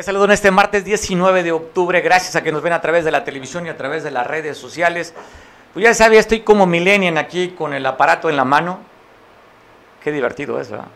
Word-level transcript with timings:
Les 0.00 0.06
saludo 0.06 0.24
en 0.24 0.30
este 0.30 0.50
martes 0.50 0.82
19 0.82 1.42
de 1.42 1.52
octubre, 1.52 2.00
gracias 2.00 2.34
a 2.34 2.42
que 2.42 2.50
nos 2.50 2.62
ven 2.62 2.72
a 2.72 2.80
través 2.80 3.04
de 3.04 3.10
la 3.10 3.22
televisión 3.22 3.66
y 3.66 3.68
a 3.68 3.76
través 3.76 4.02
de 4.02 4.10
las 4.10 4.26
redes 4.26 4.56
sociales. 4.56 5.12
Pues 5.74 5.84
ya 5.84 5.92
sabía, 5.92 6.18
estoy 6.18 6.40
como 6.40 6.64
millennial 6.64 7.18
aquí 7.18 7.50
con 7.50 7.74
el 7.74 7.84
aparato 7.84 8.30
en 8.30 8.36
la 8.36 8.46
mano. 8.46 8.78
Qué 10.02 10.10
divertido 10.10 10.58
es, 10.58 10.70
¿verdad? 10.70 10.86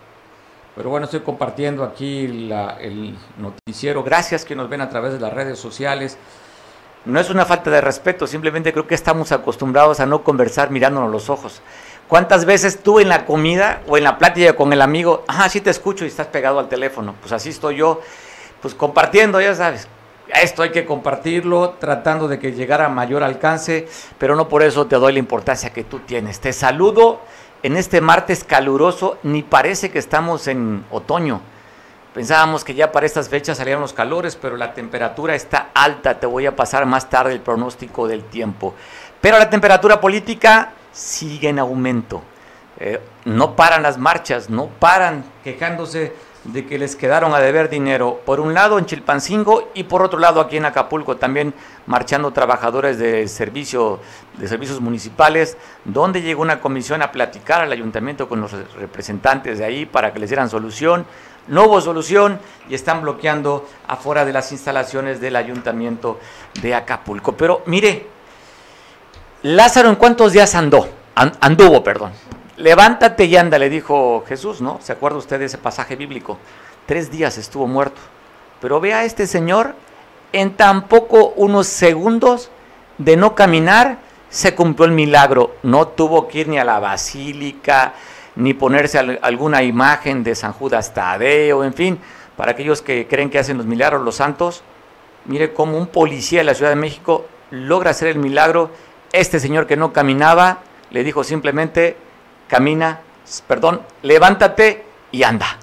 Pero 0.75 0.89
bueno, 0.89 1.05
estoy 1.05 1.21
compartiendo 1.21 1.85
aquí 1.85 2.25
el 2.25 3.14
noticiero. 3.37 4.03
Gracias 4.03 4.46
que 4.46 4.57
nos 4.57 4.71
ven 4.71 4.80
a 4.80 4.89
través 4.89 5.12
de 5.12 5.21
las 5.21 5.34
redes 5.34 5.59
sociales. 5.59 6.16
No 7.05 7.21
es 7.21 7.29
una 7.29 7.45
falta 7.45 7.68
de 7.68 7.82
respeto, 7.82 8.27
simplemente 8.27 8.73
creo 8.73 8.86
que 8.86 8.95
estamos 8.95 9.32
acostumbrados 9.32 10.00
a 10.00 10.07
no 10.07 10.25
conversar 10.25 10.71
mirándonos 10.71 11.11
los 11.11 11.29
ojos. 11.29 11.61
¿Cuántas 12.09 12.46
veces 12.46 12.82
tú 12.82 13.00
en 13.00 13.11
la 13.11 13.27
comida 13.27 13.82
o 13.86 13.98
en 13.98 14.05
la 14.05 14.16
plática 14.16 14.57
con 14.57 14.73
el 14.73 14.80
amigo, 14.80 15.25
ajá, 15.29 15.50
sí 15.50 15.61
te 15.61 15.68
escucho 15.68 16.07
y 16.07 16.09
estás 16.09 16.29
pegado 16.29 16.59
al 16.59 16.71
teléfono? 16.71 17.15
Pues 17.21 17.33
así 17.33 17.51
estoy 17.51 17.77
yo 17.77 18.01
pues 18.64 18.74
compartiendo, 18.74 19.42
ya 19.42 19.54
sabes. 19.54 19.88
Esto 20.42 20.62
hay 20.62 20.70
que 20.70 20.86
compartirlo, 20.86 21.77
tratando 21.78 22.28
de 22.28 22.38
que 22.38 22.52
llegara 22.52 22.87
a 22.87 22.88
mayor 22.88 23.23
alcance, 23.23 23.87
pero 24.16 24.37
no 24.37 24.48
por 24.48 24.62
eso 24.62 24.87
te 24.87 24.96
doy 24.96 25.12
la 25.12 25.18
importancia 25.18 25.70
que 25.70 25.84
tú 25.84 25.98
tienes. 25.98 26.40
Te 26.40 26.50
saludo 26.54 27.20
en 27.62 27.77
este 27.77 28.00
martes 28.00 28.42
caluroso, 28.42 29.18
ni 29.23 29.42
parece 29.42 29.90
que 29.90 29.98
estamos 29.98 30.48
en 30.48 30.82
otoño. 30.90 31.42
Pensábamos 32.14 32.64
que 32.64 32.73
ya 32.73 32.90
para 32.90 33.04
estas 33.04 33.28
fechas 33.28 33.59
salían 33.59 33.82
los 33.82 33.92
calores, 33.92 34.34
pero 34.34 34.56
la 34.56 34.73
temperatura 34.73 35.34
está 35.34 35.68
alta. 35.74 36.18
Te 36.18 36.26
voy 36.26 36.46
a 36.46 36.56
pasar 36.56 36.87
más 36.87 37.10
tarde 37.10 37.34
el 37.34 37.40
pronóstico 37.40 38.09
del 38.09 38.24
tiempo. 38.24 38.74
Pero 39.20 39.38
la 39.38 39.51
temperatura 39.51 40.01
política 40.01 40.73
sigue 40.90 41.51
en 41.51 41.59
aumento. 41.59 42.23
Eh, 42.80 42.98
no 43.26 43.56
paran 43.56 43.82
las 43.82 43.98
marchas, 43.98 44.48
no 44.48 44.68
paran 44.68 45.23
quejándose 45.45 46.15
de 46.45 46.66
que 46.66 46.79
les 46.79 46.95
quedaron 46.95 47.34
a 47.34 47.41
deber 47.41 47.71
dinero, 47.71 48.21
por 48.24 48.38
un 48.41 48.52
lado 48.52 48.79
en 48.79 48.85
Chilpancingo 48.85 49.71
y 49.74 49.85
por 49.85 50.02
otro 50.02 50.18
lado 50.18 50.41
aquí 50.41 50.59
en 50.59 50.66
Acapulco 50.66 51.16
también 51.16 51.55
marchando 51.87 52.32
trabajadores 52.32 52.99
de 52.99 53.27
servicio 53.29 54.01
de 54.38 54.49
servicios 54.49 54.80
municipales, 54.80 55.57
donde 55.85 56.23
llegó 56.23 56.43
una 56.43 56.60
comisión 56.60 57.02
a 57.02 57.13
platicar 57.13 57.63
al 57.63 57.73
ayuntamiento 57.73 58.29
con 58.29 58.41
los 58.41 58.52
representantes 58.74 59.59
de 59.59 59.65
ahí 59.65 59.87
para 59.87 60.13
que 60.13 60.18
les 60.18 60.29
dieran 60.29 60.51
solución. 60.51 61.07
No 61.49 61.65
hubo 61.65 61.80
solución 61.80 62.38
y 62.68 62.74
están 62.74 63.02
bloqueando 63.02 63.66
afuera 63.87 64.25
de 64.25 64.33
las 64.33 64.50
instalaciones 64.53 65.21
del 65.21 65.37
ayuntamiento 65.37 66.19
de 66.61 66.75
Acapulco. 66.75 67.33
Pero 67.33 67.62
mire, 67.66 68.06
Lázaro, 69.43 69.88
¿en 69.88 69.97
cuántos 69.97 70.33
días 70.33 70.55
andó? 70.55 70.88
anduvo, 71.15 71.84
perdón. 71.84 72.12
Levántate 72.56 73.25
y 73.25 73.37
anda, 73.37 73.59
le 73.59 73.69
dijo 73.69 74.25
Jesús, 74.28 74.60
¿no? 74.60 74.78
¿Se 74.81 74.93
acuerda 74.93 75.19
usted 75.19 75.41
de 75.41 75.47
ese 75.47 75.59
pasaje 75.59 75.97
bíblico? 75.97 76.38
Tres 76.87 77.11
días 77.11 77.37
estuvo 77.37 77.66
muerto. 77.66 78.00
Pero 78.61 78.81
vea 78.81 78.99
a 78.99 79.05
este 79.05 79.27
señor, 79.27 79.75
en 80.33 80.55
tan 80.55 80.87
poco 80.87 81.33
unos 81.37 81.66
segundos 81.66 82.50
de 82.99 83.16
no 83.16 83.34
caminar, 83.34 83.99
se 84.31 84.55
cumplió 84.55 84.87
el 84.87 84.93
milagro. 84.93 85.56
No 85.65 85.88
tuvo 85.88 86.28
que 86.28 86.41
ir 86.41 86.49
ni 86.49 86.59
a 86.59 86.65
la 86.65 86.78
basílica, 86.78 87.94
ni 88.37 88.55
ponerse 88.55 88.99
alguna 88.99 89.62
imagen 89.65 90.22
de 90.22 90.37
San 90.37 90.53
Judas 90.53 90.94
Tadeo, 90.94 91.65
en 91.65 91.75
fin, 91.75 91.99
para 92.37 92.53
aquellos 92.53 92.83
que 92.83 93.09
creen 93.09 93.31
que 93.31 93.41
hacen 93.41 93.56
los 93.56 93.66
milagros 93.66 94.03
los 94.03 94.16
santos. 94.16 94.62
Mire 95.25 95.53
cómo 95.53 95.77
un 95.77 95.89
policía 95.89 96.41
de 96.41 96.44
la 96.44 96.55
Ciudad 96.55 96.71
de 96.71 96.77
México 96.77 97.27
logra 97.50 97.91
hacer 97.91 98.09
el 98.09 98.19
milagro. 98.19 98.71
Este 99.12 99.41
señor 99.41 99.66
que 99.66 99.77
no 99.77 99.93
caminaba 99.93 100.59
le 100.91 101.03
dijo 101.03 101.25
simplemente, 101.25 101.97
camina, 102.55 103.00
perdón, 103.49 103.83
levántate 104.03 104.87
y 105.10 105.25
anda. 105.25 105.59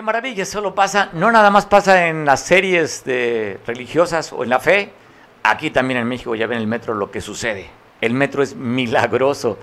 Qué 0.00 0.04
maravilla, 0.04 0.46
solo 0.46 0.74
pasa, 0.74 1.10
no 1.12 1.30
nada 1.30 1.50
más 1.50 1.66
pasa 1.66 2.06
en 2.08 2.24
las 2.24 2.40
series 2.40 3.04
de 3.04 3.60
religiosas 3.66 4.32
o 4.32 4.42
en 4.42 4.48
la 4.48 4.58
fe, 4.58 4.90
aquí 5.42 5.70
también 5.70 6.00
en 6.00 6.08
México 6.08 6.34
ya 6.34 6.46
ven 6.46 6.56
el 6.56 6.66
metro 6.66 6.94
lo 6.94 7.10
que 7.10 7.20
sucede. 7.20 7.68
El 8.00 8.14
metro 8.14 8.42
es 8.42 8.56
milagroso. 8.56 9.58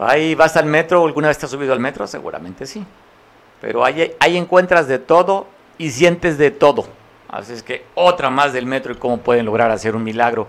Ahí 0.00 0.34
vas 0.34 0.56
al 0.56 0.66
metro, 0.66 1.06
¿alguna 1.06 1.28
vez 1.28 1.38
te 1.38 1.46
has 1.46 1.52
subido 1.52 1.72
al 1.72 1.78
metro? 1.78 2.04
Seguramente 2.08 2.66
sí. 2.66 2.84
Pero 3.60 3.84
ahí, 3.84 4.12
ahí 4.18 4.36
encuentras 4.36 4.88
de 4.88 4.98
todo 4.98 5.46
y 5.78 5.92
sientes 5.92 6.36
de 6.36 6.50
todo. 6.50 6.88
Así 7.28 7.52
es 7.52 7.62
que 7.62 7.84
otra 7.94 8.28
más 8.28 8.52
del 8.52 8.66
metro 8.66 8.92
y 8.92 8.96
cómo 8.96 9.18
pueden 9.18 9.46
lograr 9.46 9.70
hacer 9.70 9.94
un 9.94 10.02
milagro. 10.02 10.48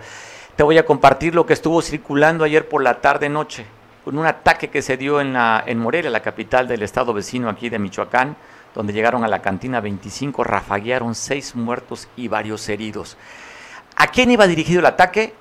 Te 0.56 0.64
voy 0.64 0.80
a 0.80 0.86
compartir 0.88 1.36
lo 1.36 1.46
que 1.46 1.54
estuvo 1.54 1.80
circulando 1.84 2.44
ayer 2.44 2.68
por 2.68 2.82
la 2.82 3.02
tarde-noche, 3.02 3.68
con 4.04 4.18
un 4.18 4.26
ataque 4.26 4.72
que 4.72 4.82
se 4.82 4.98
dio 4.98 5.22
en, 5.22 5.34
la, 5.34 5.64
en 5.64 5.78
Morelia, 5.78 6.10
la 6.10 6.24
capital 6.24 6.68
del 6.68 6.82
estado 6.82 7.14
vecino 7.14 7.50
aquí 7.50 7.70
de 7.70 7.78
Michoacán 7.78 8.36
donde 8.74 8.94
llegaron 8.94 9.24
a 9.24 9.28
la 9.28 9.42
cantina 9.42 9.82
25, 9.82 10.44
rafaguearon 10.44 11.16
seis 11.16 11.56
muertos 11.56 12.08
y 12.16 12.28
varios 12.28 12.68
heridos. 12.70 13.18
¿A 13.96 14.08
quién 14.08 14.32
iba 14.32 14.48
dirigido 14.48 14.80
el 14.80 14.86
ataque? 14.88 15.34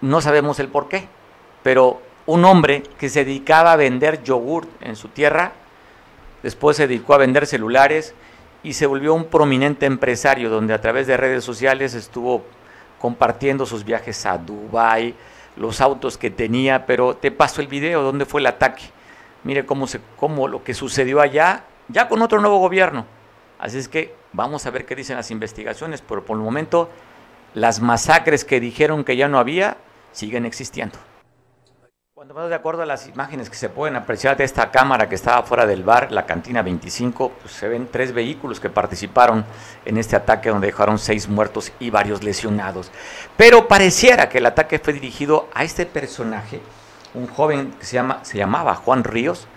No 0.00 0.20
sabemos 0.20 0.60
el 0.60 0.68
por 0.68 0.88
qué, 0.88 1.08
pero 1.62 2.00
un 2.26 2.44
hombre 2.44 2.82
que 2.98 3.08
se 3.08 3.24
dedicaba 3.24 3.72
a 3.72 3.76
vender 3.76 4.22
yogurt 4.22 4.68
en 4.80 4.96
su 4.96 5.08
tierra, 5.08 5.52
después 6.42 6.76
se 6.76 6.86
dedicó 6.86 7.14
a 7.14 7.18
vender 7.18 7.46
celulares 7.46 8.14
y 8.62 8.74
se 8.74 8.86
volvió 8.86 9.14
un 9.14 9.24
prominente 9.24 9.86
empresario 9.86 10.50
donde 10.50 10.74
a 10.74 10.80
través 10.80 11.06
de 11.06 11.16
redes 11.16 11.44
sociales 11.44 11.94
estuvo 11.94 12.44
compartiendo 13.00 13.66
sus 13.66 13.84
viajes 13.84 14.24
a 14.26 14.38
Dubái, 14.38 15.14
los 15.56 15.80
autos 15.80 16.16
que 16.16 16.30
tenía, 16.30 16.86
pero 16.86 17.16
te 17.16 17.30
paso 17.30 17.60
el 17.60 17.66
video 17.66 18.02
donde 18.02 18.26
fue 18.26 18.40
el 18.40 18.46
ataque. 18.46 18.84
Mire 19.42 19.66
cómo, 19.66 19.86
se, 19.86 20.00
cómo 20.16 20.46
lo 20.46 20.62
que 20.62 20.74
sucedió 20.74 21.20
allá 21.20 21.64
ya 21.92 22.08
con 22.08 22.22
otro 22.22 22.40
nuevo 22.40 22.58
gobierno. 22.58 23.06
Así 23.58 23.78
es 23.78 23.88
que 23.88 24.14
vamos 24.32 24.66
a 24.66 24.70
ver 24.70 24.86
qué 24.86 24.96
dicen 24.96 25.16
las 25.16 25.30
investigaciones, 25.30 26.02
pero 26.02 26.24
por 26.24 26.36
el 26.36 26.42
momento 26.42 26.88
las 27.54 27.80
masacres 27.80 28.44
que 28.44 28.60
dijeron 28.60 29.04
que 29.04 29.16
ya 29.16 29.28
no 29.28 29.38
había 29.38 29.76
siguen 30.12 30.46
existiendo. 30.46 30.98
Cuando 32.14 32.34
vamos 32.34 32.50
de 32.50 32.56
acuerdo 32.56 32.82
a 32.82 32.86
las 32.86 33.08
imágenes 33.08 33.48
que 33.48 33.56
se 33.56 33.70
pueden 33.70 33.96
apreciar 33.96 34.36
de 34.36 34.44
esta 34.44 34.70
cámara 34.70 35.08
que 35.08 35.14
estaba 35.14 35.42
fuera 35.42 35.64
del 35.64 35.82
bar, 35.82 36.12
la 36.12 36.26
cantina 36.26 36.60
25, 36.60 37.32
pues 37.40 37.54
se 37.54 37.66
ven 37.66 37.88
tres 37.90 38.12
vehículos 38.12 38.60
que 38.60 38.68
participaron 38.68 39.42
en 39.86 39.96
este 39.96 40.16
ataque 40.16 40.50
donde 40.50 40.66
dejaron 40.66 40.98
seis 40.98 41.28
muertos 41.28 41.72
y 41.80 41.88
varios 41.88 42.22
lesionados. 42.22 42.90
Pero 43.38 43.68
pareciera 43.68 44.28
que 44.28 44.36
el 44.36 44.44
ataque 44.44 44.78
fue 44.78 44.92
dirigido 44.92 45.48
a 45.54 45.64
este 45.64 45.86
personaje, 45.86 46.60
un 47.14 47.26
joven 47.26 47.72
que 47.80 47.86
se, 47.86 47.94
llama, 47.94 48.22
se 48.22 48.36
llamaba 48.36 48.74
Juan 48.74 49.02
Ríos, 49.02 49.48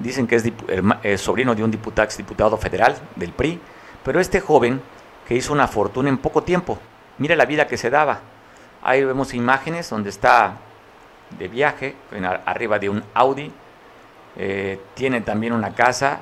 dicen 0.00 0.26
que 0.26 0.36
es, 0.36 1.20
sobrino 1.20 1.54
de 1.54 1.62
un 1.62 1.70
diputado, 1.70 2.08
diputado 2.16 2.56
federal 2.56 2.96
del 3.16 3.32
PRI, 3.32 3.60
pero 4.04 4.18
este 4.20 4.40
joven 4.40 4.80
que 5.28 5.36
hizo 5.36 5.52
una 5.52 5.68
fortuna 5.68 6.08
en 6.08 6.18
poco 6.18 6.42
tiempo, 6.42 6.78
mira 7.18 7.36
la 7.36 7.44
vida 7.44 7.66
que 7.66 7.76
se 7.76 7.90
daba. 7.90 8.20
Ahí 8.82 9.04
vemos 9.04 9.34
imágenes 9.34 9.88
donde 9.88 10.10
está 10.10 10.56
de 11.38 11.48
viaje, 11.48 11.94
arriba 12.46 12.78
de 12.78 12.88
un 12.88 13.04
Audi, 13.14 13.52
eh, 14.36 14.80
tiene 14.94 15.20
también 15.20 15.52
una 15.52 15.74
casa 15.74 16.20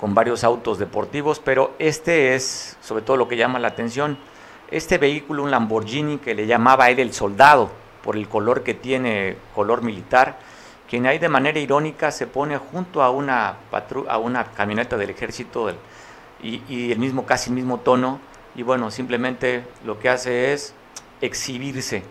con 0.00 0.14
varios 0.14 0.44
autos 0.44 0.78
deportivos, 0.78 1.40
pero 1.40 1.74
este 1.78 2.34
es 2.34 2.76
sobre 2.80 3.02
todo 3.02 3.16
lo 3.16 3.28
que 3.28 3.36
llama 3.36 3.58
la 3.58 3.68
atención. 3.68 4.18
Este 4.70 4.98
vehículo, 4.98 5.42
un 5.42 5.50
Lamborghini 5.50 6.18
que 6.18 6.34
le 6.34 6.46
llamaba 6.46 6.90
él 6.90 6.98
el 6.98 7.12
soldado, 7.12 7.70
por 8.02 8.16
el 8.16 8.28
color 8.28 8.62
que 8.62 8.74
tiene, 8.74 9.36
color 9.54 9.82
militar, 9.82 10.38
quien 10.88 11.06
ahí 11.06 11.18
de 11.18 11.28
manera 11.28 11.58
irónica 11.58 12.10
se 12.10 12.26
pone 12.26 12.56
junto 12.56 13.02
a 13.02 13.10
una, 13.10 13.56
a 13.70 14.44
camioneta 14.54 14.96
del 14.96 15.10
ejército 15.10 15.70
y, 16.42 16.92
el 16.92 16.98
mismo, 16.98 17.26
casi 17.26 17.50
el 17.50 17.56
mismo 17.56 17.78
tono, 17.78 18.20
y 18.54 18.62
bueno, 18.62 18.90
simplemente 18.90 19.64
lo 19.84 19.98
que 19.98 20.08
hace 20.08 20.52
es 20.52 20.74
exhibirse. 21.20 22.02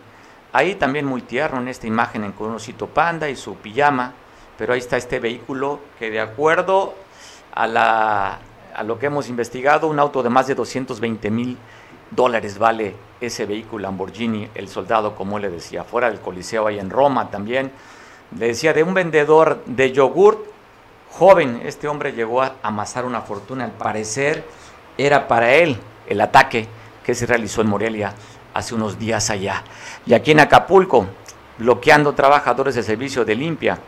Ahí 0.52 0.76
también 0.76 1.04
muy 1.06 1.22
tierno 1.22 1.60
en 1.60 1.68
esta 1.68 1.86
imagen 1.86 2.24
en 2.24 2.32
con 2.32 2.48
un 2.48 2.54
osito 2.54 2.86
panda 2.86 3.28
y 3.28 3.36
su 3.36 3.56
pijama, 3.56 4.12
pero 4.56 4.72
ahí 4.72 4.78
está 4.78 4.96
este 4.96 5.18
vehículo 5.18 5.80
que 5.98 6.10
de 6.10 6.20
acuerdo 6.20 6.94
a, 7.52 8.38
a 8.74 8.82
lo 8.84 8.98
que 8.98 9.06
hemos 9.06 9.28
investigado, 9.28 9.88
un 9.88 9.98
auto 9.98 10.22
de 10.22 10.30
más 10.30 10.46
de 10.46 10.54
220 10.54 11.30
mil 11.30 11.58
dólares 12.10 12.58
vale 12.58 12.94
ese 13.20 13.44
vehículo 13.44 13.82
Lamborghini, 13.82 14.48
el 14.54 14.68
soldado, 14.68 15.16
como 15.16 15.38
le 15.38 15.50
decía, 15.50 15.84
fuera 15.84 16.08
del 16.08 16.20
Coliseo, 16.20 16.66
ahí 16.66 16.78
en 16.78 16.90
Roma 16.90 17.30
también. 17.30 17.72
Le 18.36 18.48
decía 18.48 18.72
de 18.72 18.82
un 18.82 18.94
vendedor 18.94 19.62
de 19.66 19.92
yogurt 19.92 20.40
joven, 21.10 21.62
este 21.64 21.88
hombre 21.88 22.12
llegó 22.12 22.42
a 22.42 22.54
amasar 22.62 23.04
una 23.04 23.22
fortuna, 23.22 23.64
al 23.64 23.72
parecer 23.72 24.44
era 24.98 25.28
para 25.28 25.54
él 25.54 25.78
el 26.06 26.20
ataque 26.20 26.68
que 27.04 27.14
se 27.14 27.26
realizó 27.26 27.62
en 27.62 27.68
Morelia 27.68 28.12
hace 28.52 28.74
unos 28.74 28.98
días 28.98 29.30
allá. 29.30 29.62
Y 30.04 30.14
aquí 30.14 30.32
en 30.32 30.40
Acapulco, 30.40 31.06
bloqueando 31.58 32.12
trabajadores 32.14 32.74
de 32.74 32.82
servicio 32.82 33.24
de 33.24 33.34
limpia. 33.34 33.78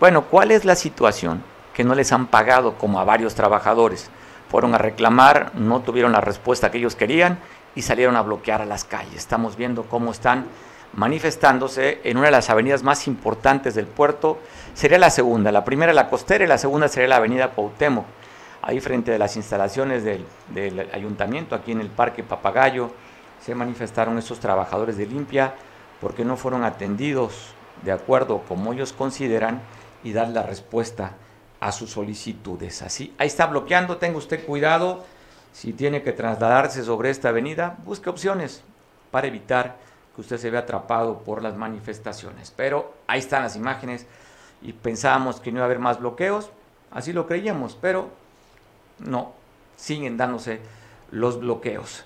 Bueno, 0.00 0.22
¿cuál 0.24 0.50
es 0.50 0.64
la 0.64 0.74
situación? 0.74 1.42
Que 1.72 1.84
no 1.84 1.94
les 1.94 2.12
han 2.12 2.26
pagado 2.26 2.74
como 2.74 2.98
a 2.98 3.04
varios 3.04 3.34
trabajadores. 3.34 4.10
Fueron 4.50 4.74
a 4.74 4.78
reclamar, 4.78 5.52
no 5.54 5.80
tuvieron 5.80 6.12
la 6.12 6.20
respuesta 6.20 6.70
que 6.70 6.78
ellos 6.78 6.96
querían 6.96 7.38
y 7.74 7.82
salieron 7.82 8.16
a 8.16 8.22
bloquear 8.22 8.62
a 8.62 8.66
las 8.66 8.84
calles. 8.84 9.16
Estamos 9.16 9.56
viendo 9.56 9.84
cómo 9.84 10.10
están 10.10 10.46
manifestándose 10.94 12.00
en 12.04 12.16
una 12.16 12.26
de 12.26 12.32
las 12.32 12.50
avenidas 12.50 12.82
más 12.82 13.06
importantes 13.06 13.74
del 13.74 13.86
puerto. 13.86 14.38
Sería 14.74 14.98
la 14.98 15.10
segunda, 15.10 15.52
la 15.52 15.64
primera 15.64 15.92
la 15.92 16.08
costera 16.08 16.44
y 16.44 16.46
la 16.48 16.58
segunda 16.58 16.88
sería 16.88 17.08
la 17.08 17.16
avenida 17.16 17.52
Pautemo, 17.52 18.04
ahí 18.62 18.80
frente 18.80 19.10
de 19.10 19.18
las 19.18 19.36
instalaciones 19.36 20.04
del, 20.04 20.24
del 20.48 20.88
ayuntamiento, 20.92 21.54
aquí 21.54 21.72
en 21.72 21.80
el 21.80 21.88
Parque 21.88 22.22
Papagayo 22.22 22.90
se 23.44 23.54
manifestaron 23.54 24.18
estos 24.18 24.40
trabajadores 24.40 24.96
de 24.96 25.06
limpia 25.06 25.54
porque 26.00 26.24
no 26.24 26.36
fueron 26.36 26.64
atendidos 26.64 27.54
de 27.82 27.92
acuerdo 27.92 28.42
como 28.48 28.72
ellos 28.72 28.92
consideran 28.92 29.60
y 30.02 30.12
dar 30.12 30.28
la 30.28 30.42
respuesta 30.42 31.12
a 31.60 31.72
sus 31.72 31.90
solicitudes. 31.90 32.82
Así, 32.82 33.14
ahí 33.18 33.26
está 33.26 33.46
bloqueando, 33.46 33.96
tenga 33.96 34.18
usted 34.18 34.44
cuidado. 34.44 35.04
Si 35.52 35.72
tiene 35.72 36.02
que 36.02 36.12
trasladarse 36.12 36.84
sobre 36.84 37.10
esta 37.10 37.30
avenida, 37.30 37.78
busque 37.84 38.10
opciones 38.10 38.62
para 39.10 39.26
evitar 39.26 39.76
usted 40.18 40.36
se 40.36 40.50
vea 40.50 40.60
atrapado 40.60 41.20
por 41.20 41.42
las 41.42 41.56
manifestaciones. 41.56 42.52
Pero 42.54 42.92
ahí 43.06 43.20
están 43.20 43.42
las 43.42 43.56
imágenes 43.56 44.06
y 44.60 44.72
pensábamos 44.72 45.40
que 45.40 45.50
no 45.50 45.58
iba 45.58 45.64
a 45.64 45.66
haber 45.66 45.78
más 45.78 46.00
bloqueos, 46.00 46.50
así 46.90 47.12
lo 47.12 47.26
creíamos, 47.26 47.78
pero 47.80 48.10
no, 48.98 49.32
siguen 49.76 50.16
dándose 50.16 50.60
los 51.10 51.40
bloqueos. 51.40 52.04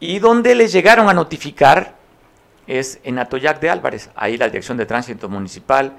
Y 0.00 0.18
donde 0.18 0.54
les 0.54 0.72
llegaron 0.72 1.08
a 1.08 1.14
notificar 1.14 1.94
es 2.66 2.98
en 3.04 3.18
Atoyac 3.18 3.60
de 3.60 3.70
Álvarez. 3.70 4.10
Ahí 4.16 4.36
la 4.36 4.46
Dirección 4.48 4.76
de 4.76 4.86
Tránsito 4.86 5.28
Municipal 5.28 5.96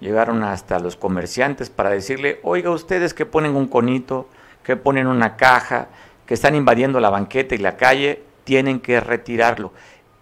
llegaron 0.00 0.42
hasta 0.42 0.78
los 0.80 0.96
comerciantes 0.96 1.70
para 1.70 1.90
decirle, 1.90 2.40
oiga, 2.42 2.70
ustedes 2.70 3.14
que 3.14 3.26
ponen 3.26 3.54
un 3.54 3.68
conito, 3.68 4.28
que 4.64 4.76
ponen 4.76 5.06
una 5.06 5.36
caja, 5.36 5.88
que 6.26 6.34
están 6.34 6.54
invadiendo 6.54 6.98
la 7.00 7.10
banqueta 7.10 7.54
y 7.54 7.58
la 7.58 7.76
calle, 7.76 8.22
tienen 8.44 8.80
que 8.80 9.00
retirarlo. 9.00 9.72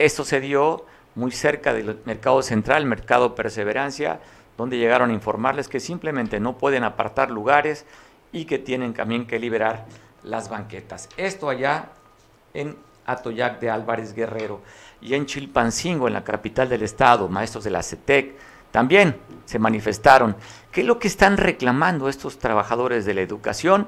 Esto 0.02 0.24
se 0.24 0.40
dio 0.40 0.84
muy 1.14 1.30
cerca 1.30 1.72
del 1.72 2.00
mercado 2.06 2.42
central, 2.42 2.86
mercado 2.86 3.36
Perseverancia, 3.36 4.18
donde 4.58 4.76
llegaron 4.76 5.10
a 5.10 5.12
informarles 5.12 5.68
que 5.68 5.78
simplemente 5.78 6.40
no 6.40 6.58
pueden 6.58 6.82
apartar 6.82 7.30
lugares 7.30 7.86
y 8.32 8.46
que 8.46 8.58
tienen 8.58 8.94
también 8.94 9.28
que 9.28 9.38
liberar 9.38 9.86
las 10.24 10.48
banquetas. 10.48 11.08
Esto 11.16 11.48
allá 11.48 11.90
en 12.52 12.76
Atoyac 13.06 13.60
de 13.60 13.70
Álvarez 13.70 14.12
Guerrero. 14.12 14.60
Y 15.00 15.14
en 15.14 15.26
Chilpancingo, 15.26 16.08
en 16.08 16.14
la 16.14 16.24
capital 16.24 16.68
del 16.68 16.82
estado, 16.82 17.28
maestros 17.28 17.62
de 17.62 17.70
la 17.70 17.84
CETEC 17.84 18.34
también 18.72 19.16
se 19.44 19.60
manifestaron. 19.60 20.34
¿Qué 20.72 20.80
es 20.80 20.86
lo 20.88 20.98
que 20.98 21.06
están 21.06 21.36
reclamando 21.36 22.08
estos 22.08 22.40
trabajadores 22.40 23.04
de 23.04 23.14
la 23.14 23.20
educación? 23.20 23.86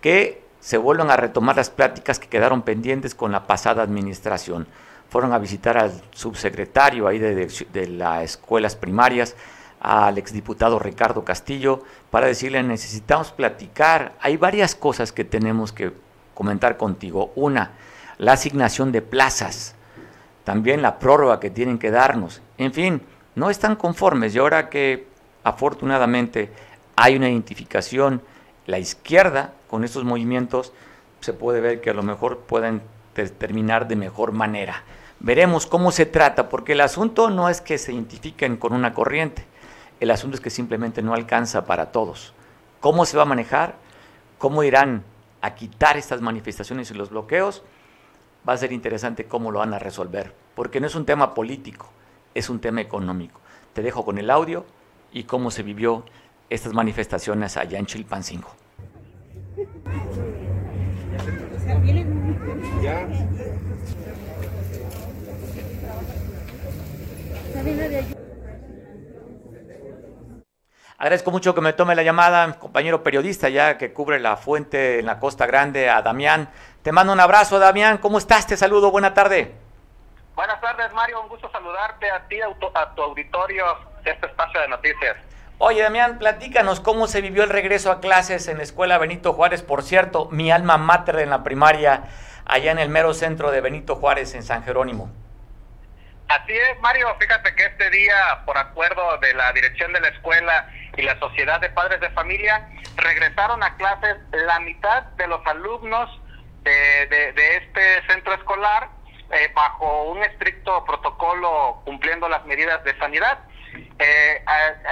Que 0.00 0.42
se 0.58 0.78
vuelvan 0.78 1.12
a 1.12 1.16
retomar 1.16 1.54
las 1.54 1.70
pláticas 1.70 2.18
que 2.18 2.26
quedaron 2.26 2.62
pendientes 2.62 3.14
con 3.14 3.30
la 3.30 3.46
pasada 3.46 3.84
administración. 3.84 4.66
Fueron 5.10 5.32
a 5.32 5.38
visitar 5.38 5.78
al 5.78 6.02
subsecretario 6.12 7.06
ahí 7.08 7.18
de, 7.18 7.48
de 7.72 7.88
las 7.88 8.24
escuelas 8.24 8.76
primarias, 8.76 9.36
al 9.80 10.18
exdiputado 10.18 10.78
Ricardo 10.78 11.24
Castillo, 11.24 11.82
para 12.10 12.26
decirle 12.26 12.62
necesitamos 12.62 13.32
platicar. 13.32 14.12
Hay 14.20 14.36
varias 14.36 14.74
cosas 14.74 15.12
que 15.12 15.24
tenemos 15.24 15.72
que 15.72 15.92
comentar 16.34 16.76
contigo. 16.76 17.32
Una, 17.36 17.72
la 18.18 18.32
asignación 18.32 18.92
de 18.92 19.02
plazas, 19.02 19.74
también 20.44 20.82
la 20.82 20.98
prórroga 20.98 21.40
que 21.40 21.50
tienen 21.50 21.78
que 21.78 21.90
darnos. 21.90 22.42
En 22.58 22.72
fin, 22.72 23.02
no 23.34 23.50
están 23.50 23.76
conformes 23.76 24.34
y 24.34 24.38
ahora 24.38 24.68
que 24.68 25.06
afortunadamente 25.44 26.50
hay 26.96 27.16
una 27.16 27.28
identificación, 27.28 28.22
la 28.66 28.78
izquierda 28.78 29.52
con 29.68 29.84
estos 29.84 30.04
movimientos, 30.04 30.72
se 31.20 31.32
puede 31.32 31.60
ver 31.60 31.80
que 31.80 31.90
a 31.90 31.94
lo 31.94 32.02
mejor 32.02 32.40
pueden 32.40 32.82
terminar 33.38 33.88
de 33.88 33.96
mejor 33.96 34.32
manera. 34.32 34.82
Veremos 35.20 35.66
cómo 35.66 35.90
se 35.90 36.06
trata, 36.06 36.48
porque 36.48 36.72
el 36.72 36.80
asunto 36.80 37.30
no 37.30 37.48
es 37.48 37.60
que 37.60 37.78
se 37.78 37.92
identifiquen 37.92 38.56
con 38.56 38.72
una 38.72 38.94
corriente, 38.94 39.44
el 40.00 40.10
asunto 40.10 40.36
es 40.36 40.40
que 40.40 40.50
simplemente 40.50 41.02
no 41.02 41.14
alcanza 41.14 41.64
para 41.64 41.90
todos. 41.90 42.34
¿Cómo 42.80 43.04
se 43.04 43.16
va 43.16 43.24
a 43.24 43.26
manejar? 43.26 43.74
¿Cómo 44.38 44.62
irán 44.62 45.02
a 45.40 45.54
quitar 45.54 45.96
estas 45.96 46.20
manifestaciones 46.20 46.90
y 46.90 46.94
los 46.94 47.10
bloqueos? 47.10 47.62
va 48.48 48.54
a 48.54 48.56
ser 48.56 48.72
interesante 48.72 49.24
cómo 49.24 49.50
lo 49.50 49.58
van 49.58 49.74
a 49.74 49.78
resolver, 49.78 50.32
porque 50.54 50.80
no 50.80 50.86
es 50.86 50.94
un 50.94 51.04
tema 51.04 51.34
político, 51.34 51.90
es 52.34 52.48
un 52.48 52.60
tema 52.60 52.80
económico. 52.80 53.40
Te 53.74 53.82
dejo 53.82 54.04
con 54.04 54.18
el 54.18 54.30
audio 54.30 54.64
y 55.12 55.24
cómo 55.24 55.50
se 55.50 55.62
vivió 55.62 56.04
estas 56.48 56.72
manifestaciones 56.72 57.56
allá 57.56 57.78
en 57.78 57.86
Chilpancingo. 57.86 58.48
Agradezco 71.00 71.30
mucho 71.30 71.54
que 71.54 71.60
me 71.60 71.72
tome 71.72 71.94
la 71.94 72.02
llamada, 72.02 72.58
compañero 72.58 73.04
periodista 73.04 73.48
ya 73.48 73.78
que 73.78 73.92
cubre 73.92 74.18
la 74.18 74.36
fuente 74.36 74.98
en 74.98 75.06
la 75.06 75.20
Costa 75.20 75.46
Grande, 75.46 75.88
a 75.88 76.02
Damián. 76.02 76.50
Te 76.82 76.90
mando 76.90 77.12
un 77.12 77.20
abrazo, 77.20 77.60
Damián. 77.60 77.98
¿Cómo 77.98 78.18
estás? 78.18 78.48
Te 78.48 78.56
saludo. 78.56 78.90
Buena 78.90 79.14
tarde. 79.14 79.54
Buenas 80.34 80.60
tardes, 80.60 80.92
Mario. 80.92 81.20
Un 81.20 81.28
gusto 81.28 81.48
saludarte 81.52 82.10
a 82.10 82.26
ti, 82.26 82.40
a 82.40 82.52
tu, 82.58 82.66
a 82.74 82.94
tu 82.96 83.02
auditorio 83.02 83.64
de 84.02 84.10
este 84.10 84.26
espacio 84.26 84.60
de 84.60 84.68
noticias. 84.68 85.16
Oye, 85.58 85.82
Damián, 85.82 86.18
platícanos 86.18 86.80
cómo 86.80 87.06
se 87.06 87.20
vivió 87.20 87.44
el 87.44 87.50
regreso 87.50 87.92
a 87.92 88.00
clases 88.00 88.48
en 88.48 88.58
la 88.58 88.64
Escuela 88.64 88.98
Benito 88.98 89.32
Juárez. 89.34 89.62
Por 89.62 89.84
cierto, 89.84 90.28
mi 90.32 90.50
alma 90.50 90.78
mater 90.78 91.20
en 91.20 91.30
la 91.30 91.44
primaria, 91.44 92.08
allá 92.44 92.72
en 92.72 92.78
el 92.80 92.88
mero 92.88 93.14
centro 93.14 93.52
de 93.52 93.60
Benito 93.60 93.94
Juárez, 93.94 94.34
en 94.34 94.42
San 94.42 94.64
Jerónimo. 94.64 95.10
Así 96.28 96.52
es, 96.52 96.78
Mario. 96.80 97.16
Fíjate 97.18 97.54
que 97.54 97.64
este 97.64 97.88
día, 97.90 98.42
por 98.44 98.58
acuerdo 98.58 99.16
de 99.18 99.32
la 99.32 99.50
dirección 99.52 99.92
de 99.94 100.00
la 100.00 100.08
escuela 100.08 100.70
y 100.96 101.02
la 101.02 101.18
Sociedad 101.18 101.58
de 101.58 101.70
Padres 101.70 102.00
de 102.00 102.10
Familia, 102.10 102.68
regresaron 102.96 103.62
a 103.62 103.74
clases 103.76 104.16
la 104.32 104.60
mitad 104.60 105.04
de 105.16 105.26
los 105.26 105.44
alumnos 105.46 106.20
de, 106.64 107.56
este 107.56 108.06
centro 108.08 108.34
escolar 108.34 108.90
eh, 109.32 109.50
bajo 109.54 110.04
un 110.10 110.22
estricto 110.22 110.84
protocolo 110.84 111.80
cumpliendo 111.86 112.28
las 112.28 112.44
medidas 112.44 112.84
de 112.84 112.96
sanidad. 112.98 113.38
Eh, 113.98 114.44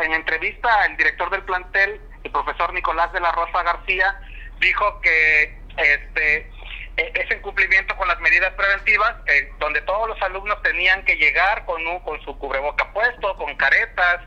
en 0.03 0.13
entrevista, 0.15 0.87
el 0.87 0.97
director 0.97 1.29
del 1.29 1.43
plantel, 1.43 2.01
el 2.25 2.31
profesor 2.31 2.73
Nicolás 2.73 3.13
de 3.13 3.21
la 3.21 3.33
Rosa 3.33 3.63
García, 3.63 4.19
dijo 4.59 5.01
que 5.03 5.59
este 5.77 6.51
e, 6.97 7.13
ese 7.15 7.35
incumplimiento 7.35 7.95
con 7.97 8.09
las 8.09 8.19
medidas 8.21 8.53
preventivas, 8.55 9.15
eh, 9.27 9.53
donde 9.59 9.83
todos 9.83 10.09
los 10.09 10.21
alumnos 10.23 10.63
tenían 10.63 11.05
que 11.05 11.17
llegar 11.17 11.65
con, 11.67 11.87
un, 11.87 12.01
con 12.01 12.21
su 12.23 12.39
cubreboca 12.39 12.91
puesto, 12.93 13.37
con 13.37 13.55
caretas. 13.57 14.21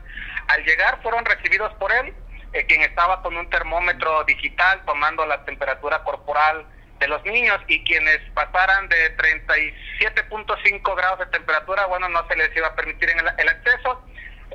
Al 0.48 0.64
llegar 0.64 1.02
fueron 1.02 1.24
recibidos 1.24 1.72
por 1.74 1.92
él, 1.92 2.14
eh, 2.52 2.66
quien 2.66 2.82
estaba 2.82 3.22
con 3.22 3.36
un 3.36 3.48
termómetro 3.50 4.22
digital 4.24 4.82
tomando 4.86 5.26
la 5.26 5.44
temperatura 5.44 6.02
corporal 6.04 6.64
de 7.00 7.08
los 7.08 7.24
niños 7.24 7.58
y 7.66 7.82
quienes 7.82 8.18
pasaran 8.34 8.88
de 8.88 9.16
37.5 9.16 10.96
grados 10.96 11.18
de 11.20 11.26
temperatura, 11.26 11.86
bueno, 11.86 12.08
no 12.08 12.26
se 12.28 12.36
les 12.36 12.54
iba 12.56 12.68
a 12.68 12.74
permitir 12.76 13.10
el, 13.10 13.18
el 13.38 13.48
acceso. 13.48 14.04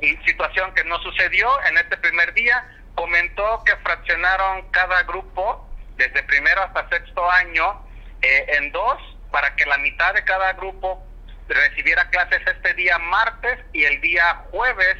Y 0.00 0.16
situación 0.26 0.72
que 0.74 0.84
no 0.84 0.98
sucedió 1.00 1.48
en 1.68 1.78
este 1.78 1.96
primer 1.98 2.32
día. 2.34 2.66
Comentó 2.94 3.62
que 3.64 3.76
fraccionaron 3.76 4.70
cada 4.70 5.02
grupo 5.02 5.68
desde 5.96 6.22
primero 6.22 6.62
hasta 6.62 6.88
sexto 6.88 7.30
año 7.30 7.85
eh, 8.26 8.56
en 8.58 8.72
dos 8.72 8.98
para 9.30 9.54
que 9.54 9.64
la 9.66 9.78
mitad 9.78 10.12
de 10.14 10.24
cada 10.24 10.52
grupo 10.54 11.00
recibiera 11.48 12.08
clases 12.10 12.40
este 12.44 12.74
día 12.74 12.98
martes 12.98 13.58
y 13.72 13.84
el 13.84 14.00
día 14.00 14.42
jueves 14.50 14.96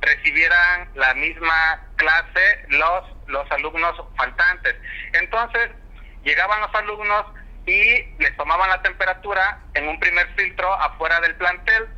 recibieran 0.00 0.88
la 0.94 1.12
misma 1.14 1.82
clase 1.96 2.64
los, 2.68 3.04
los 3.26 3.50
alumnos 3.50 3.96
faltantes. 4.16 4.76
Entonces, 5.12 5.70
llegaban 6.22 6.60
los 6.60 6.72
alumnos 6.74 7.26
y 7.66 8.14
les 8.18 8.36
tomaban 8.36 8.70
la 8.70 8.80
temperatura 8.82 9.58
en 9.74 9.88
un 9.88 9.98
primer 9.98 10.28
filtro 10.36 10.72
afuera 10.74 11.20
del 11.20 11.34
plantel. 11.34 11.88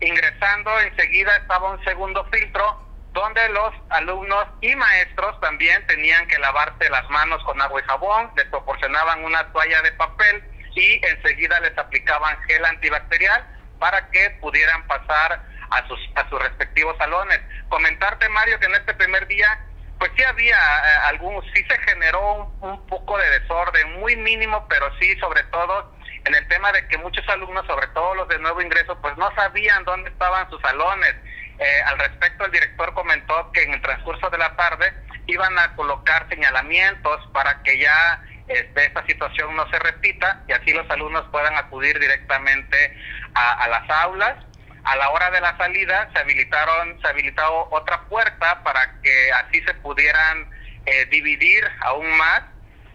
Ingresando 0.00 0.78
enseguida 0.80 1.36
estaba 1.36 1.72
un 1.72 1.82
segundo 1.84 2.24
filtro 2.26 2.80
donde 3.12 3.48
los 3.50 3.72
alumnos 3.90 4.46
y 4.60 4.74
maestros 4.74 5.38
también 5.40 5.86
tenían 5.86 6.26
que 6.28 6.38
lavarse 6.38 6.88
las 6.90 7.08
manos 7.10 7.42
con 7.44 7.60
agua 7.60 7.80
y 7.80 7.84
jabón, 7.84 8.30
les 8.36 8.46
proporcionaban 8.46 9.24
una 9.24 9.52
toalla 9.52 9.82
de 9.82 9.92
papel 9.92 10.42
y 10.74 11.00
enseguida 11.06 11.60
les 11.60 11.76
aplicaban 11.76 12.40
gel 12.44 12.64
antibacterial 12.64 13.46
para 13.78 14.08
que 14.10 14.30
pudieran 14.40 14.86
pasar 14.86 15.42
a 15.70 15.86
sus, 15.88 15.98
a 16.14 16.28
sus 16.28 16.40
respectivos 16.40 16.96
salones. 16.98 17.40
Comentarte, 17.68 18.28
Mario, 18.28 18.58
que 18.60 18.66
en 18.66 18.74
este 18.74 18.94
primer 18.94 19.26
día, 19.26 19.58
pues 19.98 20.10
sí 20.16 20.22
había 20.22 20.56
eh, 20.56 20.96
algún, 21.08 21.42
sí 21.54 21.64
se 21.68 21.78
generó 21.78 22.52
un, 22.60 22.86
poco 22.86 23.18
de 23.18 23.40
desorden, 23.40 24.00
muy 24.00 24.16
mínimo, 24.16 24.66
pero 24.68 24.86
sí, 25.00 25.14
sobre 25.18 25.42
todo, 25.44 25.94
en 26.24 26.34
el 26.34 26.46
tema 26.48 26.72
de 26.72 26.86
que 26.88 26.98
muchos 26.98 27.26
alumnos, 27.28 27.66
sobre 27.66 27.86
todo 27.88 28.14
los 28.14 28.28
de 28.28 28.38
nuevo 28.38 28.60
ingreso, 28.60 28.98
pues 29.00 29.16
no 29.16 29.34
sabían 29.34 29.84
dónde 29.84 30.10
estaban 30.10 30.48
sus 30.50 30.60
salones. 30.60 31.14
Eh, 31.62 31.82
al 31.86 31.96
respecto, 31.96 32.44
el 32.44 32.50
director 32.50 32.92
comentó 32.92 33.52
que 33.52 33.62
en 33.62 33.74
el 33.74 33.80
transcurso 33.80 34.28
de 34.30 34.38
la 34.38 34.56
tarde 34.56 34.92
iban 35.28 35.56
a 35.60 35.76
colocar 35.76 36.28
señalamientos 36.28 37.20
para 37.32 37.62
que 37.62 37.78
ya 37.78 38.20
este, 38.48 38.86
esta 38.86 39.06
situación 39.06 39.54
no 39.54 39.70
se 39.70 39.78
repita 39.78 40.42
y 40.48 40.52
así 40.52 40.72
los 40.72 40.90
alumnos 40.90 41.24
puedan 41.30 41.54
acudir 41.56 42.00
directamente 42.00 42.96
a 43.34 43.68
las 43.68 43.88
aulas. 43.88 44.34
A 44.82 44.96
la 44.96 45.10
hora 45.10 45.30
de 45.30 45.40
la 45.40 45.56
salida 45.56 46.10
se 46.12 46.18
habilitaron, 46.18 47.00
se 47.00 47.06
habilitó 47.06 47.68
otra 47.70 48.00
puerta 48.08 48.64
para 48.64 49.00
que 49.00 49.30
así 49.30 49.62
se 49.62 49.74
pudieran 49.74 50.50
eh, 50.86 51.06
dividir 51.06 51.64
aún 51.82 52.10
más. 52.16 52.42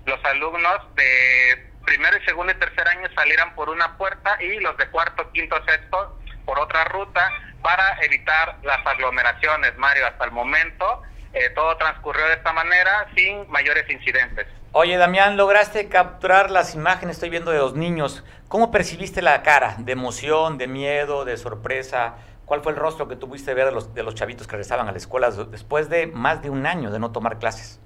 Los 0.05 0.23
alumnos 0.25 0.93
de 0.95 1.71
primero 1.85 2.17
y 2.17 2.25
segundo 2.25 2.51
y 2.51 2.55
tercer 2.55 2.85
año 2.89 3.07
salieran 3.15 3.55
por 3.55 3.69
una 3.69 3.97
puerta 3.97 4.37
y 4.41 4.59
los 4.59 4.75
de 4.75 4.87
cuarto, 4.87 5.31
quinto, 5.31 5.55
sexto 5.65 6.19
por 6.45 6.59
otra 6.59 6.83
ruta 6.85 7.31
para 7.61 7.97
evitar 8.01 8.57
las 8.63 8.85
aglomeraciones, 8.85 9.77
Mario. 9.77 10.07
Hasta 10.07 10.25
el 10.25 10.31
momento 10.31 11.03
eh, 11.33 11.49
todo 11.51 11.75
transcurrió 11.77 12.25
de 12.27 12.33
esta 12.33 12.53
manera 12.53 13.07
sin 13.15 13.49
mayores 13.49 13.89
incidentes. 13.89 14.47
Oye, 14.71 14.97
Damián, 14.97 15.37
lograste 15.37 15.89
capturar 15.89 16.51
las 16.51 16.75
imágenes, 16.75 17.15
estoy 17.15 17.29
viendo 17.29 17.51
de 17.51 17.59
los 17.59 17.73
niños. 17.73 18.23
¿Cómo 18.47 18.71
percibiste 18.71 19.21
la 19.21 19.41
cara? 19.43 19.75
¿De 19.79 19.91
emoción, 19.91 20.57
de 20.57 20.67
miedo, 20.67 21.25
de 21.25 21.37
sorpresa? 21.37 22.15
¿Cuál 22.45 22.61
fue 22.61 22.71
el 22.71 22.77
rostro 22.77 23.07
que 23.07 23.15
tuviste 23.15 23.53
ver 23.53 23.65
de 23.65 23.71
los, 23.71 23.93
de 23.93 24.03
los 24.03 24.15
chavitos 24.15 24.47
que 24.47 24.51
regresaban 24.51 24.87
a 24.87 24.91
la 24.91 24.97
escuela 24.97 25.31
después 25.31 25.89
de 25.89 26.07
más 26.07 26.41
de 26.41 26.49
un 26.49 26.65
año 26.65 26.91
de 26.91 26.99
no 26.99 27.11
tomar 27.11 27.39
clases? 27.39 27.79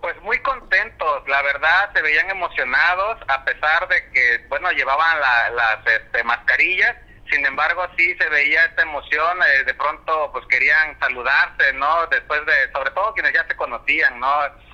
Pues 0.00 0.20
muy 0.22 0.38
contentos, 0.40 1.28
la 1.28 1.42
verdad, 1.42 1.90
se 1.92 2.02
veían 2.02 2.30
emocionados, 2.30 3.18
a 3.28 3.44
pesar 3.44 3.88
de 3.88 4.10
que, 4.10 4.46
bueno, 4.48 4.70
llevaban 4.72 5.20
las 5.54 5.86
este, 5.86 6.22
mascarillas, 6.24 6.96
sin 7.32 7.44
embargo, 7.46 7.86
sí 7.96 8.14
se 8.18 8.28
veía 8.28 8.64
esta 8.66 8.82
emoción, 8.82 9.38
eh, 9.42 9.64
de 9.64 9.74
pronto, 9.74 10.30
pues 10.32 10.46
querían 10.46 10.98
saludarse, 11.00 11.72
¿no? 11.74 12.06
Después 12.08 12.44
de, 12.44 12.70
sobre 12.72 12.90
todo 12.90 13.14
quienes 13.14 13.32
ya 13.32 13.46
se 13.46 13.56
conocían, 13.56 14.20
¿no? 14.20 14.28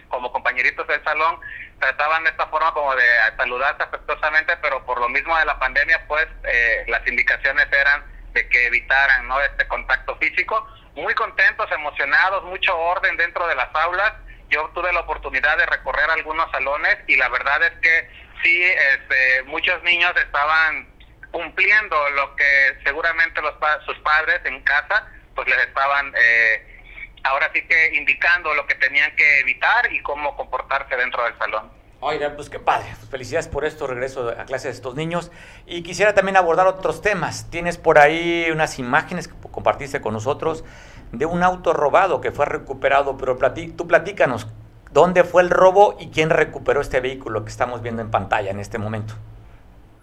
como 0.08 0.32
compañeritos 0.32 0.86
del 0.86 1.02
salón, 1.04 1.38
trataban 1.78 2.24
de 2.24 2.30
esta 2.30 2.46
forma 2.46 2.72
como 2.72 2.94
de 2.96 3.04
saludarse 3.36 3.82
afectuosamente, 3.82 4.56
pero 4.56 4.84
por 4.84 5.00
lo 5.00 5.08
mismo 5.08 5.36
de 5.38 5.44
la 5.44 5.58
pandemia, 5.58 6.04
pues 6.08 6.26
eh, 6.44 6.84
las 6.88 7.06
indicaciones 7.06 7.66
eran 7.70 8.04
de 8.32 8.48
que 8.48 8.66
evitaran 8.66 9.28
¿no? 9.28 9.40
este 9.40 9.66
contacto 9.68 10.16
físico. 10.16 10.66
Muy 10.94 11.14
contentos, 11.14 11.70
emocionados, 11.70 12.42
mucho 12.44 12.76
orden 12.76 13.16
dentro 13.16 13.46
de 13.46 13.54
las 13.54 13.68
aulas. 13.74 14.12
Yo 14.48 14.68
tuve 14.74 14.92
la 14.92 15.00
oportunidad 15.00 15.56
de 15.58 15.66
recorrer 15.66 16.10
algunos 16.10 16.50
salones 16.50 16.98
y 17.06 17.16
la 17.16 17.28
verdad 17.28 17.62
es 17.62 17.78
que 17.80 18.10
sí, 18.42 18.62
este, 18.64 19.42
muchos 19.44 19.80
niños 19.82 20.12
estaban 20.16 20.88
cumpliendo 21.30 21.96
lo 22.10 22.34
que 22.36 22.78
seguramente 22.84 23.40
los 23.42 23.54
sus 23.84 23.98
padres 23.98 24.40
en 24.44 24.62
casa 24.62 25.06
pues 25.34 25.46
les 25.48 25.68
estaban 25.68 26.12
eh, 26.16 26.82
ahora 27.24 27.50
sí 27.52 27.62
que 27.66 27.94
indicando 27.94 28.54
lo 28.54 28.66
que 28.66 28.74
tenían 28.74 29.14
que 29.16 29.40
evitar 29.40 29.92
y 29.92 30.02
cómo 30.02 30.36
comportarse 30.36 30.96
dentro 30.96 31.22
del 31.24 31.36
salón. 31.38 31.70
Oiga, 32.00 32.34
pues 32.36 32.48
qué 32.48 32.60
padre. 32.60 32.86
Pues 32.96 33.10
felicidades 33.10 33.48
por 33.48 33.64
esto, 33.64 33.86
regreso 33.86 34.28
a 34.30 34.44
clases 34.44 34.64
de 34.64 34.70
estos 34.70 34.94
niños. 34.94 35.32
Y 35.66 35.82
quisiera 35.82 36.14
también 36.14 36.36
abordar 36.36 36.68
otros 36.68 37.02
temas. 37.02 37.50
Tienes 37.50 37.76
por 37.76 37.98
ahí 37.98 38.48
unas 38.52 38.78
imágenes 38.78 39.26
que 39.26 39.34
compartiste 39.50 40.00
con 40.00 40.12
nosotros 40.12 40.64
de 41.10 41.26
un 41.26 41.42
auto 41.42 41.72
robado 41.72 42.20
que 42.20 42.30
fue 42.30 42.46
recuperado, 42.46 43.16
pero 43.16 43.36
tú 43.76 43.88
platícanos, 43.88 44.46
¿dónde 44.92 45.24
fue 45.24 45.42
el 45.42 45.50
robo 45.50 45.96
y 45.98 46.10
quién 46.10 46.30
recuperó 46.30 46.80
este 46.80 47.00
vehículo 47.00 47.44
que 47.44 47.50
estamos 47.50 47.82
viendo 47.82 48.02
en 48.02 48.10
pantalla 48.10 48.50
en 48.50 48.60
este 48.60 48.78
momento? 48.78 49.14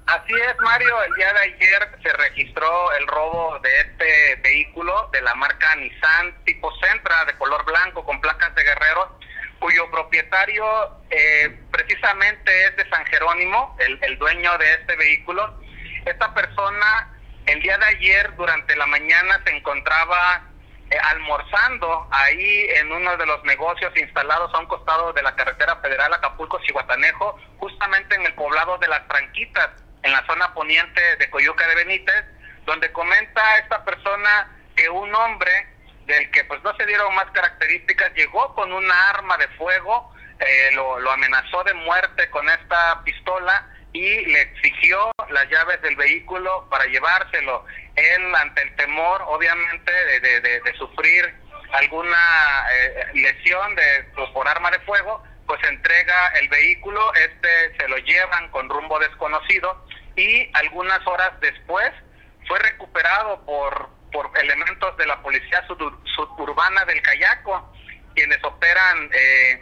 Así 0.07 0.33
es, 0.33 0.55
Mario. 0.59 1.03
El 1.03 1.13
día 1.15 1.33
de 1.33 1.39
ayer 1.39 1.99
se 2.03 2.13
registró 2.13 2.91
el 2.93 3.07
robo 3.07 3.57
de 3.59 3.79
este 3.79 4.35
vehículo 4.35 5.09
de 5.11 5.21
la 5.21 5.33
marca 5.33 5.75
Nissan 5.77 6.43
tipo 6.45 6.71
Centra 6.79 7.25
de 7.25 7.35
color 7.37 7.65
blanco 7.65 8.05
con 8.05 8.21
placas 8.21 8.53
de 8.53 8.63
Guerrero, 8.63 9.17
cuyo 9.57 9.89
propietario 9.89 10.63
eh, 11.09 11.59
precisamente 11.71 12.65
es 12.65 12.77
de 12.77 12.87
San 12.89 13.03
Jerónimo, 13.07 13.75
el, 13.79 14.19
dueño 14.19 14.55
de 14.59 14.73
este 14.73 14.95
vehículo. 14.95 15.59
Esta 16.05 16.31
persona 16.35 17.11
el 17.47 17.59
día 17.63 17.77
de 17.79 17.85
ayer 17.85 18.35
durante 18.35 18.75
la 18.75 18.85
mañana 18.85 19.41
se 19.43 19.55
encontraba 19.55 20.43
eh, 20.91 20.97
almorzando 21.09 22.07
ahí 22.11 22.67
en 22.75 22.91
uno 22.91 23.17
de 23.17 23.25
los 23.25 23.43
negocios 23.43 23.91
instalados 23.97 24.53
a 24.53 24.59
un 24.59 24.67
costado 24.67 25.13
de 25.13 25.23
la 25.23 25.35
carretera 25.35 25.77
federal 25.77 26.13
Acapulco-Cihuatanejo, 26.13 27.39
justamente 27.57 28.13
en 28.13 28.27
el 28.27 28.35
poblado 28.35 28.77
de 28.77 28.87
Las 28.87 29.07
Tranquitas 29.07 29.84
en 30.05 30.11
la 30.11 30.23
zona 30.27 30.53
poniente 30.53 31.01
de 31.17 31.29
Coyuca 31.31 31.67
de 31.67 31.75
Benítez, 31.75 32.25
donde 32.65 32.91
comenta 32.91 33.57
esta 33.57 33.83
persona 33.83 34.55
que 34.75 34.87
un 34.87 35.13
hombre 35.15 35.67
del 36.05 36.29
que 36.29 36.43
pues 36.45 36.61
no 36.63 36.75
se 36.75 36.85
dieron 36.85 37.13
más 37.15 37.25
características 37.31 38.13
llegó 38.13 38.53
con 38.53 38.71
una 38.71 39.09
arma 39.09 39.35
de 39.37 39.47
fuego, 39.49 40.13
eh, 40.39 40.69
lo, 40.73 41.11
amenazó 41.11 41.63
de 41.63 41.73
muerte 41.73 42.29
con 42.29 42.47
esta 42.47 43.01
pistola 43.03 43.67
y 43.93 44.25
le 44.25 44.41
exigió 44.41 45.11
las 45.29 45.49
llaves 45.49 45.81
del 45.81 45.95
vehículo 45.95 46.67
para 46.69 46.85
llevárselo. 46.85 47.65
Él, 47.95 48.35
ante 48.35 48.61
el 48.61 48.75
temor, 48.75 49.23
obviamente, 49.25 49.91
de, 49.91 50.41
de, 50.41 50.73
sufrir 50.77 51.33
alguna 51.71 52.67
eh, 52.71 53.05
lesión 53.13 53.73
de, 53.75 54.05
por 54.33 54.47
arma 54.47 54.69
de 54.69 54.79
fuego, 54.79 55.23
pues 55.47 55.63
entrega 55.63 56.27
el 56.39 56.47
vehículo, 56.49 57.13
este 57.13 57.75
se 57.77 57.87
lo 57.87 57.97
llevan 57.97 58.49
con 58.49 58.69
rumbo 58.69 58.99
desconocido 58.99 59.85
y 60.15 60.49
algunas 60.53 61.05
horas 61.07 61.31
después 61.41 61.91
fue 62.47 62.59
recuperado 62.59 63.43
por, 63.45 63.89
por 64.11 64.31
elementos 64.37 64.95
de 64.97 65.05
la 65.05 65.21
Policía 65.21 65.65
Suburbana 65.67 66.85
del 66.85 67.01
Cayaco, 67.01 67.73
quienes 68.13 68.43
operan 68.43 69.09
eh, 69.13 69.61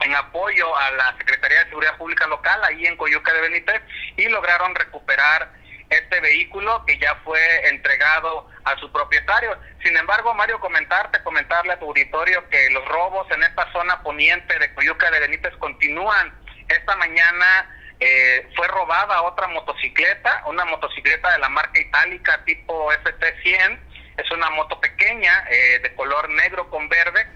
en 0.00 0.14
apoyo 0.14 0.76
a 0.76 0.90
la 0.92 1.16
Secretaría 1.18 1.64
de 1.64 1.70
Seguridad 1.70 1.96
Pública 1.96 2.26
Local 2.26 2.60
ahí 2.64 2.86
en 2.86 2.96
Coyuca 2.96 3.32
de 3.32 3.40
Benítez 3.40 3.82
y 4.16 4.28
lograron 4.28 4.74
recuperar 4.74 5.52
este 5.88 6.20
vehículo 6.20 6.84
que 6.86 6.98
ya 6.98 7.16
fue 7.24 7.68
entregado 7.68 8.48
a 8.64 8.76
su 8.78 8.90
propietario. 8.92 9.58
Sin 9.82 9.96
embargo, 9.96 10.32
Mario, 10.34 10.60
comentarte, 10.60 11.22
comentarle 11.22 11.72
a 11.72 11.78
tu 11.78 11.86
auditorio 11.86 12.48
que 12.48 12.70
los 12.70 12.86
robos 12.86 13.26
en 13.32 13.42
esta 13.42 13.70
zona 13.72 14.00
poniente 14.02 14.58
de 14.58 14.72
Coyuca 14.74 15.10
de 15.10 15.20
Benítez 15.20 15.54
continúan. 15.56 16.32
Esta 16.68 16.94
mañana 16.96 17.79
eh, 18.00 18.48
fue 18.56 18.66
robada 18.68 19.22
otra 19.22 19.46
motocicleta, 19.48 20.42
una 20.46 20.64
motocicleta 20.64 21.32
de 21.32 21.38
la 21.38 21.50
marca 21.50 21.78
itálica 21.78 22.42
tipo 22.46 22.90
FT100, 22.90 23.78
es 24.16 24.30
una 24.30 24.48
moto 24.50 24.80
pequeña 24.80 25.44
eh, 25.50 25.80
de 25.80 25.94
color 25.94 26.30
negro 26.30 26.70
con 26.70 26.88
verde. 26.88 27.26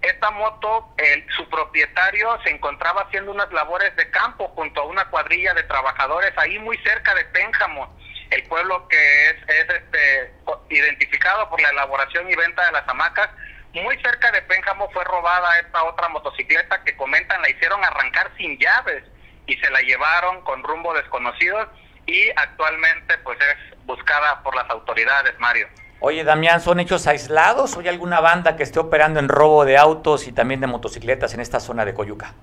Esta 0.00 0.30
moto, 0.32 0.94
su 1.36 1.48
propietario 1.48 2.36
se 2.42 2.50
encontraba 2.50 3.02
haciendo 3.02 3.30
unas 3.30 3.52
labores 3.52 3.94
de 3.94 4.10
campo 4.10 4.48
junto 4.48 4.80
a 4.80 4.86
una 4.86 5.04
cuadrilla 5.10 5.54
de 5.54 5.62
trabajadores 5.62 6.32
ahí 6.38 6.58
muy 6.58 6.76
cerca 6.78 7.14
de 7.14 7.24
Pénjamo, 7.26 7.96
el 8.30 8.42
pueblo 8.44 8.88
que 8.88 9.26
es, 9.26 9.36
es 9.46 9.68
este, 9.68 10.32
identificado 10.70 11.48
por 11.48 11.60
la 11.60 11.68
elaboración 11.70 12.28
y 12.28 12.34
venta 12.34 12.66
de 12.66 12.72
las 12.72 12.88
hamacas. 12.88 13.28
Muy 13.74 13.96
cerca 14.02 14.32
de 14.32 14.42
Pénjamo 14.42 14.90
fue 14.90 15.04
robada 15.04 15.58
esta 15.60 15.84
otra 15.84 16.08
motocicleta 16.08 16.82
que 16.82 16.96
comentan 16.96 17.40
la 17.40 17.50
hicieron 17.50 17.84
arrancar 17.84 18.30
sin 18.36 18.58
llaves 18.58 19.04
y 19.46 19.56
se 19.56 19.70
la 19.70 19.80
llevaron 19.80 20.42
con 20.42 20.62
rumbo 20.62 20.94
desconocido 20.94 21.68
y 22.06 22.30
actualmente 22.36 23.18
pues 23.18 23.38
es 23.40 23.86
buscada 23.86 24.42
por 24.42 24.54
las 24.54 24.68
autoridades, 24.70 25.38
Mario. 25.38 25.68
Oye, 26.00 26.24
Damián, 26.24 26.60
¿son 26.60 26.80
hechos 26.80 27.06
aislados 27.06 27.76
o 27.76 27.80
hay 27.80 27.88
alguna 27.88 28.20
banda 28.20 28.56
que 28.56 28.64
esté 28.64 28.80
operando 28.80 29.20
en 29.20 29.28
robo 29.28 29.64
de 29.64 29.78
autos 29.78 30.26
y 30.26 30.32
también 30.32 30.60
de 30.60 30.66
motocicletas 30.66 31.32
en 31.34 31.40
esta 31.40 31.60
zona 31.60 31.84
de 31.84 31.94
Coyuca? 31.94 32.34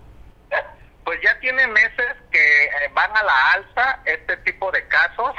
Pues 1.03 1.19
ya 1.21 1.37
tiene 1.39 1.67
meses 1.67 2.15
que 2.31 2.65
eh, 2.65 2.69
van 2.93 3.11
a 3.17 3.23
la 3.23 3.51
alza 3.51 3.99
este 4.05 4.37
tipo 4.37 4.71
de 4.71 4.87
casos. 4.87 5.33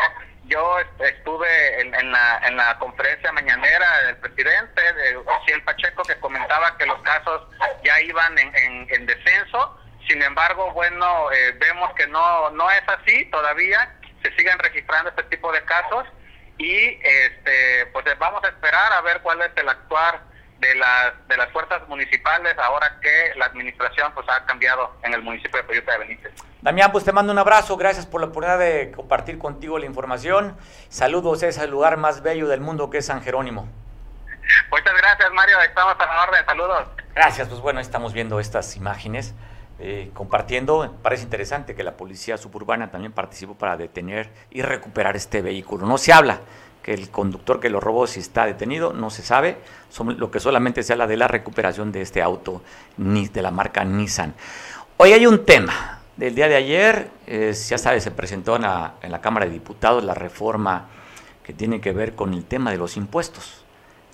Yo 0.45 0.79
estuve 0.99 1.81
en, 1.81 2.13
la, 2.13 2.41
en 2.45 2.57
la 2.57 2.77
conferencia 2.79 3.33
mañanera 3.33 3.87
del 4.07 4.17
presidente, 4.17 4.83
de 4.93 5.17
Ociel 5.17 5.63
Pacheco, 5.63 6.03
que 6.03 6.17
comentaba 6.17 6.77
que 6.77 6.87
los 6.87 7.01
casos 7.03 7.43
ya 7.85 8.01
iban 8.03 8.37
en, 8.37 8.87
en 8.91 9.07
descenso 9.07 9.81
sin 10.09 10.23
embargo, 10.23 10.73
bueno, 10.73 11.31
eh, 11.33 11.57
vemos 11.59 11.93
que 11.95 12.07
no, 12.07 12.51
no 12.51 12.71
es 12.71 12.83
así 12.89 13.27
todavía, 13.27 13.97
se 14.23 14.35
siguen 14.37 14.59
registrando 14.59 15.11
este 15.11 15.23
tipo 15.25 15.53
de 15.53 15.63
casos 15.65 16.07
y 16.59 16.99
este, 17.03 17.87
pues 17.93 18.05
vamos 18.19 18.45
a 18.45 18.49
esperar 18.49 18.93
a 18.93 19.01
ver 19.01 19.21
cuál 19.23 19.41
es 19.43 19.51
el 19.57 19.69
actuar 19.69 20.21
de 20.59 20.75
las 20.75 21.27
de 21.27 21.37
las 21.39 21.51
fuerzas 21.53 21.89
municipales 21.89 22.55
ahora 22.59 22.99
que 23.01 23.33
la 23.39 23.47
administración 23.47 24.13
pues 24.13 24.27
ha 24.29 24.45
cambiado 24.45 24.95
en 25.03 25.15
el 25.15 25.23
municipio 25.23 25.59
de 25.59 25.67
Coyuca 25.67 25.93
de 25.93 25.99
Benítez. 25.99 26.33
Damián, 26.61 26.93
pues 26.93 27.05
te 27.05 27.13
mando 27.13 27.33
un 27.33 27.39
abrazo, 27.39 27.79
gracias 27.79 28.05
por 28.05 28.21
la 28.21 28.27
oportunidad 28.27 28.59
de 28.59 28.93
compartir 28.95 29.39
contigo 29.39 29.79
la 29.79 29.87
información. 29.87 30.59
Saludos 30.91 31.43
a 31.43 31.49
ese 31.49 31.67
lugar 31.67 31.97
más 31.97 32.23
bello 32.23 32.47
del 32.49 32.61
mundo 32.61 32.91
que 32.91 32.99
es 32.99 33.07
San 33.07 33.23
Jerónimo. 33.23 33.67
Muchas 34.71 34.95
gracias, 34.95 35.33
Mario, 35.33 35.61
estamos 35.63 35.95
a 35.99 36.07
la 36.07 36.23
orden, 36.25 36.45
saludos. 36.45 36.89
Gracias, 37.15 37.49
pues 37.49 37.61
bueno, 37.61 37.81
estamos 37.81 38.13
viendo 38.13 38.39
estas 38.39 38.77
imágenes. 38.77 39.35
Eh, 39.83 40.11
compartiendo. 40.13 40.95
Parece 41.03 41.25
interesante 41.25 41.75
que 41.75 41.83
la 41.83 41.97
policía 41.97 42.37
suburbana 42.37 42.91
también 42.91 43.13
participó 43.13 43.55
para 43.55 43.79
detener 43.79 44.29
y 44.51 44.61
recuperar 44.61 45.17
este 45.17 45.41
vehículo. 45.41 45.87
No 45.87 45.97
se 45.97 46.13
habla 46.13 46.41
que 46.83 46.93
el 46.93 47.09
conductor 47.11 47.61
que 47.61 47.71
lo 47.71 47.81
robó 47.81 48.07
si 48.07 48.21
está 48.21 48.45
detenido, 48.45 48.93
no 48.93 49.09
se 49.09 49.23
sabe. 49.23 49.57
lo 49.99 50.31
que 50.31 50.39
solamente 50.39 50.83
se 50.83 50.93
habla 50.93 51.07
de 51.07 51.17
la 51.17 51.29
recuperación 51.29 51.93
de 51.93 52.03
este 52.03 52.21
auto 52.21 52.61
de 52.99 53.43
la 53.43 53.51
marca 53.51 53.83
Nissan. 53.83 54.35
Hoy 54.99 55.15
hay 55.15 55.27
un 55.27 55.47
tema. 55.47 56.03
Del 56.17 56.35
día 56.35 56.49
de 56.49 56.57
ayer, 56.57 57.09
eh, 57.27 57.55
ya 57.55 57.79
sabes, 57.79 58.05
se 58.05 58.11
presentó 58.11 58.57
en 58.57 58.63
la, 58.63 58.97
en 59.01 59.11
la 59.11 59.23
Cámara 59.23 59.47
de 59.47 59.53
Diputados 59.53 60.05
la 60.05 60.13
reforma 60.13 60.89
que 61.43 61.55
tiene 61.55 61.81
que 61.81 61.93
ver 61.93 62.15
con 62.15 62.35
el 62.35 62.45
tema 62.45 62.71
de 62.71 62.77
los 62.77 62.99
impuestos. 62.99 63.60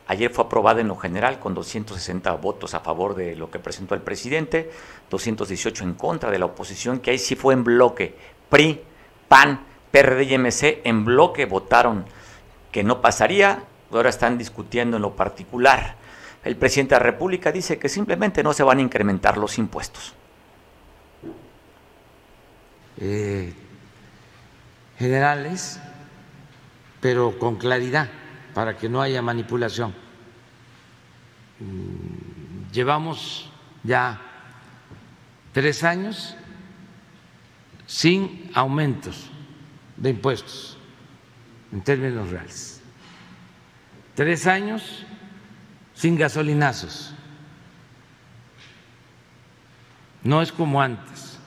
Ayer 0.08 0.30
fue 0.30 0.44
aprobada 0.44 0.80
en 0.80 0.88
lo 0.88 0.96
general 0.96 1.40
con 1.40 1.54
260 1.54 2.30
votos 2.34 2.74
a 2.74 2.80
favor 2.80 3.16
de 3.16 3.34
lo 3.34 3.50
que 3.50 3.58
presentó 3.58 3.94
el 3.96 4.02
presidente, 4.02 4.70
218 5.10 5.82
en 5.82 5.94
contra 5.94 6.30
de 6.30 6.38
la 6.38 6.46
oposición, 6.46 7.00
que 7.00 7.10
ahí 7.10 7.18
sí 7.18 7.34
fue 7.34 7.54
en 7.54 7.64
bloque. 7.64 8.14
PRI, 8.48 8.80
PAN, 9.26 9.64
PRD 9.90 10.22
y 10.24 10.38
MC 10.38 10.82
en 10.84 11.04
bloque 11.04 11.46
votaron 11.46 12.04
que 12.70 12.84
no 12.84 13.00
pasaría, 13.00 13.64
ahora 13.90 14.10
están 14.10 14.38
discutiendo 14.38 14.96
en 14.96 15.02
lo 15.02 15.16
particular. 15.16 15.96
El 16.44 16.56
presidente 16.56 16.94
de 16.94 17.00
la 17.00 17.06
República 17.06 17.50
dice 17.50 17.76
que 17.78 17.88
simplemente 17.88 18.44
no 18.44 18.52
se 18.52 18.62
van 18.62 18.78
a 18.78 18.82
incrementar 18.82 19.38
los 19.38 19.58
impuestos. 19.58 20.14
Eh, 22.98 23.52
generales, 24.98 25.80
pero 27.00 27.36
con 27.40 27.56
claridad 27.56 28.08
para 28.56 28.74
que 28.74 28.88
no 28.88 29.02
haya 29.02 29.20
manipulación. 29.20 29.92
Mm, 31.60 32.72
llevamos 32.72 33.50
ya 33.84 34.18
tres 35.52 35.84
años 35.84 36.34
sin 37.86 38.50
aumentos 38.54 39.28
de 39.98 40.08
impuestos 40.08 40.78
en 41.70 41.82
términos 41.82 42.30
reales. 42.30 42.80
Tres 44.14 44.46
años 44.46 45.04
sin 45.92 46.16
gasolinazos. 46.16 47.12
No 50.22 50.40
es 50.40 50.50
como 50.50 50.80
antes. 50.80 51.38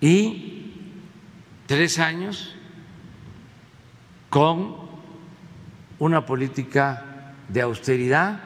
Y 0.00 0.72
tres 1.68 2.00
años 2.00 2.52
con 4.28 4.85
una 5.98 6.26
política 6.26 7.34
de 7.48 7.62
austeridad 7.62 8.40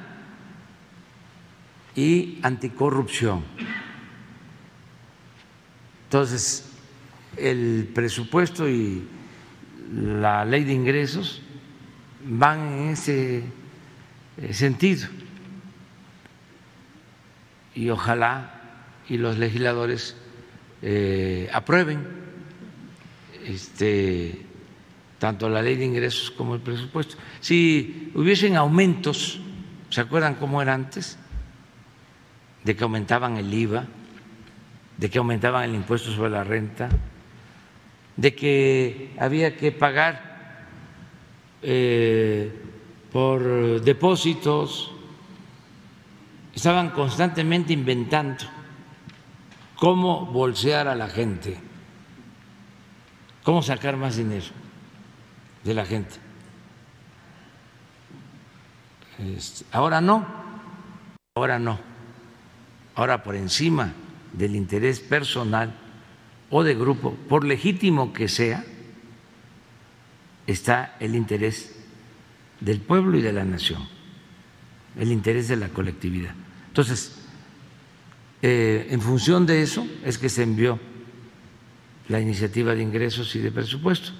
y 1.95 2.39
anticorrupción. 2.43 3.45
Entonces, 6.05 6.71
el 7.37 7.91
presupuesto 7.95 8.69
y 8.69 9.07
la 9.93 10.45
ley 10.45 10.65
de 10.65 10.73
ingresos 10.73 11.43
van 12.25 12.61
en 12.73 12.89
ese 12.91 13.45
eh, 14.37 14.55
sentido. 14.55 15.09
Y 17.75 17.91
ojalá 17.91 18.61
y 19.09 19.17
los 19.17 19.39
legisladores 19.39 20.17
eh, 20.83 21.49
aprueben 21.53 22.07
este 23.45 24.47
tanto 25.21 25.51
la 25.51 25.61
ley 25.61 25.77
de 25.77 25.85
ingresos 25.85 26.31
como 26.31 26.55
el 26.55 26.63
presupuesto. 26.63 27.17
Si 27.41 28.11
hubiesen 28.15 28.57
aumentos, 28.57 29.39
¿se 29.91 30.01
acuerdan 30.01 30.37
cómo 30.37 30.63
era 30.63 30.73
antes? 30.73 31.19
De 32.65 32.75
que 32.75 32.85
aumentaban 32.85 33.37
el 33.37 33.53
IVA, 33.53 33.85
de 34.97 35.11
que 35.11 35.19
aumentaban 35.19 35.65
el 35.65 35.75
impuesto 35.75 36.11
sobre 36.11 36.31
la 36.31 36.43
renta, 36.43 36.89
de 38.17 38.35
que 38.35 39.15
había 39.21 39.59
que 39.59 39.73
pagar 39.73 40.67
eh, 41.61 42.51
por 43.13 43.83
depósitos, 43.83 44.91
estaban 46.55 46.91
constantemente 46.91 47.75
inventando 47.75 48.45
cómo 49.77 50.25
bolsear 50.25 50.89
a 50.89 50.95
la 50.95 51.09
gente, 51.09 51.59
cómo 53.43 53.61
sacar 53.63 53.99
más 53.99 54.17
dinero 54.17 54.60
de 55.65 55.75
la 55.75 55.85
gente. 55.85 56.17
Ahora 59.73 60.01
no, 60.01 60.27
ahora 61.35 61.59
no, 61.59 61.79
ahora 62.95 63.23
por 63.23 63.37
encima 63.37 63.93
del 64.33 64.57
interés 64.57 65.01
personal 65.01 65.75
o 66.49 66.63
de 66.63 66.75
grupo, 66.75 67.15
por 67.29 67.45
legítimo 67.45 68.13
que 68.13 68.29
sea, 68.29 68.65
está 70.47 70.97
el 71.01 71.15
interés 71.15 71.77
del 72.61 72.81
pueblo 72.81 73.19
y 73.19 73.23
de 73.23 73.33
la 73.33 73.45
nación, 73.45 73.87
el 74.99 75.13
interés 75.13 75.49
de 75.49 75.57
la 75.57 75.69
colectividad. 75.69 76.35
Entonces, 76.69 77.21
eh, 78.43 78.89
en 78.91 79.01
función 79.01 79.45
de 79.45 79.63
eso 79.63 79.87
es 80.05 80.17
que 80.17 80.29
se 80.29 80.43
envió 80.43 80.79
la 82.09 82.21
iniciativa 82.21 82.75
de 82.75 82.83
ingresos 82.83 83.37
y 83.37 83.41
de 83.41 83.53
presupuesto. 83.53 84.13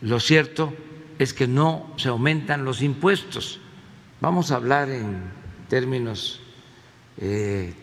Lo 0.00 0.20
cierto 0.20 0.72
es 1.18 1.34
que 1.34 1.46
no 1.46 1.92
se 1.96 2.08
aumentan 2.08 2.64
los 2.64 2.82
impuestos. 2.82 3.60
Vamos 4.20 4.52
a 4.52 4.56
hablar 4.56 4.90
en 4.90 5.22
términos 5.68 6.40
eh, 7.16 7.74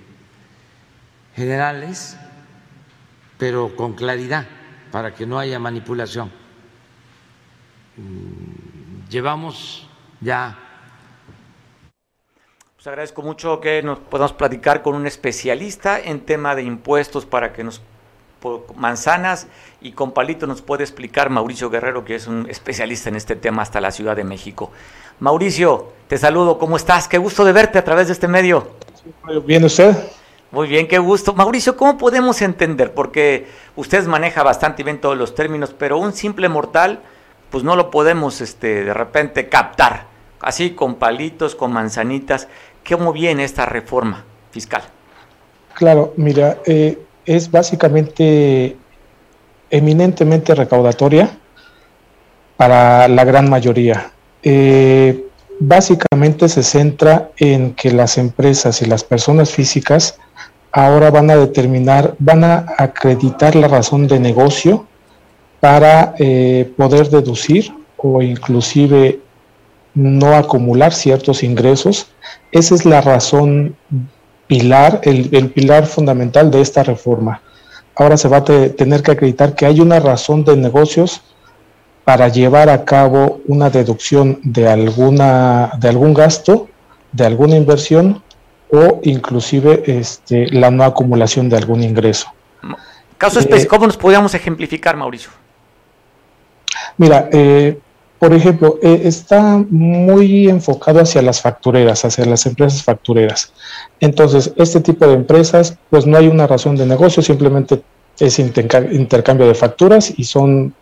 generales, 1.36 2.18
pero 3.38 3.76
con 3.76 3.94
claridad, 3.94 4.48
para 4.92 5.14
que 5.14 5.26
no 5.26 5.40
haya 5.40 5.60
manipulación. 5.60 6.32
Mm, 7.98 9.10
llevamos 9.10 9.88
ya 10.22 10.58
pues 12.86 12.92
agradezco 12.92 13.24
mucho 13.24 13.60
que 13.62 13.82
nos 13.82 13.98
podamos 13.98 14.34
platicar 14.34 14.84
con 14.84 14.94
un 14.94 15.08
especialista 15.08 16.00
en 16.00 16.20
tema 16.20 16.54
de 16.54 16.62
impuestos 16.62 17.26
para 17.26 17.52
que 17.52 17.64
nos 17.64 17.82
manzanas 18.76 19.48
y 19.82 19.92
con 19.92 20.12
palito 20.12 20.48
nos 20.48 20.62
puede 20.62 20.84
explicar 20.84 21.30
Mauricio 21.30 21.70
Guerrero, 21.70 22.06
que 22.06 22.16
es 22.16 22.28
un 22.28 22.48
especialista 22.50 23.10
en 23.10 23.16
este 23.16 23.36
tema 23.36 23.62
hasta 23.62 23.82
la 23.82 23.92
Ciudad 23.92 24.16
de 24.16 24.24
México. 24.24 24.72
Mauricio, 25.20 25.94
te 26.08 26.18
saludo, 26.18 26.58
¿cómo 26.58 26.76
estás? 26.76 27.08
Qué 27.08 27.18
gusto 27.18 27.46
de 27.46 27.54
verte 27.54 27.78
a 27.78 27.84
través 27.84 28.08
de 28.08 28.14
este 28.14 28.28
medio. 28.28 28.72
Bien, 29.46 29.64
¿usted? 29.64 29.96
Muy 30.52 30.68
bien, 30.68 30.88
qué 30.88 31.00
gusto. 31.00 31.34
Mauricio, 31.34 31.76
¿cómo 31.76 31.98
podemos 31.98 32.42
entender? 32.42 32.94
Porque 32.94 33.48
usted 33.76 34.06
maneja 34.08 34.44
bastante 34.44 34.84
bien 34.84 35.02
todos 35.02 35.18
los 35.18 35.36
términos, 35.36 35.76
pero 35.78 35.98
un 35.98 36.14
simple 36.14 36.50
mortal, 36.50 37.02
pues 37.50 37.64
no 37.64 37.76
lo 37.76 37.92
podemos 37.92 38.42
este, 38.42 38.86
de 38.86 38.94
repente 38.94 39.50
captar, 39.50 40.08
así 40.40 40.72
con 40.72 40.96
palitos, 40.96 41.56
con 41.56 41.74
manzanitas. 41.74 42.48
¿Cómo 42.88 43.12
viene 43.14 43.44
esta 43.44 43.66
reforma 43.66 44.24
fiscal? 44.52 44.84
Claro, 45.74 46.14
mira, 46.16 46.60
eh, 46.66 47.00
es 47.26 47.50
básicamente 47.52 48.76
eminentemente 49.70 50.56
recaudatoria 50.56 51.38
para 52.58 53.08
la 53.08 53.24
gran 53.24 53.50
mayoría. 53.50 54.12
Eh, 54.44 55.26
básicamente 55.60 56.48
se 56.50 56.64
centra 56.64 57.32
en 57.38 57.74
que 57.74 57.92
las 57.92 58.18
empresas 58.18 58.82
y 58.82 58.86
las 58.86 59.04
personas 59.04 59.52
físicas 59.52 60.20
ahora 60.72 61.10
van 61.10 61.30
a 61.30 61.36
determinar, 61.36 62.16
van 62.20 62.44
a 62.44 62.66
acreditar 62.78 63.56
la 63.56 63.68
razón 63.68 64.08
de 64.08 64.20
negocio 64.20 64.86
para 65.60 66.14
eh, 66.20 66.72
poder 66.78 67.10
deducir 67.10 67.74
o 67.98 68.22
inclusive 68.22 69.20
no 69.94 70.36
acumular 70.36 70.94
ciertos 70.94 71.44
ingresos. 71.44 72.12
Esa 72.52 72.76
es 72.76 72.86
la 72.86 73.02
razón 73.02 73.76
pilar, 74.48 75.02
el, 75.04 75.50
pilar 75.52 75.86
fundamental 75.86 76.52
de 76.52 76.62
esta 76.62 76.84
reforma. 76.84 77.42
Ahora 77.96 78.18
se 78.18 78.28
va 78.28 78.38
a 78.38 78.44
tener 78.44 79.02
que 79.02 79.12
acreditar 79.12 79.56
que 79.56 79.66
hay 79.66 79.80
una 79.80 80.00
razón 80.00 80.44
de 80.44 80.58
negocios 80.58 81.22
para 82.04 82.28
llevar 82.28 82.70
a 82.70 82.86
cabo 82.86 83.42
una 83.48 83.70
deducción 83.70 84.40
de 84.44 84.68
alguna 84.68 85.72
de 85.80 85.90
algún 85.90 86.14
gasto, 86.14 86.68
de 87.12 87.26
alguna 87.26 87.56
inversión 87.56 88.22
o 88.72 89.00
inclusive 89.04 89.84
este, 89.88 90.48
la 90.52 90.70
no 90.72 90.84
acumulación 90.84 91.50
de 91.50 91.58
algún 91.58 91.84
ingreso. 91.84 92.28
Caso 93.18 93.40
específico, 93.40 93.76
eh, 93.76 93.78
¿cómo 93.78 93.88
nos 93.88 93.98
podríamos 93.98 94.34
ejemplificar, 94.34 94.98
Mauricio? 94.98 95.32
Mira, 96.98 97.30
eh, 97.32 97.80
por 98.20 98.34
ejemplo, 98.34 98.80
eh, 98.82 99.02
está 99.04 99.64
muy 99.70 100.48
enfocado 100.48 101.02
hacia 101.02 101.22
las 101.22 101.42
factureras, 101.42 102.06
hacia 102.06 102.26
las 102.26 102.46
empresas 102.46 102.82
factureras. 102.84 103.52
Entonces, 104.00 104.54
este 104.56 104.80
tipo 104.80 105.06
de 105.06 105.14
empresas, 105.14 105.78
pues 105.90 106.06
no 106.06 106.18
hay 106.18 106.28
una 106.28 106.48
razón 106.48 106.76
de 106.76 106.86
negocio, 106.86 107.22
simplemente 107.22 107.82
es 108.20 108.40
intercambio 108.40 109.48
de 109.48 109.56
facturas 109.56 110.14
y 110.18 110.24
son 110.24 110.74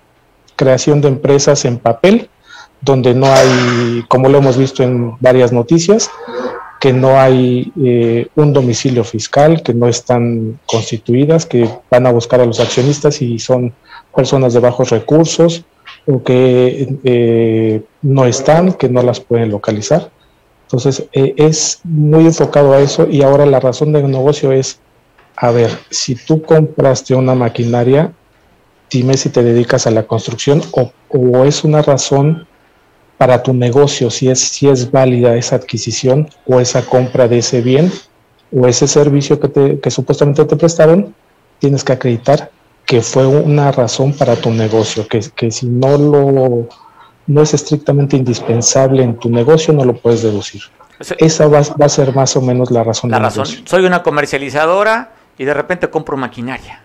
creación 0.55 1.01
de 1.01 1.07
empresas 1.07 1.65
en 1.65 1.79
papel, 1.79 2.29
donde 2.81 3.15
no 3.15 3.25
hay, 3.25 4.03
como 4.07 4.29
lo 4.29 4.37
hemos 4.37 4.57
visto 4.57 4.83
en 4.83 5.17
varias 5.19 5.51
noticias, 5.51 6.11
que 6.79 6.93
no 6.93 7.19
hay 7.19 7.71
eh, 7.81 8.27
un 8.35 8.53
domicilio 8.53 9.03
fiscal, 9.03 9.63
que 9.63 9.73
no 9.73 9.87
están 9.87 10.59
constituidas, 10.65 11.45
que 11.45 11.67
van 11.89 12.05
a 12.05 12.11
buscar 12.11 12.41
a 12.41 12.45
los 12.45 12.59
accionistas 12.59 13.21
y 13.21 13.39
son 13.39 13.73
personas 14.13 14.53
de 14.53 14.59
bajos 14.59 14.89
recursos 14.89 15.65
o 16.07 16.23
que 16.23 16.97
eh, 17.03 17.81
no 18.01 18.25
están, 18.25 18.73
que 18.73 18.89
no 18.89 19.01
las 19.01 19.19
pueden 19.19 19.49
localizar. 19.49 20.11
Entonces, 20.63 21.05
eh, 21.13 21.33
es 21.37 21.81
muy 21.83 22.25
enfocado 22.25 22.73
a 22.73 22.81
eso 22.81 23.07
y 23.09 23.21
ahora 23.21 23.45
la 23.45 23.59
razón 23.59 23.93
del 23.93 24.09
negocio 24.09 24.51
es, 24.51 24.79
a 25.35 25.51
ver, 25.51 25.71
si 25.89 26.15
tú 26.15 26.41
compraste 26.41 27.15
una 27.15 27.35
maquinaria, 27.35 28.11
dime 28.89 29.17
si 29.17 29.29
te 29.29 29.43
dedicas 29.43 29.87
a 29.87 29.91
la 29.91 30.03
construcción 30.03 30.61
o, 30.71 30.91
o 31.09 31.45
es 31.45 31.63
una 31.63 31.81
razón 31.81 32.47
para 33.17 33.41
tu 33.41 33.53
negocio, 33.53 34.09
si 34.09 34.29
es, 34.29 34.39
si 34.39 34.67
es 34.67 34.91
válida 34.91 35.35
esa 35.35 35.55
adquisición 35.55 36.29
o 36.45 36.59
esa 36.59 36.81
compra 36.81 37.27
de 37.27 37.37
ese 37.37 37.61
bien 37.61 37.91
o 38.51 38.67
ese 38.67 38.87
servicio 38.87 39.39
que, 39.39 39.47
te, 39.47 39.79
que 39.79 39.91
supuestamente 39.91 40.43
te 40.45 40.55
prestaron, 40.55 41.15
tienes 41.59 41.83
que 41.83 41.93
acreditar 41.93 42.51
que 42.85 43.01
fue 43.01 43.25
una 43.25 43.71
razón 43.71 44.13
para 44.13 44.35
tu 44.35 44.51
negocio, 44.51 45.07
que, 45.07 45.21
que 45.35 45.51
si 45.51 45.67
no 45.67 45.97
lo 45.97 46.67
no 47.25 47.41
es 47.41 47.53
estrictamente 47.53 48.17
indispensable 48.17 49.01
en 49.01 49.17
tu 49.17 49.29
negocio, 49.29 49.73
no 49.73 49.85
lo 49.85 49.93
puedes 49.93 50.23
deducir. 50.23 50.61
Esa 51.17 51.47
va, 51.47 51.61
va, 51.61 51.85
a 51.85 51.89
ser 51.89 52.13
más 52.13 52.35
o 52.35 52.41
menos 52.41 52.69
la 52.69 52.83
razón. 52.83 53.11
La 53.11 53.19
razón. 53.19 53.45
Soy 53.65 53.85
una 53.85 54.03
comercializadora 54.03 55.13
y 55.37 55.45
de 55.45 55.53
repente 55.53 55.89
compro 55.89 56.17
maquinaria. 56.17 56.81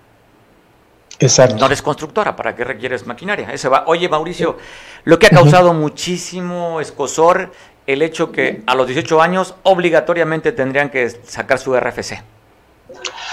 Exacto. 1.19 1.57
No 1.57 1.67
eres 1.67 1.83
constructora, 1.83 2.37
¿para 2.37 2.55
qué 2.55 2.65
requieres 2.65 3.07
maquinaria? 3.07 3.53
Ese 3.53 3.69
va. 3.69 3.85
Oye, 3.87 4.09
Mauricio, 4.09 4.57
lo 5.05 5.19
que 5.19 5.27
ha 5.27 5.31
causado 5.31 5.75
muchísimo 5.75 6.81
escosor 6.81 7.51
el 7.87 8.03
hecho 8.03 8.31
que 8.31 8.63
a 8.67 8.75
los 8.75 8.87
18 8.87 9.21
años 9.21 9.55
obligatoriamente 9.63 10.53
tendrían 10.53 10.91
que 10.91 11.09
sacar 11.09 11.59
su 11.59 11.75
RFC. 11.75 12.23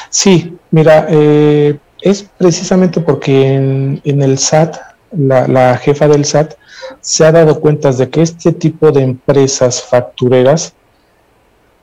Sí, 0.09 0.57
mira, 0.71 1.07
eh, 1.09 1.77
es 2.01 2.23
precisamente 2.37 2.99
porque 3.01 3.53
en, 3.53 4.21
el 4.21 4.37
SAT, 4.37 4.77
la, 5.11 5.77
jefa 5.77 6.07
del 6.07 6.25
SAT, 6.25 6.53
se 7.01 7.25
ha 7.25 7.31
dado 7.31 7.59
cuenta 7.59 7.91
de 7.91 8.09
que 8.09 8.21
este 8.21 8.51
tipo 8.51 8.91
de 8.91 9.01
empresas 9.01 9.81
factureras, 9.81 10.73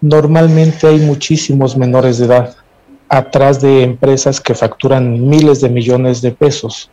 normalmente 0.00 0.86
hay 0.86 0.98
muchísimos 1.00 1.76
menores 1.76 2.18
de 2.18 2.26
edad 2.26 2.56
atrás 3.08 3.60
de 3.60 3.82
empresas 3.82 4.40
que 4.40 4.54
facturan 4.54 5.28
miles 5.28 5.60
de 5.60 5.68
millones 5.68 6.22
de 6.22 6.32
pesos. 6.32 6.90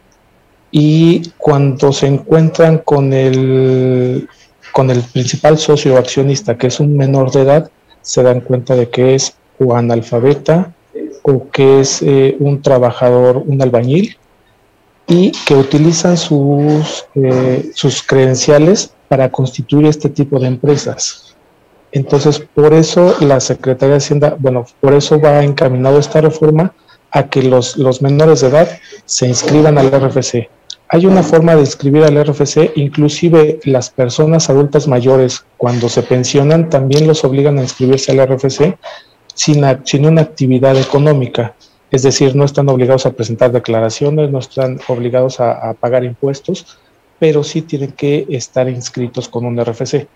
Y 0.72 1.30
cuando 1.38 1.92
se 1.94 2.08
encuentran 2.08 2.80
con 2.80 3.14
el, 3.14 4.28
con 4.72 4.90
el 4.92 5.02
principal 5.02 5.58
socio 5.58 5.98
accionista, 5.98 6.58
que 6.58 6.68
es 6.68 6.80
un 6.80 6.96
menor 6.98 7.32
de 7.32 7.42
edad, 7.42 7.72
se 8.02 8.22
dan 8.22 8.42
cuenta 8.42 8.76
de 8.76 8.90
que 8.90 9.16
es 9.16 9.36
o 9.60 9.76
analfabeta 9.76 10.74
o 11.24 11.50
que 11.50 11.82
es 11.82 12.02
eh, 12.02 12.36
un 12.40 12.62
trabajador, 12.62 13.38
un 13.38 13.62
albañil, 13.62 14.18
y 15.08 15.32
que 15.46 15.56
utilizan 15.56 16.18
sus, 16.18 17.06
eh, 17.16 17.72
sus 17.74 18.04
credenciales 18.04 18.94
para 19.08 19.32
constituir 19.32 19.88
este 19.88 20.10
tipo 20.10 20.40
de 20.40 20.48
empresas. 20.48 21.36
Entonces, 21.92 22.40
por 22.40 22.74
eso 22.74 23.16
la 23.20 23.40
Secretaría 23.40 23.94
de 23.94 23.98
Hacienda, 23.98 24.36
bueno, 24.38 24.66
por 24.80 24.94
eso 24.94 25.20
va 25.20 25.44
encaminado 25.44 25.98
esta 25.98 26.22
reforma 26.22 26.74
a 27.12 27.28
que 27.28 27.42
los, 27.42 27.76
los 27.78 28.04
menores 28.04 28.42
de 28.42 28.50
edad 28.50 28.70
se 29.06 29.28
inscriban 29.28 29.80
al 29.80 29.92
RFC. 29.92 30.48
Hay 30.90 31.06
una 31.06 31.24
forma 31.24 31.56
de 31.56 31.62
inscribir 31.62 32.04
al 32.04 32.24
RFC, 32.24 32.72
inclusive 32.76 33.60
las 33.64 33.90
personas 33.90 34.50
adultas 34.50 34.88
mayores 34.88 35.44
cuando 35.58 35.90
se 35.90 36.04
pensionan 36.04 36.70
también 36.70 37.08
los 37.08 37.24
obligan 37.24 37.58
a 37.58 37.62
inscribirse 37.62 38.12
al 38.12 38.28
RFC 38.28 38.78
sin, 39.40 40.06
una 40.06 40.22
actividad 40.22 40.78
económica. 40.78 41.56
Es 41.92 42.04
decir, 42.04 42.36
no 42.36 42.44
están 42.44 42.68
obligados 42.68 43.06
a 43.06 43.14
presentar 43.14 43.52
declaraciones, 43.54 44.30
no 44.30 44.40
están 44.40 44.80
obligados 44.90 45.40
a, 45.40 45.74
pagar 45.80 46.04
impuestos, 46.04 46.78
pero 47.20 47.44
sí 47.44 47.62
tienen 47.62 47.94
que 47.94 48.26
estar 48.30 48.68
inscritos 48.68 49.30
con 49.30 49.46
un 49.46 49.58
RFC. 49.64 50.08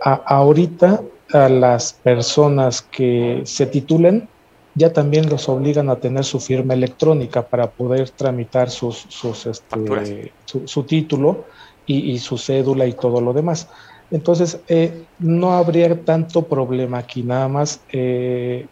ahorita 0.00 1.00
a 1.32 1.48
las 1.48 1.92
personas 1.92 2.82
que 2.82 3.42
se 3.44 3.66
titulen 3.66 4.28
ya 4.74 4.92
también 4.92 5.28
los 5.28 5.48
obligan 5.48 5.88
a 5.88 5.96
tener 5.96 6.24
su 6.24 6.38
firma 6.38 6.74
electrónica 6.74 7.42
para 7.42 7.68
poder 7.70 8.10
tramitar 8.10 8.70
sus, 8.70 9.06
sus 9.08 9.46
este, 9.46 10.32
su, 10.44 10.82
título 10.84 11.46
y, 11.84 12.12
y, 12.12 12.18
su 12.18 12.38
cédula 12.38 12.86
y 12.86 12.92
todo 12.92 13.20
lo 13.20 13.32
demás. 13.32 13.68
Entonces, 14.10 14.60
eh, 14.68 15.04
no 15.18 15.52
habría 15.52 16.04
tanto 16.04 16.46
problema 16.46 16.98
aquí, 16.98 17.22
nada 17.22 17.48
más 17.48 17.80
eh, 17.92 18.66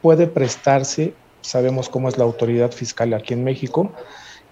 puede 0.00 0.26
prestarse, 0.26 1.12
sabemos 1.42 1.88
cómo 1.88 2.08
es 2.08 2.16
la 2.16 2.24
autoridad 2.24 2.72
fiscal 2.72 3.12
aquí 3.12 3.34
en 3.34 3.44
México, 3.44 3.92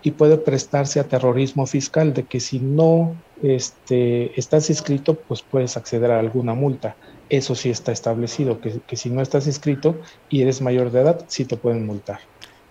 y 0.02 0.12
puede 0.12 0.36
prestarse 0.38 1.00
a 1.00 1.04
terrorismo 1.04 1.66
fiscal, 1.66 2.12
de 2.12 2.24
que 2.24 2.40
si 2.40 2.60
no 2.60 3.16
este, 3.42 4.38
estás 4.38 4.70
inscrito, 4.70 5.14
pues 5.14 5.42
puedes 5.42 5.76
acceder 5.76 6.10
a 6.10 6.20
alguna 6.20 6.54
multa. 6.54 6.94
Eso 7.28 7.54
sí 7.54 7.70
está 7.70 7.90
establecido, 7.90 8.60
que, 8.60 8.80
que 8.86 8.96
si 8.96 9.10
no 9.10 9.22
estás 9.22 9.46
inscrito 9.46 9.96
y 10.28 10.42
eres 10.42 10.60
mayor 10.60 10.92
de 10.92 11.00
edad, 11.00 11.24
sí 11.28 11.44
te 11.44 11.56
pueden 11.56 11.84
multar. 11.84 12.20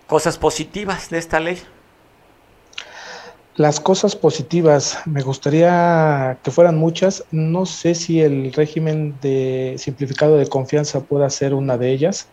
Cosas 0.06 0.38
positivas 0.38 1.10
de 1.10 1.18
esta 1.18 1.38
ley. 1.38 1.58
Las 3.58 3.80
cosas 3.80 4.14
positivas, 4.14 5.00
me 5.04 5.20
gustaría 5.20 6.38
que 6.44 6.52
fueran 6.52 6.78
muchas. 6.78 7.24
No 7.32 7.66
sé 7.66 7.96
si 7.96 8.20
el 8.20 8.52
régimen 8.52 9.16
de 9.20 9.74
simplificado 9.78 10.36
de 10.36 10.46
confianza 10.46 11.00
pueda 11.00 11.28
ser 11.28 11.54
una 11.54 11.76
de 11.76 11.90
ellas. 11.90 12.28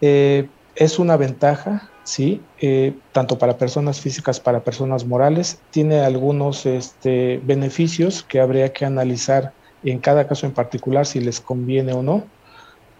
Eh, 0.00 0.48
es 0.76 1.00
una 1.00 1.16
ventaja, 1.16 1.90
sí, 2.04 2.40
eh, 2.60 2.94
tanto 3.10 3.38
para 3.38 3.58
personas 3.58 4.00
físicas, 4.00 4.38
para 4.38 4.60
personas 4.60 5.04
morales. 5.04 5.58
Tiene 5.72 5.98
algunos 5.98 6.64
este, 6.64 7.40
beneficios 7.42 8.22
que 8.22 8.38
habría 8.38 8.72
que 8.72 8.84
analizar 8.84 9.52
en 9.82 9.98
cada 9.98 10.28
caso 10.28 10.46
en 10.46 10.52
particular 10.52 11.06
si 11.06 11.18
les 11.18 11.40
conviene 11.40 11.92
o 11.92 12.04
no, 12.04 12.22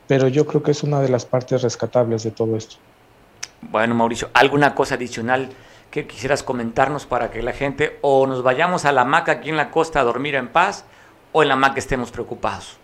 pero 0.09 0.27
yo 0.27 0.49
creo 0.49 0.65
que 0.65 0.73
es 0.73 0.83
una 0.83 1.01
de 1.01 1.11
las 1.11 1.27
partes 1.27 1.63
rescatables 1.63 2.25
de 2.25 2.33
todo 2.33 2.57
esto. 2.57 2.75
Bueno, 3.71 3.95
Mauricio, 3.95 4.31
¿alguna 4.35 4.75
cosa 4.75 4.97
adicional? 4.97 5.51
¿Qué 5.91 6.07
quisieras 6.07 6.45
comentarnos 6.45 7.07
para 7.07 7.31
que 7.33 7.43
la 7.43 7.53
gente 7.53 7.99
o 8.01 8.27
nos 8.27 8.43
vayamos 8.45 8.85
a 8.85 8.93
la 8.93 9.01
hamaca 9.01 9.33
aquí 9.33 9.51
en 9.51 9.57
la 9.57 9.73
costa 9.73 10.01
a 10.01 10.05
dormir 10.05 10.37
en 10.37 10.49
paz 10.49 10.85
o 11.33 11.43
en 11.43 11.49
la 11.49 11.55
hamaca 11.55 11.79
estemos 11.79 12.13
preocupados? 12.13 12.79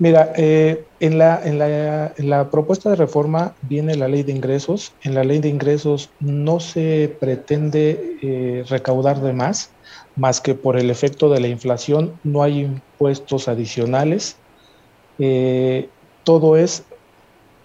Mira, 0.00 0.32
eh, 0.36 0.84
en, 0.98 1.18
la, 1.18 1.40
en, 1.44 1.60
la, 1.60 2.12
en, 2.16 2.30
la, 2.30 2.50
propuesta 2.50 2.90
de 2.90 2.96
reforma 2.96 3.54
viene 3.62 3.94
la 3.94 4.08
ley 4.08 4.24
de 4.24 4.32
ingresos. 4.32 4.92
En 5.02 5.14
la 5.14 5.22
ley 5.22 5.38
de 5.38 5.48
ingresos 5.48 6.10
no 6.18 6.58
se 6.58 7.16
pretende 7.20 8.18
eh, 8.22 8.64
recaudar 8.68 9.20
de 9.20 9.32
más, 9.32 9.70
más 10.16 10.40
que 10.40 10.56
por 10.56 10.76
el 10.76 10.90
efecto 10.90 11.30
de 11.30 11.38
la 11.38 11.46
inflación, 11.46 12.18
no 12.24 12.42
hay 12.42 12.62
impuestos 12.62 13.46
adicionales. 13.46 14.36
Eh, 15.20 15.88
todo 16.24 16.56
es 16.56 16.82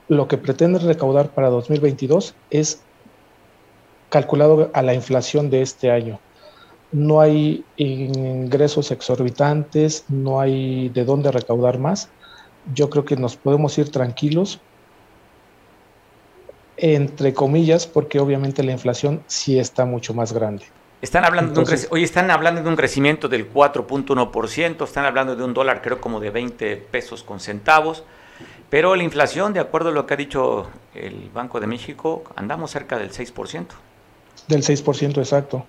lo 0.07 0.27
que 0.27 0.37
pretende 0.37 0.77
recaudar 0.79 1.29
para 1.29 1.49
2022 1.49 2.35
es 2.51 2.81
calculado 4.09 4.69
a 4.73 4.81
la 4.81 4.93
inflación 4.93 5.49
de 5.49 5.61
este 5.61 5.91
año. 5.91 6.19
No 6.91 7.21
hay 7.21 7.63
ingresos 7.77 8.91
exorbitantes, 8.91 10.05
no 10.09 10.39
hay 10.39 10.89
de 10.89 11.05
dónde 11.05 11.31
recaudar 11.31 11.77
más. 11.77 12.09
Yo 12.73 12.89
creo 12.89 13.05
que 13.05 13.15
nos 13.15 13.35
podemos 13.35 13.77
ir 13.77 13.91
tranquilos, 13.91 14.59
entre 16.77 17.33
comillas, 17.33 17.85
porque 17.85 18.19
obviamente 18.19 18.63
la 18.63 18.71
inflación 18.71 19.21
sí 19.27 19.59
está 19.59 19.85
mucho 19.85 20.13
más 20.13 20.33
grande. 20.33 20.65
Están 21.01 21.23
hablando 21.23 21.53
de 21.53 21.59
un 21.59 21.79
hoy 21.91 22.03
están 22.03 22.29
hablando 22.29 22.61
de 22.61 22.67
un 22.67 22.75
crecimiento 22.75 23.29
del 23.29 23.53
4.1%, 23.53 24.83
están 24.83 25.05
hablando 25.05 25.35
de 25.35 25.43
un 25.43 25.53
dólar 25.53 25.81
creo 25.81 26.01
como 26.01 26.19
de 26.19 26.29
20 26.29 26.75
pesos 26.75 27.23
con 27.23 27.39
centavos, 27.39 28.03
pero 28.69 28.95
la 28.95 29.03
inflación, 29.03 29.53
de 29.53 29.61
acuerdo 29.61 29.89
a 29.89 29.91
lo 29.93 30.05
que 30.05 30.15
ha 30.15 30.17
dicho 30.17 30.69
el 30.93 31.29
Banco 31.33 31.59
de 31.61 31.67
México, 31.67 32.23
andamos 32.35 32.71
cerca 32.71 32.97
del 32.97 33.11
6%. 33.11 33.67
Del 34.49 34.63
6% 34.63 35.17
exacto. 35.17 35.65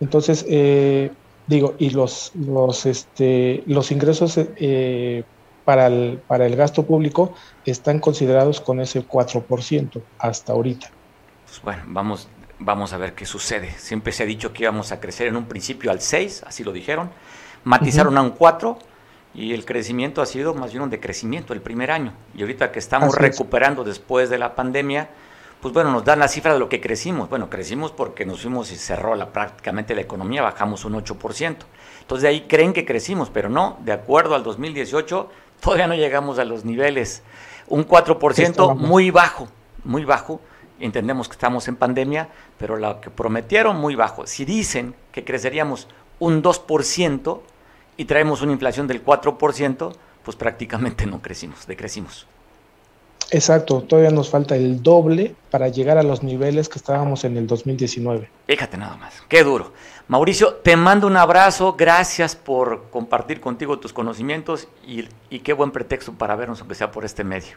Entonces, 0.00 0.44
eh, 0.48 1.10
digo, 1.46 1.74
y 1.78 1.90
los, 1.90 2.32
los, 2.34 2.84
este, 2.84 3.62
los 3.66 3.90
ingresos 3.90 4.34
eh, 4.36 5.24
para, 5.64 5.86
el, 5.86 6.20
para 6.26 6.44
el 6.44 6.56
gasto 6.56 6.84
público 6.84 7.32
están 7.64 8.00
considerados 8.00 8.60
con 8.60 8.80
ese 8.80 9.06
4% 9.06 10.02
hasta 10.18 10.52
ahorita. 10.52 10.90
Pues 11.46 11.62
bueno, 11.62 11.82
vamos, 11.86 12.28
Vamos 12.58 12.92
a 12.92 12.98
ver 12.98 13.14
qué 13.14 13.26
sucede. 13.26 13.70
Siempre 13.78 14.12
se 14.12 14.22
ha 14.22 14.26
dicho 14.26 14.52
que 14.52 14.62
íbamos 14.62 14.92
a 14.92 15.00
crecer 15.00 15.26
en 15.26 15.36
un 15.36 15.46
principio 15.46 15.90
al 15.90 16.00
6, 16.00 16.44
así 16.46 16.62
lo 16.62 16.72
dijeron. 16.72 17.10
Matizaron 17.64 18.16
a 18.16 18.22
un 18.22 18.30
4 18.30 18.78
y 19.34 19.52
el 19.52 19.64
crecimiento 19.64 20.22
ha 20.22 20.26
sido 20.26 20.54
más 20.54 20.70
bien 20.70 20.82
un 20.82 20.90
decrecimiento 20.90 21.52
el 21.52 21.60
primer 21.60 21.90
año. 21.90 22.12
Y 22.34 22.42
ahorita 22.42 22.70
que 22.70 22.78
estamos 22.78 23.16
recuperando 23.16 23.82
después 23.82 24.30
de 24.30 24.38
la 24.38 24.54
pandemia, 24.54 25.10
pues 25.64 25.72
bueno, 25.72 25.90
nos 25.90 26.04
dan 26.04 26.18
la 26.18 26.28
cifra 26.28 26.52
de 26.52 26.58
lo 26.58 26.68
que 26.68 26.78
crecimos. 26.78 27.30
Bueno, 27.30 27.48
crecimos 27.48 27.90
porque 27.90 28.26
nos 28.26 28.42
fuimos 28.42 28.70
y 28.70 28.76
cerró 28.76 29.14
la, 29.14 29.32
prácticamente 29.32 29.94
la 29.94 30.02
economía, 30.02 30.42
bajamos 30.42 30.84
un 30.84 30.92
8%. 30.92 31.56
Entonces 32.02 32.22
de 32.22 32.28
ahí 32.28 32.42
creen 32.42 32.74
que 32.74 32.84
crecimos, 32.84 33.30
pero 33.30 33.48
no, 33.48 33.78
de 33.80 33.92
acuerdo 33.92 34.34
al 34.34 34.42
2018, 34.42 35.30
todavía 35.60 35.86
no 35.86 35.94
llegamos 35.94 36.38
a 36.38 36.44
los 36.44 36.66
niveles. 36.66 37.22
Un 37.66 37.88
4% 37.88 38.76
muy 38.76 39.10
bajo, 39.10 39.48
muy 39.84 40.04
bajo. 40.04 40.42
Entendemos 40.80 41.28
que 41.28 41.32
estamos 41.32 41.66
en 41.66 41.76
pandemia, 41.76 42.28
pero 42.58 42.76
lo 42.76 43.00
que 43.00 43.08
prometieron 43.08 43.78
muy 43.78 43.94
bajo. 43.94 44.26
Si 44.26 44.44
dicen 44.44 44.94
que 45.12 45.24
creceríamos 45.24 45.88
un 46.18 46.42
2%, 46.42 47.40
y 47.96 48.04
traemos 48.04 48.42
una 48.42 48.52
inflación 48.52 48.86
del 48.86 49.02
4%, 49.02 49.96
pues 50.22 50.36
prácticamente 50.36 51.06
no 51.06 51.22
crecimos, 51.22 51.66
decrecimos. 51.66 52.26
Exacto, 53.34 53.82
todavía 53.82 54.12
nos 54.12 54.30
falta 54.30 54.54
el 54.54 54.80
doble 54.80 55.34
para 55.50 55.66
llegar 55.66 55.98
a 55.98 56.04
los 56.04 56.22
niveles 56.22 56.68
que 56.68 56.78
estábamos 56.78 57.24
en 57.24 57.36
el 57.36 57.48
2019. 57.48 58.30
Fíjate 58.46 58.76
nada 58.76 58.96
más, 58.96 59.22
qué 59.28 59.42
duro. 59.42 59.72
Mauricio, 60.06 60.54
te 60.54 60.76
mando 60.76 61.08
un 61.08 61.16
abrazo, 61.16 61.74
gracias 61.76 62.36
por 62.36 62.90
compartir 62.90 63.40
contigo 63.40 63.80
tus 63.80 63.92
conocimientos 63.92 64.68
y, 64.86 65.38
qué 65.40 65.52
buen 65.52 65.72
pretexto 65.72 66.12
para 66.12 66.36
vernos, 66.36 66.60
aunque 66.60 66.76
sea 66.76 66.92
por 66.92 67.04
este 67.04 67.24
medio. 67.24 67.56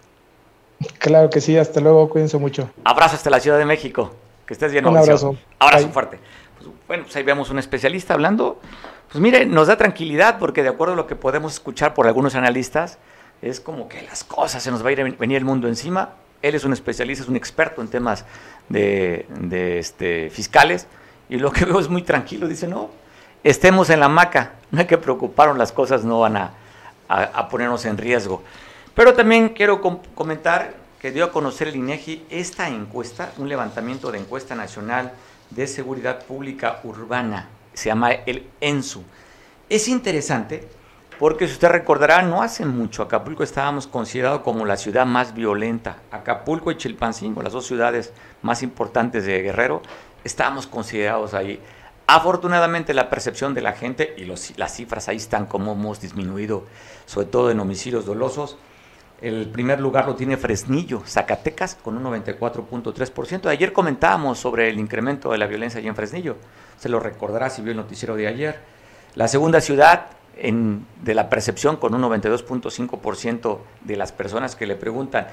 Claro 0.98 1.30
que 1.30 1.42
sí, 1.42 1.56
hasta 1.58 1.80
luego, 1.80 2.10
cuídense 2.10 2.40
mucho. 2.40 2.72
Abrazo 2.84 3.16
hasta 3.16 3.30
la 3.30 3.40
Ciudad 3.40 3.60
de 3.60 3.66
México, 3.66 4.16
que 4.48 4.54
estés 4.54 4.72
bien, 4.72 4.84
Un 4.88 4.98
abrazo. 4.98 5.38
Abrazo 5.60 5.90
fuerte. 5.90 6.18
Pues, 6.58 6.72
bueno, 6.88 7.04
pues 7.04 7.16
ahí 7.18 7.24
vemos 7.24 7.52
un 7.52 7.60
especialista 7.60 8.16
hablando 8.16 8.60
pues 9.12 9.22
mire, 9.22 9.46
nos 9.46 9.68
da 9.68 9.78
tranquilidad 9.78 10.38
porque 10.38 10.64
de 10.64 10.70
acuerdo 10.70 10.94
a 10.94 10.98
lo 10.98 11.08
que 11.08 11.16
podemos 11.16 11.54
escuchar 11.54 11.94
por 11.94 12.08
algunos 12.08 12.36
analistas, 12.36 12.98
es 13.42 13.60
como 13.60 13.88
que 13.88 14.02
las 14.04 14.24
cosas 14.24 14.64
se 14.64 14.72
nos 14.72 14.84
va 14.84 14.90
a 14.90 14.92
ir 14.92 15.18
venir 15.18 15.38
el 15.38 15.46
mundo 15.46 15.68
encima. 15.68 16.14
Él 16.42 16.56
es 16.56 16.64
un 16.64 16.74
especialista, 16.74 17.24
es 17.24 17.30
un 17.30 17.36
experto 17.36 17.82
en 17.82 17.88
temas 17.88 18.26
de, 18.70 19.26
este, 19.80 20.30
fiscales 20.30 20.88
y 21.30 21.38
lo 21.38 21.52
que 21.52 21.66
veo 21.66 21.80
es 21.80 21.90
muy 21.90 22.02
tranquilo. 22.02 22.48
Dice, 22.48 22.68
no, 22.68 22.90
estemos 23.44 23.90
en 23.90 24.00
la 24.00 24.10
maca, 24.10 24.54
no 24.72 24.80
hay 24.80 24.86
que 24.86 24.98
preocuparnos, 24.98 25.58
las 25.58 25.72
cosas 25.72 26.04
no 26.04 26.20
van 26.20 26.38
a, 26.38 26.54
ponernos 27.50 27.86
en 27.86 27.98
riesgo. 27.98 28.44
Pero 28.94 29.14
también 29.14 29.50
quiero 29.50 29.82
comentar 29.82 30.74
que 31.00 31.12
dio 31.12 31.26
a 31.26 31.32
conocer 31.32 31.68
el 31.68 31.76
INEGI 31.76 32.26
esta 32.30 32.68
encuesta, 32.68 33.32
un 33.38 33.48
levantamiento 33.48 34.12
de 34.12 34.18
encuesta 34.18 34.56
nacional 34.56 35.14
de 35.52 35.68
seguridad 35.68 36.26
pública 36.26 36.82
urbana 36.84 37.48
se 37.78 37.90
llama 37.90 38.12
el 38.12 38.48
ENSU. 38.60 39.04
Es 39.70 39.88
interesante 39.88 40.68
porque 41.20 41.48
si 41.48 41.54
usted 41.54 41.70
recordará, 41.70 42.22
no 42.22 42.42
hace 42.42 42.66
mucho 42.66 43.04
Acapulco 43.04 43.44
estábamos 43.44 43.88
considerados 43.88 44.42
como 44.42 44.66
la 44.66 44.78
ciudad 44.78 45.06
más 45.06 45.34
violenta. 45.34 45.98
Acapulco 46.12 46.72
y 46.72 46.78
Chilpancingo, 46.78 47.42
las 47.42 47.54
dos 47.54 47.66
ciudades 47.66 48.14
más 48.42 48.64
importantes 48.64 49.26
de 49.26 49.42
Guerrero, 49.42 49.82
estábamos 50.24 50.68
considerados 50.68 51.34
ahí. 51.34 51.60
Afortunadamente 52.08 52.94
la 52.94 53.10
percepción 53.10 53.54
de 53.54 53.62
la 53.62 53.74
gente 53.74 54.16
y 54.18 54.26
las 54.26 54.76
cifras 54.76 55.10
ahí 55.10 55.18
están 55.18 55.46
como 55.46 55.74
hemos 55.74 56.00
disminuido, 56.00 56.66
sobre 57.06 57.28
todo 57.28 57.52
en 57.52 57.60
homicidios 57.60 58.06
dolosos. 58.06 58.58
El 59.20 59.50
primer 59.50 59.80
lugar 59.80 60.06
lo 60.06 60.16
tiene 60.16 60.38
Fresnillo, 60.38 61.02
Zacatecas, 61.06 61.76
con 61.76 61.98
un 61.98 62.04
94.3%. 62.04 63.48
Ayer 63.48 63.74
comentábamos 63.74 64.38
sobre 64.40 64.70
el 64.70 64.80
incremento 64.80 65.32
de 65.32 65.40
la 65.40 65.48
violencia 65.48 65.80
allí 65.80 65.88
en 65.88 65.96
Fresnillo 65.96 66.38
se 66.78 66.90
lo 66.90 67.00
recordará 67.00 67.50
si 67.50 67.62
vio 67.62 67.72
el 67.72 67.78
noticiero 67.78 68.16
de 68.16 68.28
ayer. 68.28 68.60
La 69.16 69.28
segunda 69.28 69.62
ciudad 69.62 70.08
en, 70.40 70.86
de 71.04 71.14
la 71.14 71.30
percepción 71.30 71.78
con 71.78 71.94
un 71.94 72.02
92.5% 72.02 73.60
de 73.82 73.96
las 73.96 74.12
personas 74.12 74.56
que 74.56 74.68
le 74.68 74.76
preguntan, 74.76 75.28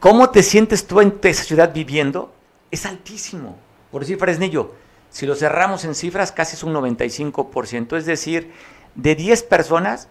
¿cómo 0.00 0.30
te 0.30 0.42
sientes 0.42 0.86
tú 0.86 1.00
en 1.00 1.18
esa 1.22 1.44
ciudad 1.44 1.72
viviendo? 1.72 2.32
Es 2.70 2.86
altísimo. 2.86 3.56
Por 3.90 4.02
decir 4.02 4.18
Fresnillo, 4.18 4.72
si 5.10 5.26
lo 5.26 5.36
cerramos 5.36 5.84
en 5.84 5.94
cifras, 5.94 6.32
casi 6.32 6.56
es 6.56 6.64
un 6.64 6.74
95%. 6.74 7.96
Es 7.96 8.06
decir, 8.06 8.52
de 8.94 9.14
10 9.14 9.44
personas, 9.44 10.08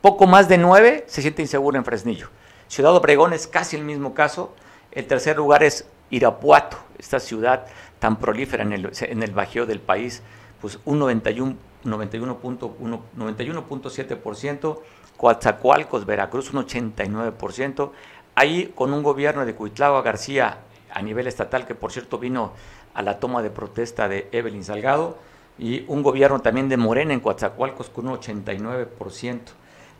poco 0.00 0.26
más 0.26 0.48
de 0.48 0.58
9 0.58 1.04
se 1.06 1.22
siente 1.22 1.42
inseguro 1.42 1.78
en 1.78 1.84
Fresnillo. 1.84 2.28
Ciudad 2.68 2.94
Obregón 2.94 3.32
es 3.32 3.46
casi 3.46 3.76
el 3.76 3.84
mismo 3.84 4.14
caso. 4.14 4.54
El 4.90 5.06
tercer 5.06 5.36
lugar 5.36 5.62
es 5.62 5.86
Irapuato, 6.10 6.76
esta 6.98 7.20
ciudad 7.20 7.66
tan 7.98 8.18
prolífera 8.18 8.62
en 8.62 8.72
el, 8.72 8.90
en 9.00 9.22
el 9.22 9.30
bajío 9.30 9.66
del 9.66 9.80
país, 9.80 10.22
pues 10.64 10.80
un 10.86 10.98
91, 10.98 11.56
91.7%, 11.84 14.78
Coatzacoalcos, 15.18 16.06
Veracruz, 16.06 16.54
un 16.54 16.66
89%, 16.66 17.90
ahí 18.34 18.72
con 18.74 18.94
un 18.94 19.02
gobierno 19.02 19.44
de 19.44 19.54
Cuitlagua 19.54 20.00
García 20.00 20.60
a 20.90 21.02
nivel 21.02 21.26
estatal, 21.26 21.66
que 21.66 21.74
por 21.74 21.92
cierto 21.92 22.16
vino 22.16 22.52
a 22.94 23.02
la 23.02 23.20
toma 23.20 23.42
de 23.42 23.50
protesta 23.50 24.08
de 24.08 24.30
Evelyn 24.32 24.64
Salgado, 24.64 25.18
y 25.58 25.84
un 25.86 26.02
gobierno 26.02 26.40
también 26.40 26.70
de 26.70 26.78
Morena 26.78 27.12
en 27.12 27.20
Coatzacoalcos 27.20 27.90
con 27.90 28.08
un 28.08 28.18
89%. 28.18 29.40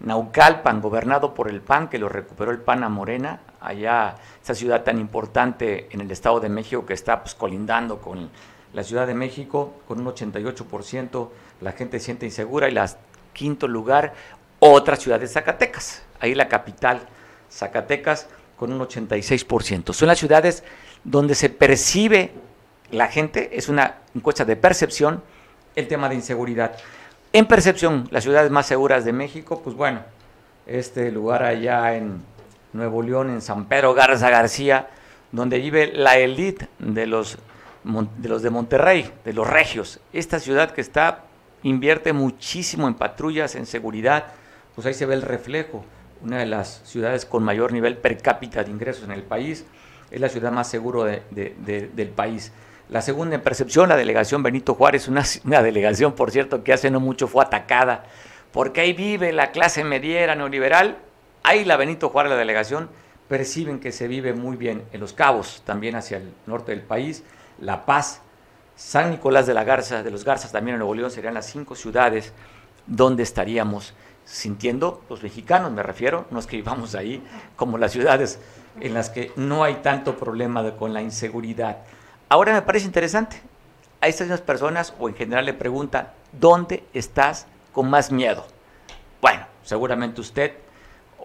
Naucalpan, 0.00 0.80
gobernado 0.80 1.34
por 1.34 1.50
el 1.50 1.60
PAN, 1.60 1.90
que 1.90 1.98
lo 1.98 2.08
recuperó 2.08 2.52
el 2.52 2.62
PAN 2.62 2.84
a 2.84 2.88
Morena, 2.88 3.40
allá, 3.60 4.14
esa 4.42 4.54
ciudad 4.54 4.82
tan 4.82 4.98
importante 4.98 5.88
en 5.90 6.00
el 6.00 6.10
Estado 6.10 6.40
de 6.40 6.48
México 6.48 6.86
que 6.86 6.94
está 6.94 7.22
pues, 7.22 7.34
colindando 7.34 7.98
con 7.98 8.30
la 8.74 8.84
Ciudad 8.84 9.06
de 9.06 9.14
México, 9.14 9.72
con 9.88 10.00
un 10.00 10.06
88%, 10.06 11.28
la 11.60 11.72
gente 11.72 12.00
siente 12.00 12.26
insegura. 12.26 12.68
Y 12.68 12.72
la 12.72 12.90
quinto 13.32 13.66
lugar, 13.68 14.14
otra 14.58 14.96
ciudad 14.96 15.20
de 15.20 15.28
Zacatecas, 15.28 16.02
ahí 16.20 16.34
la 16.34 16.48
capital, 16.48 17.00
Zacatecas, 17.50 18.28
con 18.56 18.72
un 18.72 18.80
86%. 18.80 19.92
Son 19.92 20.08
las 20.08 20.18
ciudades 20.18 20.64
donde 21.02 21.34
se 21.34 21.50
percibe 21.50 22.32
la 22.90 23.08
gente, 23.08 23.50
es 23.56 23.68
una 23.68 23.96
encuesta 24.14 24.44
de 24.44 24.56
percepción, 24.56 25.22
el 25.74 25.88
tema 25.88 26.08
de 26.08 26.14
inseguridad. 26.14 26.76
En 27.32 27.46
percepción, 27.46 28.08
las 28.10 28.22
ciudades 28.22 28.50
más 28.50 28.66
seguras 28.66 29.04
de 29.04 29.12
México, 29.12 29.60
pues 29.62 29.74
bueno, 29.74 30.00
este 30.66 31.10
lugar 31.10 31.42
allá 31.42 31.96
en 31.96 32.22
Nuevo 32.72 33.02
León, 33.02 33.30
en 33.30 33.40
San 33.40 33.66
Pedro 33.66 33.94
Garza 33.94 34.30
García, 34.30 34.88
donde 35.32 35.58
vive 35.58 35.92
la 35.92 36.16
élite 36.16 36.68
de 36.78 37.06
los, 37.06 37.38
de 37.84 38.28
los 38.28 38.42
de 38.42 38.50
Monterrey, 38.50 39.10
de 39.24 39.32
los 39.32 39.48
regios. 39.48 40.00
Esta 40.12 40.38
ciudad 40.40 40.70
que 40.70 40.80
está, 40.80 41.24
invierte 41.62 42.12
muchísimo 42.12 42.88
en 42.88 42.94
patrullas, 42.94 43.54
en 43.54 43.66
seguridad, 43.66 44.24
pues 44.74 44.86
ahí 44.86 44.94
se 44.94 45.06
ve 45.06 45.14
el 45.14 45.22
reflejo. 45.22 45.84
Una 46.22 46.38
de 46.38 46.46
las 46.46 46.80
ciudades 46.84 47.26
con 47.26 47.42
mayor 47.42 47.72
nivel 47.72 47.98
per 47.98 48.16
cápita 48.18 48.64
de 48.64 48.70
ingresos 48.70 49.04
en 49.04 49.12
el 49.12 49.22
país, 49.22 49.66
es 50.10 50.20
la 50.20 50.28
ciudad 50.28 50.52
más 50.52 50.68
segura 50.68 51.20
del 51.30 52.08
país. 52.08 52.52
La 52.88 53.02
segunda 53.02 53.34
en 53.34 53.40
percepción, 53.40 53.88
la 53.88 53.96
delegación 53.96 54.42
Benito 54.42 54.74
Juárez, 54.74 55.08
una, 55.08 55.62
delegación, 55.62 56.12
por 56.12 56.30
cierto, 56.30 56.62
que 56.62 56.72
hace 56.72 56.90
no 56.90 57.00
mucho 57.00 57.26
fue 57.26 57.44
atacada, 57.44 58.04
porque 58.52 58.82
ahí 58.82 58.92
vive 58.92 59.32
la 59.32 59.50
clase 59.50 59.84
mediera 59.84 60.34
neoliberal, 60.34 60.98
ahí 61.42 61.64
la 61.64 61.76
Benito 61.76 62.10
Juárez, 62.10 62.30
la 62.30 62.38
delegación, 62.38 62.88
perciben 63.28 63.80
que 63.80 63.90
se 63.90 64.06
vive 64.06 64.34
muy 64.34 64.56
bien 64.56 64.84
en 64.92 65.00
Los 65.00 65.14
Cabos, 65.14 65.62
también 65.64 65.96
hacia 65.96 66.18
el 66.18 66.32
norte 66.46 66.72
del 66.72 66.82
país, 66.82 67.24
La 67.60 67.84
Paz, 67.84 68.20
San 68.76 69.10
Nicolás 69.10 69.46
de 69.46 69.54
la 69.54 69.64
Garza, 69.64 70.02
de 70.02 70.10
los 70.10 70.24
Garzas, 70.24 70.52
también 70.52 70.74
en 70.74 70.78
Nuevo 70.80 70.94
León, 70.94 71.10
serían 71.10 71.34
las 71.34 71.46
cinco 71.46 71.74
ciudades 71.74 72.32
donde 72.86 73.22
estaríamos 73.22 73.94
sintiendo, 74.24 75.02
los 75.10 75.22
mexicanos 75.22 75.70
me 75.70 75.82
refiero, 75.82 76.26
no 76.30 76.38
es 76.38 76.46
que 76.46 76.56
vivamos 76.56 76.94
ahí, 76.94 77.22
como 77.56 77.78
las 77.78 77.92
ciudades 77.92 78.40
en 78.80 78.94
las 78.94 79.10
que 79.10 79.32
no 79.36 79.64
hay 79.64 79.76
tanto 79.76 80.16
problema 80.16 80.72
con 80.72 80.92
la 80.92 81.02
inseguridad. 81.02 81.78
Ahora 82.28 82.54
me 82.54 82.62
parece 82.62 82.86
interesante. 82.86 83.40
A 84.00 84.08
estas 84.08 84.26
mismas 84.26 84.40
personas 84.40 84.94
o 84.98 85.08
en 85.08 85.14
general 85.14 85.46
le 85.46 85.54
preguntan, 85.54 86.08
¿dónde 86.32 86.84
estás 86.92 87.46
con 87.72 87.88
más 87.88 88.10
miedo? 88.10 88.44
Bueno, 89.20 89.46
seguramente 89.62 90.20
usted 90.20 90.52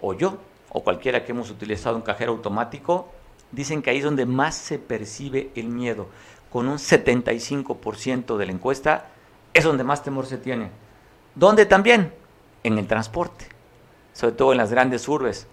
o 0.02 0.14
yo 0.14 0.38
o 0.70 0.84
cualquiera 0.84 1.26
que 1.26 1.32
hemos 1.32 1.50
utilizado 1.50 1.96
un 1.96 2.02
cajero 2.02 2.32
automático, 2.32 3.12
dicen 3.52 3.82
que 3.82 3.90
ahí 3.90 3.98
es 3.98 4.04
donde 4.04 4.26
más 4.26 4.56
se 4.56 4.80
percibe 4.80 5.52
el 5.56 5.68
miedo. 5.68 6.08
Con 6.52 6.68
un 6.68 6.78
75% 6.78 8.38
de 8.38 8.46
la 8.46 8.52
encuesta 8.52 9.08
es 9.54 9.64
donde 9.64 9.84
más 9.84 10.04
temor 10.04 10.26
se 10.26 10.38
tiene. 10.38 10.72
¿Dónde 11.36 11.66
también? 11.66 12.14
En 12.64 12.78
el 12.78 12.88
transporte, 12.88 13.46
sobre 14.14 14.34
todo 14.34 14.52
en 14.52 14.58
las 14.58 14.72
grandes 14.72 15.08
urbes. 15.08 15.48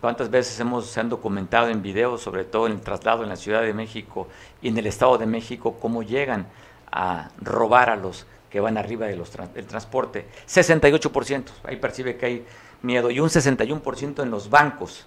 ¿Cuántas 0.00 0.30
veces 0.30 0.58
hemos 0.58 0.86
se 0.86 0.98
han 0.98 1.10
documentado 1.10 1.68
en 1.68 1.82
videos, 1.82 2.22
sobre 2.22 2.44
todo 2.44 2.66
en 2.66 2.72
el 2.72 2.80
traslado 2.80 3.22
en 3.22 3.28
la 3.28 3.36
Ciudad 3.36 3.60
de 3.62 3.74
México 3.74 4.28
y 4.62 4.68
en 4.68 4.78
el 4.78 4.86
Estado 4.86 5.18
de 5.18 5.26
México, 5.26 5.76
cómo 5.78 6.02
llegan 6.02 6.46
a 6.90 7.28
robar 7.38 7.90
a 7.90 7.96
los 7.96 8.26
que 8.48 8.60
van 8.60 8.78
arriba 8.78 9.06
de 9.06 9.22
del 9.54 9.66
transporte? 9.66 10.26
68%, 10.48 11.44
ahí 11.64 11.76
percibe 11.76 12.16
que 12.16 12.26
hay 12.26 12.46
miedo, 12.82 13.10
y 13.10 13.20
un 13.20 13.28
61% 13.28 14.22
en 14.22 14.30
los 14.30 14.48
bancos. 14.48 15.06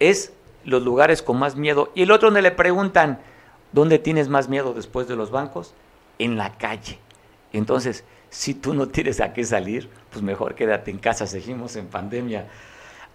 Es 0.00 0.32
los 0.64 0.82
lugares 0.82 1.22
con 1.22 1.38
más 1.38 1.56
miedo. 1.56 1.90
Y 1.94 2.02
el 2.02 2.10
otro 2.10 2.28
donde 2.28 2.42
le 2.42 2.50
preguntan, 2.50 3.18
¿Dónde 3.72 3.98
tienes 3.98 4.28
más 4.28 4.50
miedo 4.50 4.74
después 4.74 5.08
de 5.08 5.16
los 5.16 5.30
bancos? 5.30 5.72
En 6.18 6.36
la 6.36 6.56
calle. 6.58 6.98
Entonces, 7.54 8.04
si 8.28 8.54
tú 8.54 8.74
no 8.74 8.88
tienes 8.88 9.20
a 9.20 9.32
qué 9.32 9.44
salir, 9.44 9.88
pues 10.10 10.22
mejor 10.22 10.54
quédate 10.54 10.90
en 10.90 10.98
casa, 10.98 11.26
seguimos 11.26 11.74
en 11.76 11.86
pandemia. 11.86 12.48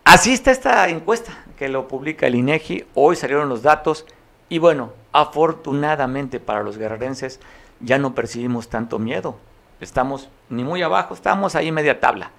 Así 0.03 0.33
está 0.33 0.51
esta 0.51 0.89
encuesta 0.89 1.45
que 1.57 1.69
lo 1.69 1.87
publica 1.87 2.25
el 2.25 2.35
INEGI, 2.35 2.85
hoy 2.95 3.15
salieron 3.15 3.49
los 3.49 3.61
datos 3.61 4.05
y 4.49 4.57
bueno, 4.57 4.93
afortunadamente 5.11 6.39
para 6.39 6.63
los 6.63 6.77
guerrerenses 6.77 7.39
ya 7.79 7.99
no 7.99 8.15
percibimos 8.15 8.67
tanto 8.67 8.99
miedo. 8.99 9.37
Estamos 9.79 10.29
ni 10.49 10.63
muy 10.63 10.81
abajo, 10.81 11.13
estamos 11.13 11.55
ahí 11.55 11.71
media 11.71 11.99
tabla. 11.99 12.31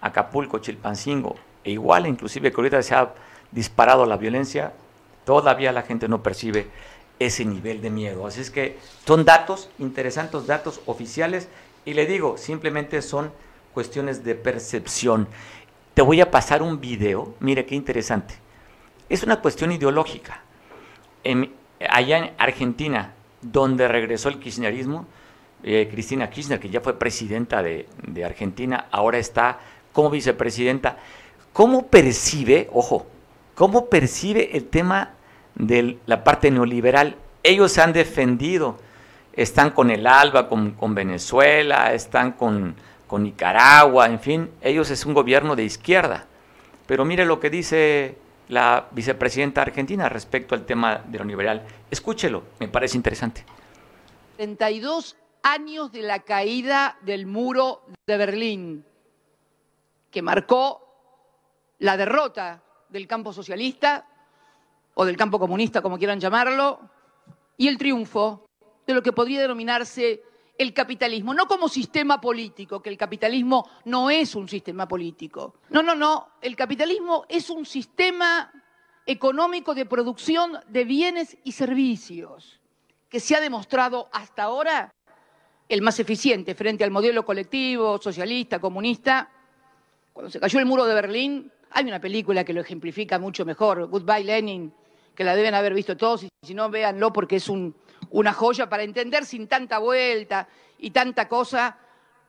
Acapulco, 0.00 0.58
Chilpancingo, 0.58 1.36
e 1.64 1.72
igual 1.72 2.06
inclusive 2.06 2.52
que 2.52 2.56
ahorita 2.56 2.82
se 2.82 2.94
ha 2.94 3.12
disparado 3.56 4.04
la 4.04 4.18
violencia, 4.18 4.74
todavía 5.24 5.72
la 5.72 5.82
gente 5.82 6.08
no 6.08 6.22
percibe 6.22 6.66
ese 7.18 7.46
nivel 7.46 7.80
de 7.80 7.88
miedo. 7.88 8.26
Así 8.26 8.42
es 8.42 8.50
que 8.50 8.78
son 9.06 9.24
datos, 9.24 9.70
interesantes 9.78 10.46
datos 10.46 10.82
oficiales, 10.84 11.48
y 11.86 11.94
le 11.94 12.04
digo, 12.04 12.36
simplemente 12.36 13.00
son 13.00 13.32
cuestiones 13.72 14.22
de 14.24 14.34
percepción. 14.34 15.26
Te 15.94 16.02
voy 16.02 16.20
a 16.20 16.30
pasar 16.30 16.62
un 16.62 16.80
video, 16.80 17.34
mire 17.40 17.64
qué 17.64 17.74
interesante. 17.74 18.34
Es 19.08 19.22
una 19.22 19.40
cuestión 19.40 19.72
ideológica. 19.72 20.42
allá 21.88 22.18
en 22.18 22.32
Argentina, 22.38 23.14
donde 23.40 23.88
regresó 23.88 24.28
el 24.28 24.38
kirchnerismo, 24.38 25.06
eh, 25.62 25.88
Cristina 25.90 26.28
Kirchner, 26.28 26.60
que 26.60 26.68
ya 26.68 26.82
fue 26.82 26.98
presidenta 26.98 27.62
de, 27.62 27.88
de 28.06 28.24
Argentina, 28.24 28.86
ahora 28.90 29.16
está 29.16 29.58
como 29.92 30.10
vicepresidenta. 30.10 30.98
¿Cómo 31.54 31.86
percibe, 31.86 32.68
ojo, 32.72 33.06
cómo 33.56 33.86
percibe 33.86 34.56
el 34.56 34.68
tema 34.68 35.14
de 35.56 35.98
la 36.06 36.22
parte 36.22 36.52
neoliberal. 36.52 37.16
Ellos 37.42 37.72
se 37.72 37.80
han 37.80 37.92
defendido, 37.92 38.78
están 39.32 39.70
con 39.70 39.90
el 39.90 40.06
ALBA, 40.06 40.48
con, 40.48 40.94
Venezuela, 40.94 41.92
están 41.92 42.32
con, 42.32 42.76
Nicaragua, 43.18 44.06
en 44.06 44.20
fin, 44.20 44.50
ellos 44.60 44.90
es 44.90 45.06
un 45.06 45.14
gobierno 45.14 45.56
de 45.56 45.64
izquierda. 45.64 46.26
Pero 46.86 47.04
mire 47.04 47.24
lo 47.24 47.40
que 47.40 47.50
dice 47.50 48.18
la 48.48 48.88
vicepresidenta 48.92 49.62
argentina 49.62 50.08
respecto 50.08 50.54
al 50.54 50.66
tema 50.66 51.00
de 51.06 51.18
neoliberal. 51.18 51.62
Escúchelo, 51.90 52.42
me 52.60 52.68
parece 52.68 52.96
interesante. 52.96 53.44
32 54.36 55.16
años 55.42 55.90
de 55.92 56.02
la 56.02 56.20
caída 56.20 56.98
del 57.00 57.26
muro 57.26 57.86
de 58.06 58.16
Berlín, 58.18 58.84
que 60.10 60.20
marcó 60.20 60.82
la 61.78 61.96
derrota 61.96 62.62
del 62.88 63.06
campo 63.06 63.32
socialista 63.32 64.06
o 64.94 65.04
del 65.04 65.16
campo 65.16 65.38
comunista, 65.38 65.82
como 65.82 65.98
quieran 65.98 66.20
llamarlo, 66.20 66.80
y 67.56 67.68
el 67.68 67.78
triunfo 67.78 68.46
de 68.86 68.94
lo 68.94 69.02
que 69.02 69.12
podría 69.12 69.40
denominarse 69.40 70.22
el 70.58 70.72
capitalismo, 70.72 71.34
no 71.34 71.46
como 71.46 71.68
sistema 71.68 72.20
político, 72.20 72.80
que 72.80 72.88
el 72.88 72.96
capitalismo 72.96 73.68
no 73.84 74.10
es 74.10 74.34
un 74.34 74.48
sistema 74.48 74.88
político. 74.88 75.56
No, 75.70 75.82
no, 75.82 75.94
no, 75.94 76.28
el 76.40 76.56
capitalismo 76.56 77.26
es 77.28 77.50
un 77.50 77.66
sistema 77.66 78.50
económico 79.04 79.74
de 79.74 79.86
producción 79.86 80.58
de 80.68 80.84
bienes 80.84 81.36
y 81.44 81.52
servicios 81.52 82.60
que 83.08 83.20
se 83.20 83.36
ha 83.36 83.40
demostrado 83.40 84.08
hasta 84.12 84.44
ahora 84.44 84.90
el 85.68 85.82
más 85.82 85.98
eficiente 86.00 86.54
frente 86.54 86.84
al 86.84 86.90
modelo 86.90 87.24
colectivo, 87.24 88.00
socialista, 88.00 88.58
comunista. 88.58 89.30
Cuando 90.12 90.30
se 90.30 90.40
cayó 90.40 90.58
el 90.58 90.66
muro 90.66 90.86
de 90.86 90.94
Berlín, 90.94 91.52
hay 91.70 91.84
una 91.84 92.00
película 92.00 92.44
que 92.44 92.52
lo 92.52 92.60
ejemplifica 92.60 93.18
mucho 93.18 93.44
mejor, 93.44 93.86
Goodbye 93.88 94.24
Lenin, 94.24 94.72
que 95.14 95.24
la 95.24 95.34
deben 95.34 95.54
haber 95.54 95.74
visto 95.74 95.96
todos, 95.96 96.22
y 96.22 96.28
si 96.42 96.54
no, 96.54 96.70
véanlo 96.70 97.12
porque 97.12 97.36
es 97.36 97.48
una 97.48 98.32
joya 98.32 98.68
para 98.68 98.82
entender 98.82 99.24
sin 99.24 99.48
tanta 99.48 99.78
vuelta 99.78 100.48
y 100.78 100.90
tanta 100.90 101.28
cosa 101.28 101.78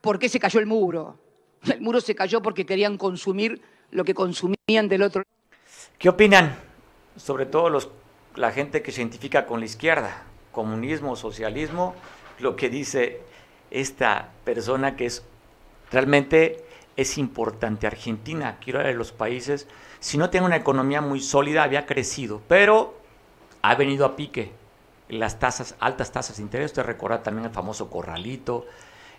por 0.02 0.20
qué 0.20 0.30
se 0.30 0.40
cayó 0.40 0.60
el 0.60 0.66
muro. 0.66 1.20
El 1.64 1.82
muro 1.82 2.00
se 2.00 2.16
cayó 2.16 2.42
porque 2.42 2.66
querían 2.66 2.98
consumir 2.98 3.62
lo 3.92 4.04
que 4.04 4.14
consumían 4.14 4.88
del 4.88 5.02
otro. 5.02 5.24
¿Qué 5.98 6.10
opinan? 6.10 6.56
Sobre 7.16 7.46
todo 7.46 7.92
la 8.36 8.52
gente 8.52 8.82
que 8.82 8.92
se 8.92 9.02
identifica 9.02 9.46
con 9.46 9.60
la 9.60 9.66
izquierda, 9.66 10.24
comunismo, 10.52 11.16
socialismo, 11.16 11.96
lo 12.40 12.56
que 12.56 12.70
dice 12.70 13.22
esta 13.72 14.32
persona 14.44 14.96
que 14.96 15.08
es 15.08 15.24
realmente 15.92 16.64
es 16.98 17.18
importante. 17.18 17.88
Argentina, 17.88 18.58
quiero 18.60 18.80
de 18.80 18.94
los 18.94 19.12
países, 19.12 19.68
si 20.00 20.18
no 20.18 20.30
tiene 20.30 20.48
una 20.48 20.58
economía 20.58 21.00
muy 21.00 21.22
sólida, 21.22 21.64
había 21.64 21.86
crecido, 21.86 22.42
pero 22.48 22.98
ha 23.62 23.76
venido 23.76 24.06
a 24.06 24.16
pique. 24.16 24.52
Las 25.08 25.40
tasas, 25.40 25.76
altas 25.80 26.12
tasas 26.12 26.38
de 26.38 26.44
interés, 26.44 26.72
usted 26.72 26.84
recuerda 26.84 27.24
también 27.24 27.46
el 27.46 27.52
famoso 27.52 27.90
corralito. 27.90 28.66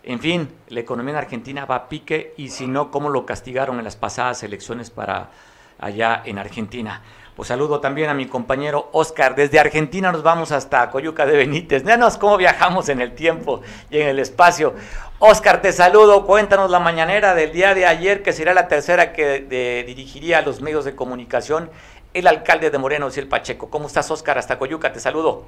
En 0.02 0.20
fin, 0.20 0.50
la 0.68 0.80
economía 0.80 1.12
en 1.12 1.18
Argentina 1.18 1.64
va 1.64 1.76
a 1.76 1.88
pique 1.88 2.34
y 2.36 2.48
si 2.48 2.66
no, 2.66 2.90
¿cómo 2.90 3.08
lo 3.08 3.24
castigaron 3.24 3.78
en 3.78 3.84
las 3.84 3.96
pasadas 3.96 4.42
elecciones 4.42 4.90
para 4.90 5.30
allá 5.78 6.22
en 6.24 6.38
Argentina? 6.38 7.02
Pues 7.38 7.46
saludo 7.46 7.78
también 7.78 8.10
a 8.10 8.14
mi 8.14 8.26
compañero 8.26 8.90
Oscar. 8.92 9.36
Desde 9.36 9.60
Argentina 9.60 10.10
nos 10.10 10.24
vamos 10.24 10.50
hasta 10.50 10.90
Coyuca 10.90 11.24
de 11.24 11.36
Benítez. 11.36 11.84
Veanos 11.84 12.18
cómo 12.18 12.36
viajamos 12.36 12.88
en 12.88 13.00
el 13.00 13.14
tiempo 13.14 13.62
y 13.90 14.00
en 14.00 14.08
el 14.08 14.18
espacio. 14.18 14.74
Oscar, 15.20 15.62
te 15.62 15.72
saludo. 15.72 16.26
Cuéntanos 16.26 16.68
la 16.68 16.80
mañanera 16.80 17.36
del 17.36 17.52
día 17.52 17.74
de 17.74 17.86
ayer, 17.86 18.24
que 18.24 18.32
será 18.32 18.54
la 18.54 18.66
tercera 18.66 19.12
que 19.12 19.84
dirigiría 19.86 20.38
a 20.38 20.42
los 20.42 20.60
medios 20.60 20.84
de 20.84 20.96
comunicación 20.96 21.70
el 22.12 22.26
alcalde 22.26 22.70
de 22.70 22.78
Moreno, 22.78 23.08
el 23.14 23.28
Pacheco. 23.28 23.70
¿Cómo 23.70 23.86
estás, 23.86 24.10
Oscar? 24.10 24.36
Hasta 24.36 24.58
Coyuca, 24.58 24.92
te 24.92 24.98
saludo. 24.98 25.46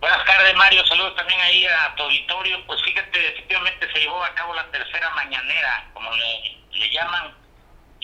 Buenas 0.00 0.24
tardes, 0.24 0.54
Mario. 0.54 0.86
Saludos 0.86 1.14
también 1.16 1.38
ahí 1.40 1.66
a 1.66 1.94
tu 1.96 2.02
auditorio. 2.04 2.64
Pues 2.66 2.82
fíjate, 2.82 3.28
efectivamente 3.28 3.92
se 3.92 4.00
llevó 4.00 4.24
a 4.24 4.34
cabo 4.34 4.54
la 4.54 4.64
tercera 4.70 5.10
mañanera, 5.10 5.86
como 5.92 6.08
le 6.12 6.90
llaman 6.90 7.43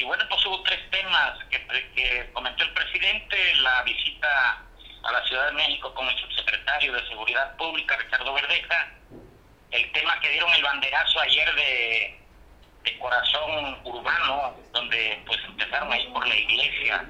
y 0.01 0.05
bueno, 0.05 0.25
pues 0.31 0.47
hubo 0.47 0.63
tres 0.63 0.81
temas 0.91 1.39
que, 1.51 2.31
comentó 2.33 2.65
el 2.65 2.73
presidente, 2.73 3.37
la 3.57 3.83
visita 3.83 4.63
a 5.03 5.13
la 5.13 5.23
Ciudad 5.27 5.47
de 5.49 5.53
México 5.53 5.93
con 5.95 6.09
el 6.09 6.19
subsecretario 6.19 6.95
de 6.95 7.07
Seguridad 7.09 7.55
Pública, 7.57 7.99
Ricardo 7.99 8.33
Verdeja, 8.33 8.93
el 9.71 9.93
tema 9.93 10.19
que 10.21 10.31
dieron 10.31 10.51
el 10.55 10.63
banderazo 10.63 11.21
ayer 11.21 11.55
de, 11.55 12.17
corazón 12.99 13.79
urbano, 13.85 14.55
donde 14.73 15.23
pues 15.27 15.39
empezaron 15.45 15.93
ahí 15.93 16.07
por 16.09 16.27
la 16.27 16.35
iglesia 16.35 17.07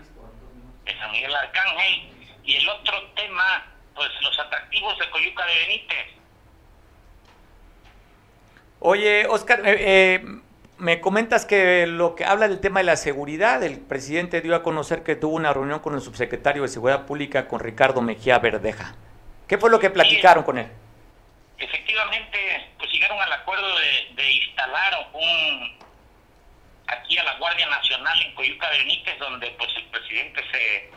de 0.85 0.99
San 0.99 1.11
Miguel 1.13 1.35
Arcángel, 1.35 2.13
y 2.45 2.57
el 2.57 2.69
otro 2.69 3.03
tema, 3.15 3.67
pues 3.95 4.09
los 4.21 4.39
atractivos 4.39 4.99
de 4.99 5.11
Coyuca 5.11 5.47
de 5.47 5.55
Benítez. 5.55 6.07
Oye, 8.81 9.27
Oscar, 9.27 9.61
eh, 9.65 9.77
eh 9.79 10.41
me 10.81 11.01
comentas 11.01 11.45
que 11.45 11.87
lo 11.87 12.15
que 12.15 12.25
habla 12.25 12.49
del 12.49 12.61
tema 12.61 12.81
de 12.81 12.85
la 12.85 12.97
seguridad, 12.97 13.63
el 13.63 13.81
presidente 13.81 14.41
dio 14.41 14.57
a 14.57 14.63
conocer 14.63 15.03
que 15.03 15.15
tuvo 15.15 15.37
una 15.37 15.53
reunión 15.53 15.81
con 15.81 15.95
el 15.95 16.01
subsecretario 16.01 16.63
de 16.63 16.69
Seguridad 16.69 17.07
Pública, 17.07 17.47
con 17.47 17.61
Ricardo 17.61 18.01
Mejía 18.01 18.39
Verdeja. 18.39 18.95
¿Qué 19.47 19.59
fue 19.59 19.71
lo 19.71 19.79
que 19.79 19.91
platicaron 19.91 20.43
con 20.43 20.59
él? 20.59 20.69
Efectivamente, 21.59 22.71
pues 22.79 22.91
llegaron 22.93 23.21
al 23.21 23.33
acuerdo 23.33 23.69
de, 24.17 24.33
instalar 24.33 25.11
un 25.13 25.79
aquí 26.87 27.19
a 27.19 27.25
la 27.25 27.37
Guardia 27.37 27.69
Nacional 27.69 28.23
en 28.23 28.35
Coyuca 28.35 28.69
Benítez, 28.71 29.19
donde 29.19 29.51
pues 29.59 29.71
el 29.77 29.85
presidente 29.85 30.43
se 30.51 30.91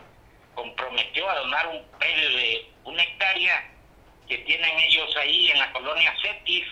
comprometió 0.56 1.30
a 1.30 1.40
donar 1.40 1.68
un 1.68 1.84
predio 2.00 2.30
de 2.30 2.72
una 2.86 3.04
hectárea 3.04 3.70
que 4.28 4.38
tienen 4.40 4.80
ellos 4.80 5.16
ahí 5.18 5.52
en 5.52 5.60
la 5.60 5.72
colonia 5.74 6.14
Cetis, 6.22 6.66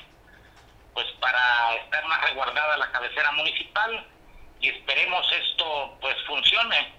pues 0.94 1.08
para 1.20 1.76
estar 1.76 2.06
más 2.06 2.22
resguardada 2.22 2.78
la 2.78 2.92
cabecera 2.92 3.32
municipal 3.32 4.06
y 4.60 4.70
esperemos 4.70 5.26
esto 5.32 5.98
pues 6.02 6.16
funcione 6.28 6.94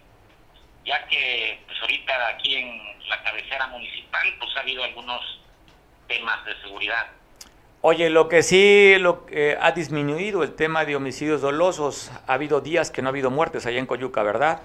ya 0.84 1.06
que 1.06 1.62
pues 1.66 1.80
ahorita 1.80 2.28
aquí 2.28 2.56
en 2.56 3.08
la 3.08 3.22
cabecera 3.22 3.66
municipal 3.68 4.34
pues 4.38 4.56
ha 4.56 4.60
habido 4.60 4.82
algunos 4.82 5.40
temas 6.08 6.44
de 6.44 6.60
seguridad. 6.62 7.06
Oye, 7.80 8.10
lo 8.10 8.28
que 8.28 8.42
sí 8.42 8.96
lo 8.98 9.26
ha 9.60 9.72
disminuido 9.72 10.42
el 10.42 10.54
tema 10.54 10.84
de 10.84 10.94
homicidios 10.94 11.40
dolosos, 11.40 12.12
ha 12.28 12.34
habido 12.34 12.60
días 12.60 12.90
que 12.90 13.02
no 13.02 13.08
ha 13.08 13.10
habido 13.10 13.30
muertes 13.30 13.66
allá 13.66 13.78
en 13.78 13.86
Coyuca, 13.86 14.22
¿verdad? 14.22 14.62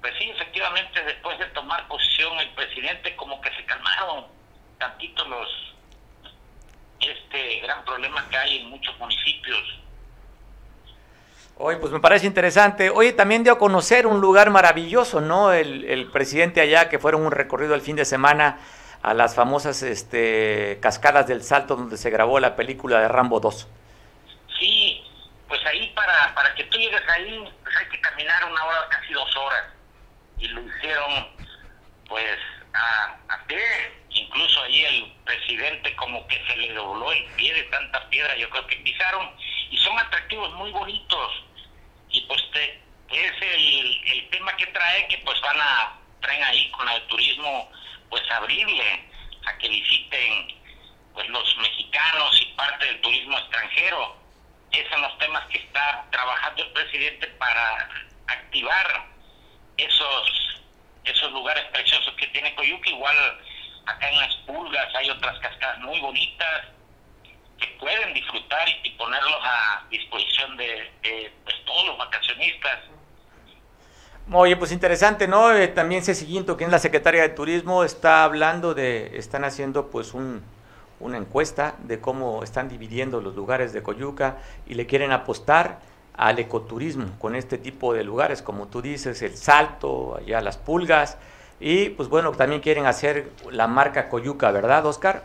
Pues 0.00 0.12
sí, 0.18 0.30
efectivamente, 0.30 1.02
después 1.04 1.38
de 1.38 1.46
tomar 1.46 1.86
posición 1.86 2.38
el 2.40 2.50
presidente 2.50 3.14
como 3.16 3.40
que 3.40 3.50
se 3.54 3.64
calmaron 3.64 4.26
tantito 4.78 5.24
los 5.28 5.73
este 7.00 7.60
gran 7.60 7.84
problema 7.84 8.26
que 8.28 8.36
hay 8.36 8.58
en 8.58 8.70
muchos 8.70 8.98
municipios. 8.98 9.84
Oye, 11.56 11.76
pues 11.76 11.92
me 11.92 12.00
parece 12.00 12.26
interesante. 12.26 12.90
Oye, 12.90 13.12
también 13.12 13.44
dio 13.44 13.52
a 13.52 13.58
conocer 13.58 14.06
un 14.06 14.20
lugar 14.20 14.50
maravilloso, 14.50 15.20
¿no? 15.20 15.52
El, 15.52 16.10
presidente 16.12 16.60
allá, 16.60 16.88
que 16.88 16.98
fueron 16.98 17.24
un 17.24 17.30
recorrido 17.30 17.74
el 17.74 17.80
fin 17.80 17.94
de 17.94 18.04
semana 18.04 18.58
a 19.02 19.14
las 19.14 19.34
famosas 19.36 19.82
este, 19.82 20.78
cascadas 20.82 21.28
del 21.28 21.44
Salto, 21.44 21.76
donde 21.76 21.96
se 21.96 22.10
grabó 22.10 22.40
la 22.40 22.56
película 22.56 22.98
de 23.00 23.06
Rambo 23.06 23.38
2. 23.38 23.68
Sí, 24.58 25.04
pues 25.46 25.64
ahí 25.66 25.92
para, 25.94 26.34
para 26.34 26.54
que 26.54 26.64
tú 26.64 26.78
llegues 26.78 27.02
ahí, 27.08 27.44
pues 27.62 27.76
hay 27.76 27.86
que 27.86 28.00
caminar 28.00 28.44
una 28.50 28.64
hora, 28.64 28.88
casi 28.90 29.12
dos 29.12 29.36
horas. 29.36 29.64
Y 30.38 30.48
lo 30.48 30.60
hicieron, 30.60 31.28
pues, 32.08 32.38
a, 32.72 33.16
a 33.28 33.46
pie, 33.46 33.60
incluso 34.14 34.62
ahí 34.62 34.84
el 34.84 35.12
presidente 35.24 35.94
como 35.96 36.26
que 36.26 36.42
se 36.46 36.56
le 36.56 36.72
dobló 36.72 37.12
el 37.12 37.24
pie 37.36 37.52
de 37.52 37.64
tanta 37.64 38.08
piedra, 38.08 38.36
yo 38.36 38.48
creo 38.50 38.66
que 38.66 38.76
pisaron, 38.76 39.30
y 39.70 39.76
son 39.78 39.98
atractivos 39.98 40.52
muy 40.54 40.70
bonitos, 40.70 41.42
y 42.10 42.20
pues 42.22 42.42
te, 42.52 42.80
es 43.10 43.32
el, 43.42 44.00
el 44.06 44.30
tema 44.30 44.56
que 44.56 44.66
trae, 44.66 45.06
que 45.08 45.18
pues 45.18 45.40
van 45.40 45.60
a, 45.60 45.98
traen 46.20 46.42
ahí 46.44 46.70
con 46.70 46.88
el 46.88 47.02
turismo, 47.06 47.70
pues 48.08 48.22
abrirle 48.30 49.04
a 49.46 49.58
que 49.58 49.68
visiten 49.68 50.54
pues 51.12 51.28
los 51.28 51.56
mexicanos 51.58 52.40
y 52.42 52.46
parte 52.56 52.86
del 52.86 53.00
turismo 53.00 53.38
extranjero. 53.38 54.16
Esos 54.72 54.90
son 54.90 55.02
los 55.02 55.18
temas 55.18 55.46
que 55.46 55.58
está 55.58 56.04
trabajando 56.10 56.64
el 56.64 56.72
presidente 56.72 57.26
para 57.38 57.88
activar 58.26 59.06
esos 59.76 60.54
esos 61.04 61.30
lugares 61.32 61.64
preciosos 61.66 62.14
que 62.14 62.26
tiene 62.28 62.54
Coyuca, 62.54 62.88
igual 62.88 63.40
acá 63.86 64.08
en 64.08 64.18
las 64.18 64.34
pulgas 64.46 64.94
hay 64.94 65.10
otras 65.10 65.38
cascadas 65.38 65.78
muy 65.80 66.00
bonitas 66.00 66.66
que 67.58 67.66
pueden 67.78 68.14
disfrutar 68.14 68.68
y, 68.82 68.90
ponerlos 68.90 69.40
a 69.42 69.84
disposición 69.90 70.56
de, 70.56 70.90
pues, 71.44 71.56
todos 71.64 71.86
los 71.86 71.98
vacacionistas. 71.98 72.78
Oye, 74.32 74.56
pues 74.56 74.72
interesante, 74.72 75.28
¿no? 75.28 75.52
Eh, 75.52 75.68
también 75.68 76.02
Cecillinto, 76.02 76.56
quien 76.56 76.68
es 76.68 76.72
la 76.72 76.78
secretaria 76.78 77.22
de 77.22 77.28
Turismo, 77.28 77.84
está 77.84 78.24
hablando 78.24 78.72
de, 78.74 79.18
están 79.18 79.44
haciendo 79.44 79.90
pues 79.90 80.14
un, 80.14 80.42
una 81.00 81.18
encuesta 81.18 81.74
de 81.80 82.00
cómo 82.00 82.42
están 82.42 82.68
dividiendo 82.68 83.20
los 83.20 83.34
lugares 83.34 83.72
de 83.72 83.82
Coyuca 83.82 84.38
y 84.66 84.74
le 84.74 84.86
quieren 84.86 85.12
apostar 85.12 85.80
al 86.16 86.38
ecoturismo 86.38 87.18
con 87.18 87.34
este 87.34 87.58
tipo 87.58 87.92
de 87.92 88.04
lugares, 88.04 88.40
como 88.40 88.68
tú 88.68 88.80
dices, 88.80 89.20
el 89.22 89.36
Salto, 89.36 90.16
allá 90.16 90.40
las 90.40 90.56
Pulgas, 90.56 91.18
y 91.66 91.88
pues 91.88 92.10
bueno, 92.10 92.30
también 92.32 92.60
quieren 92.60 92.84
hacer 92.84 93.30
la 93.50 93.66
marca 93.66 94.10
Coyuca, 94.10 94.50
¿verdad, 94.50 94.84
Oscar? 94.84 95.24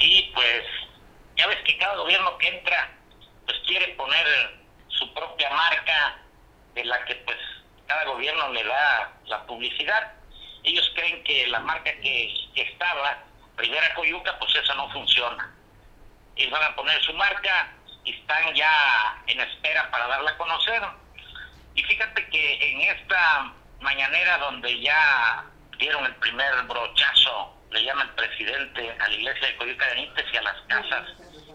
Sí, 0.00 0.32
pues 0.34 0.62
ya 1.36 1.46
ves 1.46 1.58
que 1.66 1.76
cada 1.76 1.94
gobierno 1.96 2.38
que 2.38 2.48
entra, 2.48 2.90
pues 3.44 3.58
quiere 3.66 3.88
poner 3.96 4.26
su 4.88 5.12
propia 5.12 5.50
marca, 5.50 6.16
de 6.72 6.86
la 6.86 7.04
que 7.04 7.16
pues 7.16 7.36
cada 7.86 8.06
gobierno 8.06 8.50
le 8.54 8.64
da 8.64 9.12
la 9.26 9.44
publicidad. 9.44 10.10
Ellos 10.64 10.90
creen 10.94 11.22
que 11.22 11.46
la 11.48 11.60
marca 11.60 11.92
que, 12.00 12.34
que 12.54 12.62
estaba, 12.62 13.22
Rivera 13.58 13.94
Coyuca, 13.94 14.38
pues 14.38 14.54
eso 14.56 14.74
no 14.74 14.90
funciona. 14.90 15.54
Ellos 16.36 16.50
van 16.50 16.62
a 16.62 16.74
poner 16.74 16.98
su 17.02 17.12
marca, 17.12 17.74
están 18.06 18.54
ya 18.54 19.22
en 19.26 19.38
espera 19.38 19.90
para 19.90 20.06
darla 20.06 20.30
a 20.30 20.38
conocer. 20.38 20.82
Y 21.74 21.82
fíjate 21.82 22.26
que 22.30 22.72
en 22.72 22.80
esta 22.96 23.52
mañanera 23.80 24.38
donde 24.38 24.80
ya 24.80 25.44
dieron 25.78 26.04
el 26.04 26.14
primer 26.16 26.62
brochazo, 26.62 27.54
le 27.70 27.84
llama 27.84 28.02
el 28.02 28.10
presidente 28.10 28.96
a 28.98 29.08
la 29.08 29.14
iglesia 29.14 29.48
de 29.48 29.56
Coyuca 29.56 29.86
de 29.86 29.94
Benítez 29.94 30.26
y 30.32 30.36
a 30.36 30.42
las 30.42 30.60
casas 30.62 31.10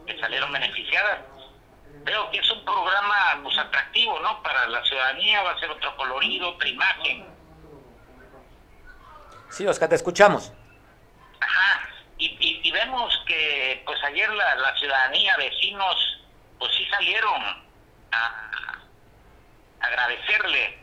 que 0.05 0.19
salieron 0.19 0.51
beneficiadas, 0.51 1.19
veo 2.03 2.29
que 2.31 2.39
es 2.39 2.49
un 2.51 2.63
programa 2.65 3.39
pues 3.43 3.57
atractivo, 3.57 4.19
¿no? 4.19 4.41
Para 4.43 4.67
la 4.67 4.83
ciudadanía 4.85 5.41
va 5.43 5.51
a 5.51 5.59
ser 5.59 5.69
otro 5.71 5.95
colorido, 5.95 6.49
otra 6.49 6.67
imagen. 6.67 7.25
Sí, 9.49 9.67
Oscar, 9.67 9.89
te 9.89 9.95
escuchamos. 9.95 10.53
Ajá, 11.39 11.89
y, 12.17 12.59
y, 12.63 12.71
vemos 12.71 13.21
que 13.25 13.81
pues 13.85 14.01
ayer 14.03 14.29
la, 14.31 14.55
la 14.55 14.77
ciudadanía, 14.77 15.35
vecinos, 15.37 16.21
pues 16.59 16.71
sí 16.75 16.85
salieron 16.85 17.41
a 18.11 18.77
agradecerle 19.81 20.80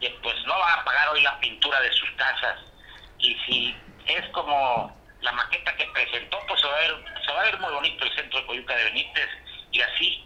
que 0.00 0.10
pues 0.22 0.36
no 0.46 0.58
van 0.58 0.80
a 0.80 0.84
pagar 0.84 1.08
hoy 1.10 1.22
la 1.22 1.38
pintura 1.40 1.80
de 1.80 1.92
sus 1.92 2.10
casas. 2.12 2.58
Y 3.18 3.34
si 3.46 3.76
es 4.06 4.28
como 4.30 4.94
la 5.20 5.32
maqueta 5.32 5.74
que 5.76 5.86
presentó 5.86 6.38
pues 6.46 6.60
se 6.60 6.66
va 6.66 6.74
a 6.74 6.80
ver, 6.80 7.04
se 7.24 7.32
va 7.32 7.40
a 7.40 7.44
ver 7.44 7.58
muy 7.58 7.72
bonito 7.72 8.04
el 8.04 8.14
centro 8.14 8.40
de 8.40 8.46
Coyuca 8.46 8.76
de 8.76 8.84
Benítez. 8.84 9.28
Y 9.72 9.80
así 9.80 10.24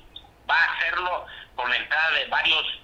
va 0.49 0.57
a 0.57 0.73
hacerlo 0.75 1.27
con 1.55 1.71
la 1.71 1.77
entrada 1.77 2.11
de 2.13 2.27
varios 2.27 2.81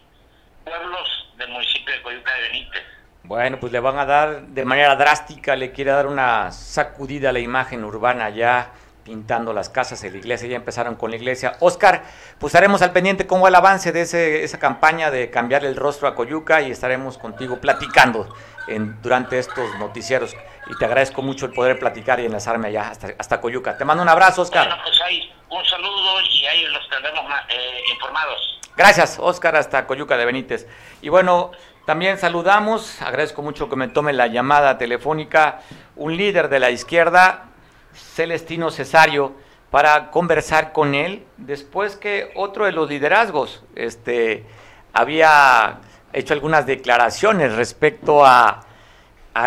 pueblos 0.65 1.29
del 1.37 1.49
municipio 1.51 1.95
de 1.95 2.03
Coyuca 2.03 2.35
de 2.35 2.43
Benítez. 2.43 2.85
Bueno, 3.23 3.59
pues 3.59 3.73
le 3.73 3.81
van 3.81 3.99
a 3.99 4.07
dar 4.07 4.43
de 4.43 4.65
manera 4.65 4.95
drástica, 4.95 5.57
le 5.57 5.73
quiere 5.73 5.91
dar 5.91 6.07
una 6.07 6.53
sacudida 6.53 7.31
a 7.31 7.33
la 7.33 7.41
imagen 7.41 7.83
urbana 7.85 8.31
ya 8.31 8.73
pintando 9.07 9.53
las 9.53 9.69
casas 9.69 10.03
de 10.03 10.11
la 10.11 10.17
iglesia, 10.17 10.49
ya 10.49 10.57
empezaron 10.57 10.97
con 10.97 11.11
la 11.11 11.17
iglesia. 11.17 11.57
Oscar, 11.61 12.03
pues 12.41 12.53
estaremos 12.53 12.83
al 12.83 12.91
pendiente 12.91 13.25
cómo 13.25 13.43
va 13.43 13.51
el 13.51 13.55
avance 13.55 13.93
de 13.93 14.01
ese, 14.01 14.43
esa 14.43 14.59
campaña 14.59 15.13
de 15.13 15.31
cambiar 15.31 15.65
el 15.65 15.77
rostro 15.77 16.09
a 16.09 16.17
Coyuca 16.17 16.61
y 16.61 16.73
estaremos 16.73 17.17
contigo 17.17 17.61
platicando 17.61 18.35
en, 18.67 19.01
durante 19.03 19.39
estos 19.39 19.79
noticieros. 19.79 20.35
Y 20.69 20.77
te 20.77 20.85
agradezco 20.87 21.23
mucho 21.23 21.47
el 21.47 21.53
poder 21.53 21.79
platicar 21.79 22.19
y 22.19 22.27
enlazarme 22.27 22.67
allá 22.67 22.89
hasta, 22.89 23.15
hasta 23.17 23.41
Coyuca. 23.41 23.79
Te 23.79 23.85
mando 23.85 24.03
un 24.03 24.09
abrazo, 24.09 24.43
Oscar. 24.43 24.67
Bueno, 24.67 24.83
pues 24.83 25.01
ahí 25.03 25.33
un 25.51 25.65
saludo 25.65 26.21
y 26.23 26.47
ahí 26.47 26.65
los 26.65 26.89
tendremos 26.91 27.23
eh, 27.49 27.83
informados. 27.93 28.59
Gracias, 28.77 29.19
Oscar, 29.21 29.55
hasta 29.55 29.87
Coyuca 29.87 30.17
de 30.17 30.25
Benítez. 30.25 30.67
Y 31.01 31.11
bueno, 31.11 31.53
también 31.87 32.19
saludamos, 32.19 33.01
agradezco 33.01 33.41
mucho 33.41 33.69
que 33.69 33.77
me 33.77 33.87
tome 33.87 34.13
la 34.13 34.27
llamada 34.27 34.79
telefónica, 34.79 35.61
un 35.95 36.17
líder 36.17 36.49
de 36.49 36.59
la 36.59 36.71
izquierda, 36.71 37.51
Celestino 37.97 38.71
Cesario 38.71 39.35
para 39.71 40.11
conversar 40.11 40.73
con 40.73 40.95
él 40.95 41.25
después 41.37 41.97
que 41.97 42.31
otro 42.35 42.65
de 42.65 42.73
los 42.73 42.89
liderazgos 42.89 43.65
este, 43.75 44.45
había 44.93 45.81
hecho 46.13 46.35
algunas 46.35 46.67
declaraciones 46.67 47.55
respecto 47.55 48.25
a, 48.25 48.63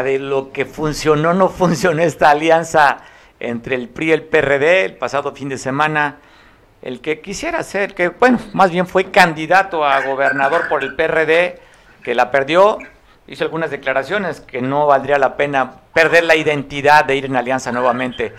de 0.04 0.20
lo 0.20 0.52
que 0.52 0.66
funcionó 0.66 1.32
o 1.32 1.34
no 1.34 1.50
funcionó 1.50 2.04
esta 2.04 2.30
alianza 2.30 2.98
entre 3.40 3.76
el 3.76 3.90
PRI 3.90 4.10
y 4.10 4.12
el 4.12 4.24
PRD 4.24 4.86
el 4.86 4.96
pasado 4.96 5.34
fin 5.34 5.50
de 5.50 5.58
semana. 5.58 6.18
El 6.82 7.02
que 7.02 7.22
quisiera 7.22 7.64
ser, 7.64 7.96
que 7.96 8.10
bueno, 8.10 8.40
más 8.54 8.72
bien 8.72 8.88
fue 8.88 9.06
candidato 9.06 9.84
a 9.84 10.02
gobernador 10.02 10.70
por 10.70 10.84
el 10.84 10.96
PRD, 10.96 11.60
que 12.04 12.14
la 12.14 12.30
perdió, 12.32 12.78
hizo 13.30 13.44
algunas 13.44 13.70
declaraciones 13.70 14.42
que 14.42 14.62
no 14.62 14.88
valdría 14.88 15.20
la 15.20 15.38
pena 15.38 15.82
perder 15.94 16.24
la 16.24 16.36
identidad 16.36 17.06
de 17.06 17.16
ir 17.16 17.26
en 17.26 17.36
alianza 17.36 17.72
nuevamente. 17.72 18.34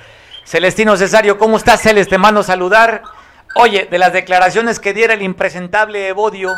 Celestino 0.45 0.97
Cesario, 0.97 1.39
¿cómo 1.39 1.57
estás, 1.57 1.81
Celeste? 1.81 2.19
Mando 2.19 2.43
saludar. 2.43 3.03
Oye, 3.55 3.87
de 3.89 3.99
las 3.99 4.13
declaraciones 4.13 4.81
que 4.81 4.93
diera 4.93 5.15
el 5.15 5.23
impresentable 5.23 6.09
Evodio, 6.09 6.53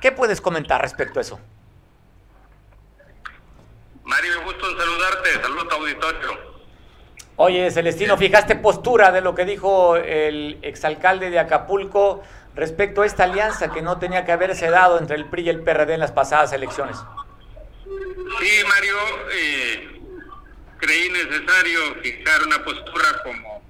¿qué 0.00 0.12
puedes 0.12 0.40
comentar 0.40 0.80
respecto 0.80 1.18
a 1.18 1.22
eso? 1.22 1.40
Mario, 4.04 4.44
gusto 4.44 4.70
en 4.70 4.78
saludarte. 4.78 5.42
Saludos 5.42 5.66
a 5.72 5.74
auditorio. 5.74 6.54
Oye, 7.36 7.70
Celestino, 7.72 8.16
fijaste 8.16 8.54
postura 8.54 9.10
de 9.10 9.20
lo 9.20 9.34
que 9.34 9.44
dijo 9.44 9.96
el 9.96 10.60
exalcalde 10.62 11.30
de 11.30 11.40
Acapulco 11.40 12.22
respecto 12.54 13.02
a 13.02 13.06
esta 13.06 13.24
alianza 13.24 13.72
que 13.72 13.82
no 13.82 13.98
tenía 13.98 14.24
que 14.24 14.30
haberse 14.30 14.70
dado 14.70 15.00
entre 15.00 15.16
el 15.16 15.24
PRI 15.24 15.42
y 15.42 15.48
el 15.48 15.60
PRD 15.62 15.94
en 15.94 16.00
las 16.00 16.12
pasadas 16.12 16.52
elecciones. 16.52 16.98
Sí, 17.84 18.50
Mario, 18.66 18.96
eh, 19.30 20.00
creí 20.78 21.10
necesario 21.10 21.94
fijar 22.02 22.42
una 22.42 22.64
postura 22.64 23.22
como 23.22 23.62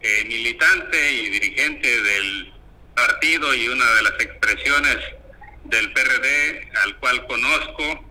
eh, 0.00 0.24
militante 0.24 1.12
y 1.12 1.30
dirigente 1.30 2.02
del 2.02 2.52
partido 2.94 3.54
y 3.54 3.68
una 3.68 3.88
de 3.94 4.02
las 4.02 4.12
expresiones 4.20 4.96
del 5.64 5.92
PRD 5.92 6.70
al 6.82 6.96
cual 6.98 7.26
conozco 7.26 8.04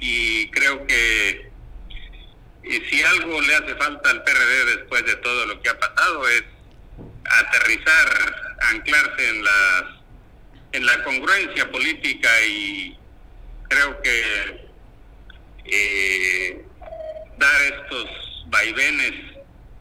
y 0.00 0.50
creo 0.50 0.86
que 0.86 1.50
si 2.90 3.02
algo 3.02 3.40
le 3.40 3.54
hace 3.54 3.74
falta 3.76 4.10
al 4.10 4.22
PRD 4.22 4.76
después 4.76 5.04
de 5.04 5.16
todo 5.16 5.46
lo 5.46 5.60
que 5.60 5.68
ha 5.68 5.78
pasado 5.78 6.28
es 6.28 6.44
aterrizar, 7.24 8.56
anclarse 8.70 9.28
en 9.28 9.44
la 9.44 9.98
en 10.72 10.84
la 10.84 11.02
congruencia 11.02 11.70
política 11.70 12.28
y 12.46 12.97
creo 13.68 14.02
que 14.02 14.68
eh, 15.64 16.64
dar 17.38 17.62
estos 17.62 18.44
vaivenes 18.46 19.12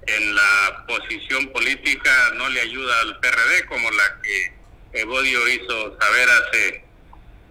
en 0.07 0.35
la 0.35 0.85
posición 0.87 1.47
política 1.51 2.31
no 2.35 2.49
le 2.49 2.61
ayuda 2.61 3.01
al 3.01 3.19
PRD 3.19 3.65
como 3.67 3.91
la 3.91 4.21
que 4.21 4.57
Evodio 4.93 5.47
hizo 5.49 5.99
saber 5.99 6.29
hace 6.29 6.83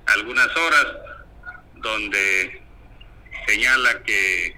algunas 0.07 0.57
horas, 0.57 0.87
donde 1.75 2.63
señala 3.47 4.03
que, 4.03 4.57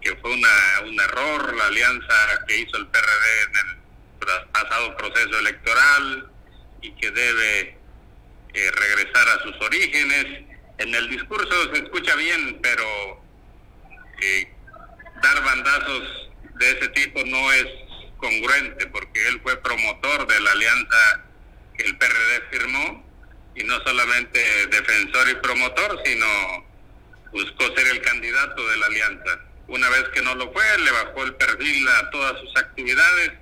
que 0.00 0.16
fue 0.16 0.32
una, 0.32 0.48
un 0.84 1.00
error 1.00 1.56
la 1.56 1.66
alianza 1.66 2.44
que 2.46 2.58
hizo 2.58 2.76
el 2.76 2.86
PRD 2.86 3.42
en 3.42 3.56
el 3.68 4.46
pasado 4.52 4.96
proceso 4.96 5.38
electoral 5.38 6.30
y 6.82 6.92
que 6.92 7.10
debe 7.10 7.76
eh, 8.54 8.70
regresar 8.70 9.28
a 9.28 9.42
sus 9.42 9.54
orígenes. 9.60 10.44
En 10.78 10.94
el 10.94 11.08
discurso 11.08 11.74
se 11.74 11.82
escucha 11.82 12.14
bien, 12.16 12.58
pero 12.62 13.22
dar 15.22 15.44
bandazos 15.44 16.30
de 16.54 16.70
ese 16.70 16.88
tipo 16.88 17.22
no 17.24 17.52
es 17.52 17.66
congruente 18.18 18.86
porque 18.88 19.28
él 19.28 19.40
fue 19.42 19.56
promotor 19.62 20.26
de 20.26 20.40
la 20.40 20.52
alianza 20.52 21.24
que 21.76 21.84
el 21.84 21.96
PRD 21.96 22.42
firmó 22.50 23.04
y 23.54 23.64
no 23.64 23.78
solamente 23.84 24.66
defensor 24.66 25.28
y 25.30 25.34
promotor, 25.36 26.02
sino 26.04 26.26
buscó 27.32 27.74
ser 27.74 27.88
el 27.88 28.00
candidato 28.02 28.68
de 28.68 28.76
la 28.76 28.86
alianza. 28.86 29.40
una 29.68 29.88
vez 29.88 30.04
que 30.14 30.22
no 30.22 30.34
lo 30.36 30.52
fue, 30.52 30.78
le 30.78 30.90
bajó 30.92 31.24
el 31.24 31.34
perfil 31.34 31.88
a 31.88 32.10
todas 32.10 32.40
sus 32.40 32.56
actividades 32.56 33.32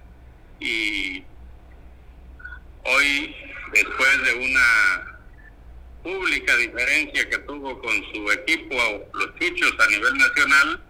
y 0.59 1.23
hoy, 2.85 3.37
después 3.73 4.23
de 4.25 4.35
una 4.35 5.14
pública 6.05 6.55
diferencia 6.57 7.29
que 7.29 7.39
tuvo 7.39 7.81
con 7.81 7.93
su 8.13 8.31
equipo, 8.31 8.77
los 9.15 9.35
Chuchos, 9.41 9.75
a 9.81 9.87
nivel 9.89 10.15
nacional, 10.19 10.81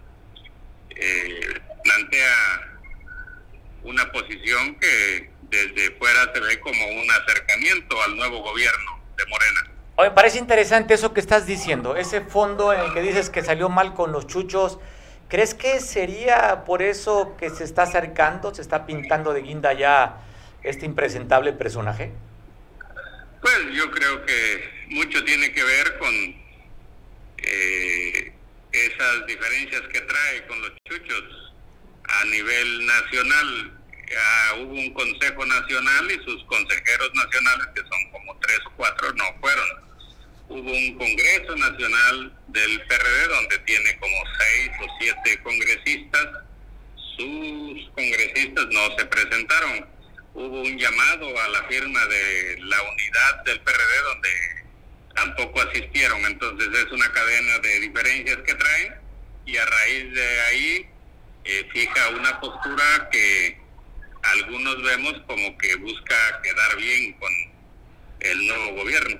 eh, 0.89 1.61
plantea 1.83 2.77
una 3.83 4.11
posición 4.11 4.75
que 4.75 5.29
desde 5.43 5.91
fuera 5.91 6.31
se 6.33 6.39
ve 6.41 6.59
como 6.59 6.85
un 6.85 7.09
acercamiento 7.09 8.01
al 8.03 8.17
nuevo 8.17 8.41
gobierno 8.43 8.99
de 9.17 9.25
Morena. 9.27 9.71
Oye, 9.95 10.11
parece 10.11 10.37
interesante 10.37 10.93
eso 10.93 11.13
que 11.13 11.21
estás 11.21 11.47
diciendo, 11.47 11.95
ese 11.95 12.19
fondo 12.19 12.73
en 12.73 12.81
el 12.81 12.93
que 12.93 13.01
dices 13.01 13.29
que 13.29 13.41
salió 13.41 13.69
mal 13.69 13.93
con 13.93 14.11
los 14.11 14.27
chuchos. 14.27 14.79
¿Crees 15.29 15.53
que 15.53 15.79
sería 15.79 16.65
por 16.65 16.81
eso 16.81 17.35
que 17.37 17.49
se 17.49 17.63
está 17.63 17.83
acercando, 17.83 18.53
se 18.53 18.61
está 18.61 18.85
pintando 18.85 19.33
de 19.33 19.41
guinda 19.41 19.71
ya 19.73 20.17
este 20.61 20.85
impresentable 20.85 21.53
personaje? 21.53 22.11
Pues 23.41 23.59
yo 23.73 23.89
creo 23.91 24.25
que 24.25 24.74
mucho 24.89 25.23
tiene 25.23 25.51
que 25.51 25.63
ver 25.63 25.97
con 25.97 26.35
eh, 27.37 28.33
esas 28.71 29.25
diferencias 29.27 29.81
que 29.93 30.01
trae 30.01 30.47
con 30.47 30.61
los 30.61 30.71
chuchos 30.85 31.53
a 32.03 32.25
nivel 32.25 32.85
nacional. 32.85 33.71
hubo 34.59 34.73
un 34.73 34.93
Consejo 34.93 35.45
Nacional 35.45 36.11
y 36.11 36.23
sus 36.23 36.43
consejeros 36.45 37.11
nacionales, 37.13 37.67
que 37.75 37.81
son 37.81 38.11
como 38.11 38.37
tres 38.39 38.59
o 38.65 38.71
cuatro, 38.75 39.13
no 39.13 39.25
fueron. 39.39 39.85
Hubo 40.47 40.71
un 40.71 40.97
Congreso 40.97 41.55
Nacional 41.55 42.37
del 42.47 42.81
PRD 42.87 43.27
donde 43.29 43.57
tiene 43.59 43.97
como 43.97 44.15
seis 44.39 44.71
o 44.81 44.85
siete 44.99 45.41
congresistas. 45.41 46.27
Sus 47.17 47.89
congresistas 47.95 48.67
no 48.69 48.97
se 48.97 49.05
presentaron. 49.05 49.87
Hubo 50.35 50.61
un 50.61 50.77
llamado 50.77 51.39
a 51.39 51.47
la 51.47 51.63
firma 51.63 52.05
de 52.05 52.57
la 52.59 52.81
unidad 52.83 53.43
del 53.45 53.59
PRD 53.61 54.01
donde 54.03 54.54
tampoco 55.15 55.61
asistieron. 55.61 56.23
Entonces 56.25 56.67
es 56.67 56.91
una 56.91 57.11
cadena 57.11 57.59
de 57.59 57.79
diferencias 57.79 58.37
que 58.37 58.53
traen 58.53 58.95
y 59.45 59.57
a 59.57 59.65
raíz 59.65 60.13
de 60.13 60.41
ahí 60.41 60.89
eh, 61.43 61.69
fija 61.71 62.09
una 62.09 62.39
postura 62.39 63.09
que 63.11 63.59
algunos 64.23 64.81
vemos 64.83 65.13
como 65.27 65.57
que 65.57 65.75
busca 65.77 66.15
quedar 66.41 66.75
bien 66.77 67.13
con 67.13 67.31
el 68.19 68.47
nuevo 68.47 68.81
gobierno. 68.81 69.19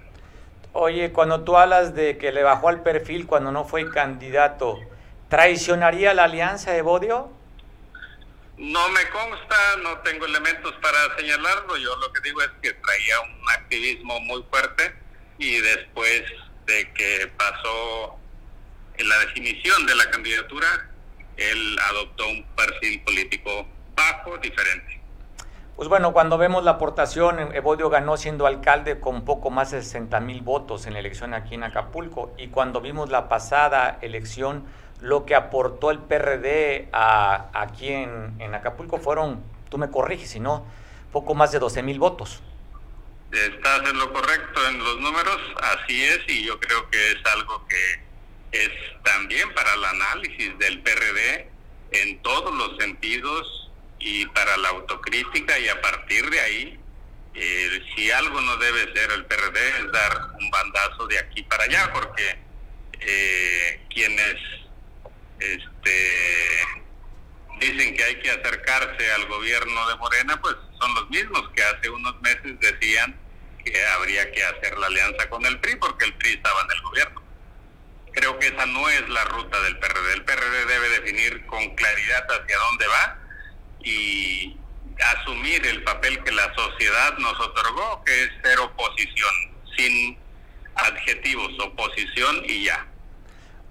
Oye, 0.73 1.11
cuando 1.11 1.43
tú 1.43 1.55
hablas 1.55 1.95
de 1.95 2.17
que 2.17 2.31
le 2.31 2.43
bajó 2.43 2.69
al 2.69 2.83
perfil 2.83 3.27
cuando 3.27 3.51
no 3.51 3.65
fue 3.65 3.89
candidato, 3.89 4.79
¿traicionaría 5.29 6.13
la 6.13 6.25
alianza 6.25 6.71
de 6.71 6.81
Bodio? 6.81 7.31
No 8.57 8.89
me 8.89 9.09
consta, 9.09 9.55
no 9.83 9.99
tengo 9.99 10.25
elementos 10.25 10.73
para 10.81 11.15
señalarlo. 11.17 11.77
Yo 11.77 11.95
lo 11.97 12.11
que 12.11 12.21
digo 12.21 12.41
es 12.41 12.49
que 12.61 12.73
traía 12.73 13.21
un 13.21 13.49
activismo 13.49 14.19
muy 14.21 14.43
fuerte 14.49 15.04
y 15.37 15.59
después 15.59 16.23
de 16.65 16.91
que 16.93 17.31
pasó 17.37 18.15
en 18.97 19.09
la 19.09 19.19
definición 19.19 19.85
de 19.85 19.95
la 19.95 20.09
candidatura, 20.09 20.67
él 21.37 21.77
adoptó 21.89 22.27
un 22.27 22.43
perfil 22.55 23.01
político 23.01 23.67
bajo, 23.95 24.37
diferente. 24.37 25.01
Pues 25.75 25.89
bueno, 25.89 26.13
cuando 26.13 26.37
vemos 26.37 26.63
la 26.63 26.71
aportación, 26.71 27.53
Evodio 27.53 27.89
ganó 27.89 28.15
siendo 28.15 28.45
alcalde 28.45 29.01
con 29.01 29.25
poco 29.25 29.49
más 29.49 29.71
de 29.71 29.81
60 29.81 30.21
mil 30.21 30.41
votos 30.41 30.85
en 30.85 30.93
la 30.93 30.99
elección 30.99 31.33
aquí 31.33 31.55
en 31.55 31.63
Acapulco. 31.63 32.33
Y 32.37 32.47
cuando 32.47 32.79
vimos 32.79 33.09
la 33.09 33.27
pasada 33.27 33.97
elección, 34.01 34.63
lo 35.01 35.25
que 35.25 35.35
aportó 35.35 35.91
el 35.91 35.99
PRD 35.99 36.87
a, 36.93 37.49
aquí 37.53 37.89
en, 37.89 38.35
en 38.39 38.55
Acapulco 38.55 38.99
fueron, 38.99 39.43
tú 39.69 39.77
me 39.77 39.89
corriges, 39.89 40.29
si 40.29 40.39
no, 40.39 40.63
poco 41.11 41.35
más 41.35 41.51
de 41.51 41.59
12 41.59 41.83
mil 41.83 41.99
votos. 41.99 42.41
Estás 43.31 43.89
en 43.89 43.97
lo 43.97 44.13
correcto 44.13 44.67
en 44.67 44.79
los 44.79 44.99
números, 44.99 45.41
así 45.61 46.03
es, 46.03 46.19
y 46.27 46.45
yo 46.45 46.59
creo 46.59 46.89
que 46.89 47.11
es 47.11 47.25
algo 47.33 47.67
que 47.67 47.99
es 48.51 48.71
también 49.03 49.53
para 49.53 49.73
el 49.73 49.83
análisis 49.83 50.57
del 50.57 50.81
PRD 50.81 51.49
en 51.91 52.21
todos 52.21 52.53
los 52.55 52.77
sentidos 52.77 53.71
y 53.99 54.25
para 54.27 54.55
la 54.57 54.69
autocrítica 54.69 55.57
y 55.59 55.67
a 55.67 55.81
partir 55.81 56.29
de 56.29 56.39
ahí, 56.39 56.79
eh, 57.33 57.81
si 57.95 58.11
algo 58.11 58.39
no 58.39 58.55
debe 58.57 58.93
ser 58.93 59.11
el 59.11 59.25
PRD 59.25 59.69
es 59.79 59.91
dar 59.91 60.31
un 60.39 60.49
bandazo 60.49 61.07
de 61.07 61.19
aquí 61.19 61.43
para 61.43 61.65
allá, 61.65 61.91
porque 61.91 62.37
eh, 63.01 63.81
quienes 63.89 64.35
este, 65.39 66.59
dicen 67.59 67.95
que 67.95 68.03
hay 68.03 68.15
que 68.19 68.31
acercarse 68.31 69.11
al 69.11 69.25
gobierno 69.27 69.87
de 69.89 69.95
Morena, 69.95 70.39
pues 70.41 70.55
son 70.79 70.93
los 70.95 71.09
mismos 71.09 71.49
que 71.55 71.63
hace 71.63 71.89
unos 71.89 72.21
meses 72.21 72.59
decían 72.59 73.15
que 73.63 73.85
habría 73.87 74.31
que 74.31 74.43
hacer 74.43 74.77
la 74.77 74.87
alianza 74.87 75.29
con 75.29 75.45
el 75.45 75.59
PRI 75.59 75.75
porque 75.77 76.05
el 76.05 76.13
PRI 76.15 76.33
estaba 76.33 76.61
en 76.61 76.71
el 76.71 76.81
gobierno. 76.81 77.21
Creo 78.13 78.39
que 78.39 78.47
esa 78.47 78.65
no 78.65 78.87
es 78.89 79.09
la 79.09 79.25
ruta 79.25 79.61
del 79.61 79.77
PRD. 79.77 80.13
El 80.13 80.23
PRD 80.23 80.65
debe 80.65 80.89
definir 80.89 81.45
con 81.47 81.75
claridad 81.75 82.25
hacia 82.31 82.57
dónde 82.57 82.87
va 82.87 83.19
y 83.83 84.57
asumir 85.17 85.65
el 85.65 85.83
papel 85.83 86.23
que 86.23 86.31
la 86.31 86.53
sociedad 86.55 87.17
nos 87.17 87.37
otorgó, 87.39 88.03
que 88.05 88.23
es 88.23 88.29
ser 88.41 88.59
oposición, 88.59 89.33
sin 89.75 90.17
adjetivos, 90.75 91.51
oposición 91.59 92.43
y 92.45 92.65
ya. 92.65 92.87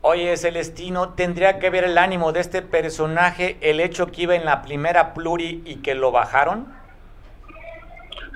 Oye, 0.06 0.36
Celestino, 0.36 1.14
¿tendría 1.14 1.58
que 1.58 1.70
ver 1.70 1.84
el 1.84 1.96
ánimo 1.96 2.32
de 2.32 2.40
este 2.40 2.60
personaje 2.60 3.56
el 3.62 3.80
hecho 3.80 4.12
que 4.12 4.24
iba 4.24 4.34
en 4.34 4.44
la 4.44 4.60
primera 4.60 5.14
pluri 5.14 5.62
y 5.64 5.76
que 5.76 5.94
lo 5.94 6.12
bajaron? 6.12 6.70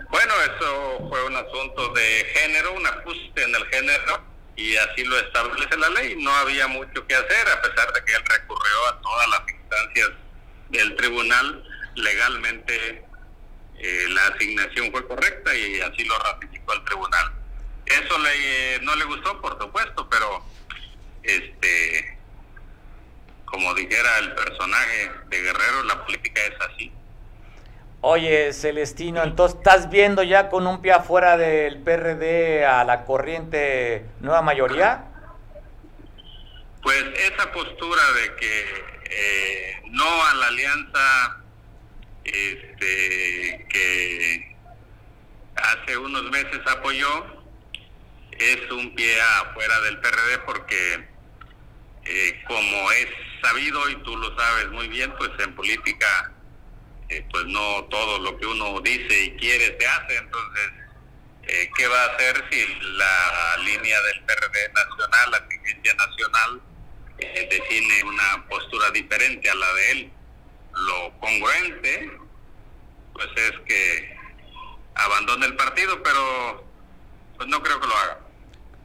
Bueno, 0.09 0.33
eso 0.45 1.09
fue 1.11 1.27
un 1.27 1.37
asunto 1.37 1.93
de 1.93 2.25
género, 2.35 2.73
un 2.73 2.87
ajuste 2.87 3.43
en 3.43 3.55
el 3.55 3.67
género 3.67 4.23
y 4.57 4.77
así 4.77 5.05
lo 5.05 5.19
establece 5.19 5.77
la 5.77 5.91
ley. 5.91 6.17
No 6.17 6.35
había 6.37 6.69
mucho 6.69 7.07
que 7.07 7.15
hacer, 7.15 7.49
a 7.51 7.61
pesar 7.61 7.93
de 7.93 8.03
que 8.03 8.15
él 8.15 8.23
recurrió 8.25 8.87
a 8.89 9.01
todas 9.03 9.29
las 9.29 9.41
instancias 9.53 10.09
del 10.71 10.97
tribunal. 10.97 11.65
Legalmente 11.97 13.05
eh, 13.77 14.07
la 14.09 14.27
asignación 14.29 14.91
fue 14.91 15.07
correcta 15.07 15.55
y 15.55 15.83
así 15.83 16.03
lo 16.05 16.19
ratificó 16.19 16.73
el 16.73 16.85
tribunal. 16.87 17.31
Eso 17.85 18.19
le, 18.21 18.81
no 18.81 18.97
le 18.97 19.05
gustó, 19.05 19.39
por 19.43 19.59
supuesto, 19.59 20.09
pero 20.09 20.43
este, 21.23 22.19
como 23.45 23.75
dijera 23.75 24.19
el 24.19 24.35
personaje 24.35 25.11
de 25.29 25.41
Guerrero, 25.43 25.83
la 25.85 26.05
política 26.05 26.41
es 26.43 26.55
así. 26.73 26.93
Oye, 28.01 28.53
Celestino, 28.53 29.25
entonces 29.25 29.59
estás 29.59 29.91
viendo 29.91 30.23
ya 30.23 30.49
con 30.49 30.67
un 30.67 30.81
pie 30.81 30.93
afuera 30.93 31.37
del 31.37 31.83
PRD 31.83 32.65
a 32.65 32.85
la 32.85 33.05
corriente 33.05 34.05
nueva 34.21 34.41
mayoría. 34.41 35.05
Pues 36.83 37.05
esa 37.17 37.51
postura 37.51 38.03
de 38.23 38.37
que 38.37 38.65
eh, 39.11 39.83
no 39.91 40.05
a 40.05 40.35
la 40.35 40.47
alianza 40.47 41.43
este, 42.25 43.67
que 43.69 44.57
hace 45.57 45.97
unos 45.97 46.23
meses 46.31 46.61
apoyó 46.67 47.38
es 48.39 48.71
un 48.71 48.95
pie 48.95 49.21
afuera 49.21 49.81
del 49.83 49.99
PRD 50.01 50.39
porque 50.47 51.09
eh, 52.05 52.43
como 52.47 52.93
es 52.93 53.09
sabido 53.43 53.89
y 53.91 53.97
tú 54.03 54.17
lo 54.17 54.37
sabes 54.37 54.69
muy 54.69 54.89
bien, 54.89 55.15
pues 55.19 55.31
en 55.39 55.55
política 55.55 56.33
eh, 57.09 57.27
pues 57.31 57.47
no 57.47 57.85
todo 57.85 58.19
lo 58.19 58.39
que 58.39 58.47
uno 58.47 58.81
dice 58.83 59.25
y 59.25 59.37
quiere 59.37 59.79
se 59.79 59.87
hace, 59.87 60.17
entonces, 60.17 60.73
eh, 61.45 61.71
¿qué 61.75 61.87
va 61.87 62.03
a 62.03 62.07
hacer 62.15 62.45
si 62.51 62.67
la 62.97 63.57
línea 63.65 63.99
del 64.03 64.21
PRD 64.25 64.73
nacional, 64.75 65.31
la 65.31 65.41
dirigencia 65.41 65.95
nacional, 65.95 66.61
eh, 67.19 67.49
define 67.51 68.05
una 68.05 68.47
postura 68.49 68.91
diferente 68.91 69.49
a 69.49 69.55
la 69.55 69.73
de 69.73 69.91
él? 69.93 70.13
Lo 70.75 71.19
congruente, 71.19 72.19
pues 73.15 73.29
es 73.37 73.53
que 73.67 74.17
abandone 74.95 75.47
el 75.47 75.57
partido, 75.57 76.03
pero 76.03 76.65
pues 77.37 77.49
no 77.49 77.63
creo 77.63 77.81
que 77.81 77.87
lo 77.87 77.97
haga. 77.97 78.19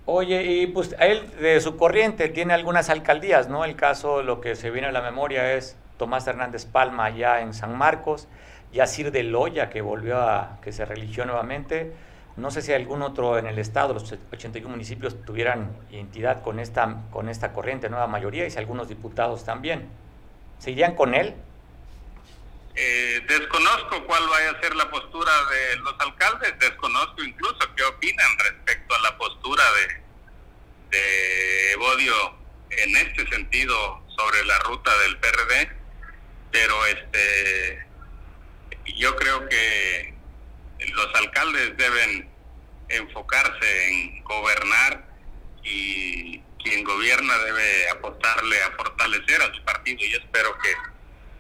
Oye, 0.06 0.44
y 0.44 0.68
pues 0.68 0.94
él 1.00 1.32
de 1.40 1.62
su 1.62 1.78
corriente 1.78 2.28
tiene 2.28 2.54
algunas 2.54 2.90
alcaldías, 2.90 3.48
¿no? 3.48 3.64
El 3.64 3.78
caso, 3.78 4.22
lo 4.22 4.42
que 4.42 4.56
se 4.58 4.70
viene 4.70 4.88
a 4.88 4.92
la 4.92 5.02
memoria 5.02 5.54
es 5.54 5.78
Tomás 5.98 6.28
Hernández 6.28 6.66
Palma 6.66 7.10
ya 7.10 7.40
en 7.40 7.54
San 7.54 7.78
Marcos, 7.78 8.28
Yacir 8.74 9.12
de 9.12 9.24
Loya 9.24 9.70
que 9.70 9.82
volvió 9.82 10.18
a, 10.18 10.58
que 10.62 10.74
se 10.74 10.84
religió 10.84 11.26
nuevamente. 11.26 11.94
No 12.36 12.52
sé 12.52 12.62
si 12.62 12.74
algún 12.74 13.02
otro 13.02 13.38
en 13.38 13.48
el 13.48 13.58
estado, 13.60 13.94
los 13.94 14.12
81 14.34 14.70
municipios 14.70 15.24
tuvieran 15.24 15.70
identidad 15.90 16.42
con 16.42 16.60
esta, 16.60 17.04
con 17.10 17.30
esta 17.30 17.54
corriente, 17.54 17.90
nueva 17.90 18.08
mayoría, 18.08 18.46
y 18.46 18.52
si 18.52 18.58
algunos 18.58 18.90
diputados 18.90 19.46
también. 19.46 19.88
¿Se 20.58 20.72
irían 20.72 20.96
con 20.96 21.14
él? 21.14 21.34
Eh, 22.76 23.22
desconozco 23.28 24.04
cuál 24.06 24.28
vaya 24.30 24.52
a 24.52 24.62
ser 24.62 24.76
la 24.76 24.90
postura 24.90 25.32
de 25.46 25.76
los 25.78 25.94
alcaldes, 26.00 26.58
desconozco 26.60 27.24
incluso 27.24 27.60
qué 27.76 27.84
opinan 27.84 28.40
respecto 28.40 28.96
a 28.96 29.02
la 29.02 29.18
postura 29.18 29.64
de, 29.74 30.98
de 30.98 31.76
Bodio 31.76 32.36
en 32.72 32.96
este 32.98 33.28
sentido 33.30 34.04
sobre 34.16 34.44
la 34.46 34.58
ruta 34.60 34.98
del 35.00 35.20
PRD, 35.20 35.72
pero 36.52 36.86
este 36.88 37.86
yo 38.98 39.16
creo 39.16 39.48
que 39.48 40.14
los 40.94 41.16
alcaldes 41.16 41.78
deben 41.78 42.30
enfocarse 42.90 43.90
en 43.90 44.24
gobernar 44.24 45.06
y 45.64 46.40
quien 46.62 46.84
gobierna 46.84 47.38
debe 47.40 47.90
apostarle 47.90 48.62
a 48.64 48.72
fortalecer 48.72 49.42
a 49.42 49.54
su 49.54 49.64
partido 49.64 50.06
y 50.06 50.14
espero 50.14 50.58
que 50.60 50.74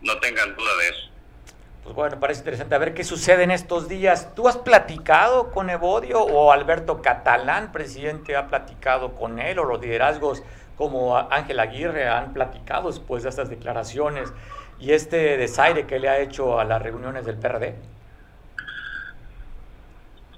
no 0.01 0.19
tengan 0.19 0.55
duda 0.55 0.75
de 0.77 0.89
eso. 0.89 1.12
Pues 1.84 1.95
bueno, 1.95 2.17
parece 2.17 2.39
interesante 2.39 2.75
a 2.75 2.77
ver 2.77 2.93
qué 2.93 3.03
sucede 3.03 3.43
en 3.43 3.51
estos 3.51 3.89
días. 3.89 4.34
¿Tú 4.36 4.47
has 4.47 4.55
platicado 4.55 5.51
con 5.51 5.69
Evodio 5.69 6.21
o 6.21 6.53
Alberto 6.53 7.01
Catalán, 7.01 7.73
presidente, 7.73 8.38
ha 8.38 8.47
platicado 8.47 9.15
con 9.15 9.38
él 9.38 9.59
o 9.59 9.65
los 9.65 9.81
liderazgos 9.81 10.43
como 10.77 11.17
Ángel 11.17 11.59
Aguirre 11.59 12.07
han 12.07 12.31
platicado 12.31 12.88
después 12.88 13.23
de 13.23 13.29
estas 13.29 13.49
declaraciones 13.49 14.31
y 14.79 14.93
este 14.93 15.38
desaire 15.38 15.86
que 15.86 15.99
le 15.99 16.07
ha 16.07 16.19
hecho 16.19 16.57
a 16.57 16.63
las 16.63 16.81
reuniones 16.81 17.25
del 17.25 17.38
PRD? 17.38 17.75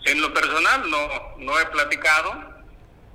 En 0.06 0.22
lo 0.22 0.34
personal 0.34 0.89
no, 0.89 1.38
no 1.38 1.60
he 1.60 1.66
platicado, 1.68 2.34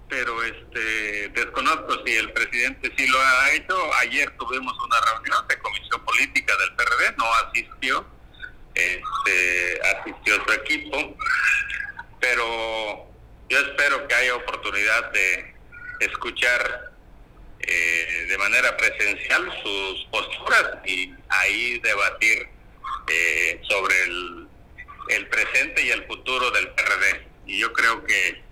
pero 0.08 0.40
este 0.44 1.30
desconozco 1.30 1.94
si 2.06 2.14
el 2.14 2.32
presidente 2.32 2.92
sí 2.96 3.08
lo 3.08 3.18
ha 3.20 3.50
hecho. 3.54 3.76
Ayer 4.02 4.30
tuvimos 4.38 4.72
una 4.84 5.00
reunión 5.14 5.48
de 5.48 5.58
comisión 5.58 6.04
política 6.04 6.54
del 6.56 6.76
PRD, 6.76 7.16
no 7.16 7.24
asistió 7.48 8.19
este, 8.86 9.80
asistió 9.96 10.44
su 10.44 10.52
equipo, 10.52 11.16
pero 12.20 13.06
yo 13.48 13.58
espero 13.58 14.06
que 14.06 14.14
haya 14.14 14.36
oportunidad 14.36 15.12
de 15.12 15.54
escuchar 16.00 16.90
eh, 17.60 18.26
de 18.28 18.38
manera 18.38 18.76
presencial 18.76 19.44
sus 19.62 20.04
posturas 20.10 20.78
y 20.86 21.12
ahí 21.28 21.78
debatir 21.80 22.48
eh, 23.08 23.60
sobre 23.68 23.94
el, 24.04 24.48
presente 25.28 25.82
y 25.82 25.90
el 25.90 26.06
futuro 26.06 26.50
del 26.50 26.68
PRD. 26.70 27.26
Y 27.46 27.58
yo 27.60 27.72
creo 27.72 28.04
que 28.04 28.42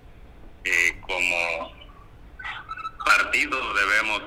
eh, 0.65 1.01
como 1.01 1.73
partido 3.05 3.73
debemos 3.73 4.21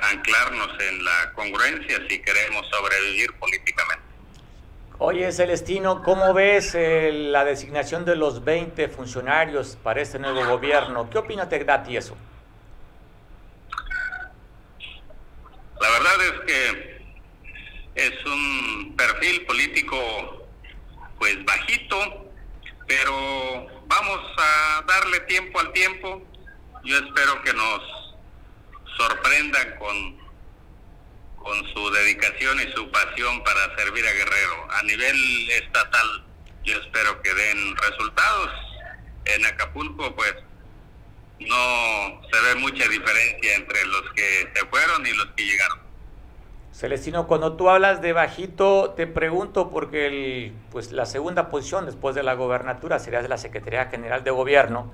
anclarnos 0.00 0.80
en 0.80 1.04
la 1.04 1.32
congruencia 1.34 2.00
si 2.08 2.18
queremos 2.20 2.66
sobrevivir 2.70 3.32
políticamente. 3.34 3.77
Oye, 5.00 5.30
Celestino, 5.30 6.02
¿cómo 6.02 6.34
ves 6.34 6.74
eh, 6.74 7.12
la 7.12 7.44
designación 7.44 8.04
de 8.04 8.16
los 8.16 8.42
20 8.42 8.88
funcionarios 8.88 9.78
para 9.80 10.00
este 10.00 10.18
nuevo 10.18 10.44
gobierno? 10.44 11.08
¿Qué 11.08 11.18
opinión 11.18 11.48
te 11.48 11.64
da 11.64 11.84
ti 11.84 11.96
eso? 11.96 12.16
La 15.80 15.88
verdad 15.88 16.14
es 16.20 16.40
que 16.52 17.00
es 17.94 18.26
un 18.26 18.96
perfil 18.96 19.46
político 19.46 20.48
pues 21.16 21.44
bajito, 21.44 22.32
pero 22.88 23.68
vamos 23.86 24.20
a 24.36 24.82
darle 24.84 25.20
tiempo 25.20 25.60
al 25.60 25.72
tiempo. 25.72 26.22
Yo 26.82 26.96
espero 26.98 27.40
que 27.44 27.52
nos 27.52 28.16
sorprendan 28.96 29.76
con 29.78 30.18
con 31.48 31.64
su 31.72 31.90
dedicación 31.90 32.58
y 32.60 32.70
su 32.72 32.90
pasión 32.90 33.42
para 33.42 33.74
servir 33.76 34.04
a 34.06 34.12
Guerrero. 34.12 34.70
A 34.70 34.82
nivel 34.82 35.50
estatal, 35.50 36.26
yo 36.62 36.76
espero 36.78 37.22
que 37.22 37.32
den 37.32 37.76
resultados. 37.76 38.50
En 39.24 39.46
Acapulco, 39.46 40.14
pues, 40.14 40.34
no 41.40 42.20
se 42.30 42.40
ve 42.42 42.60
mucha 42.60 42.86
diferencia 42.86 43.54
entre 43.56 43.86
los 43.86 44.02
que 44.14 44.50
se 44.54 44.66
fueron 44.66 45.06
y 45.06 45.12
los 45.14 45.26
que 45.36 45.44
llegaron. 45.44 45.78
Celestino, 46.72 47.26
cuando 47.26 47.56
tú 47.56 47.70
hablas 47.70 48.02
de 48.02 48.12
bajito, 48.12 48.90
te 48.90 49.06
pregunto 49.06 49.70
porque 49.70 50.06
el, 50.06 50.52
pues 50.70 50.92
la 50.92 51.06
segunda 51.06 51.48
posición 51.48 51.86
después 51.86 52.14
de 52.14 52.22
la 52.22 52.34
gobernatura 52.34 52.98
sería 52.98 53.22
de 53.22 53.28
la 53.28 53.38
Secretaría 53.38 53.86
General 53.86 54.22
de 54.22 54.30
Gobierno 54.30 54.92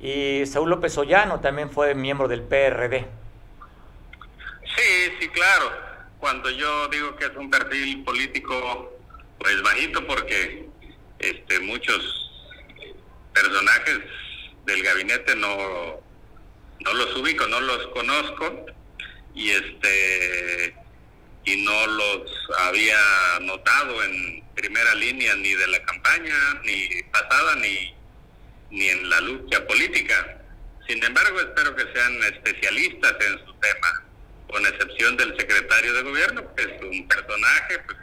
y 0.00 0.44
Saúl 0.46 0.70
López 0.70 0.96
Ollano 0.98 1.40
también 1.40 1.70
fue 1.70 1.94
miembro 1.94 2.28
del 2.28 2.42
PRD. 2.42 3.21
Sí, 4.76 5.12
sí, 5.20 5.28
claro. 5.28 5.72
Cuando 6.18 6.50
yo 6.50 6.88
digo 6.88 7.16
que 7.16 7.26
es 7.26 7.36
un 7.36 7.50
perfil 7.50 8.04
político, 8.04 8.98
pues 9.38 9.60
bajito 9.62 10.06
porque 10.06 10.66
este 11.18 11.60
muchos 11.60 12.30
personajes 13.34 14.00
del 14.64 14.82
gabinete 14.82 15.34
no 15.36 16.00
no 16.80 16.94
los 16.94 17.16
ubico, 17.16 17.46
no 17.48 17.60
los 17.60 17.86
conozco 17.88 18.66
y 19.34 19.50
este 19.50 20.74
y 21.44 21.56
no 21.64 21.86
los 21.86 22.30
había 22.58 22.98
notado 23.40 24.02
en 24.04 24.44
primera 24.54 24.94
línea 24.94 25.34
ni 25.34 25.54
de 25.54 25.66
la 25.66 25.82
campaña 25.84 26.34
ni 26.64 27.02
pasada 27.10 27.56
ni 27.56 27.94
ni 28.70 28.88
en 28.88 29.10
la 29.10 29.20
lucha 29.20 29.66
política. 29.66 30.38
Sin 30.88 31.02
embargo, 31.02 31.40
espero 31.40 31.74
que 31.74 31.84
sean 31.92 32.22
especialistas 32.22 33.14
en 33.20 33.44
su 33.44 33.54
tema 33.54 34.02
con 34.52 34.66
excepción 34.66 35.16
del 35.16 35.34
secretario 35.38 35.94
de 35.94 36.02
gobierno, 36.02 36.54
que 36.54 36.62
es 36.62 36.82
un 36.82 37.08
personaje, 37.08 37.78
pues, 37.86 37.98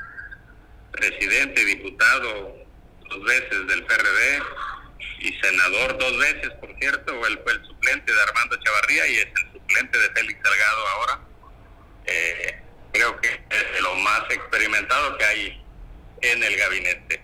presidente, 0.92 1.64
diputado 1.64 2.58
dos 3.08 3.24
veces 3.24 3.68
del 3.68 3.86
PRD 3.86 4.42
y 5.20 5.34
senador 5.42 5.98
dos 5.98 6.18
veces, 6.18 6.50
por 6.60 6.74
cierto, 6.80 7.28
él 7.28 7.40
fue 7.44 7.54
el 7.54 7.66
suplente 7.66 8.12
de 8.12 8.22
Armando 8.22 8.58
Chavarría 8.58 9.08
y 9.08 9.16
es 9.18 9.26
el 9.26 9.52
suplente 9.54 10.00
de 10.00 10.10
Félix 10.10 10.40
Salgado 10.44 10.88
ahora. 10.88 11.20
Eh, 12.06 12.62
creo 12.94 13.22
que 13.22 13.28
es 13.28 13.82
lo 13.82 13.96
más 13.96 14.24
experimentado 14.30 15.18
que 15.18 15.26
hay 15.26 15.64
en 16.22 16.44
el 16.44 16.58
gabinete. 16.58 17.22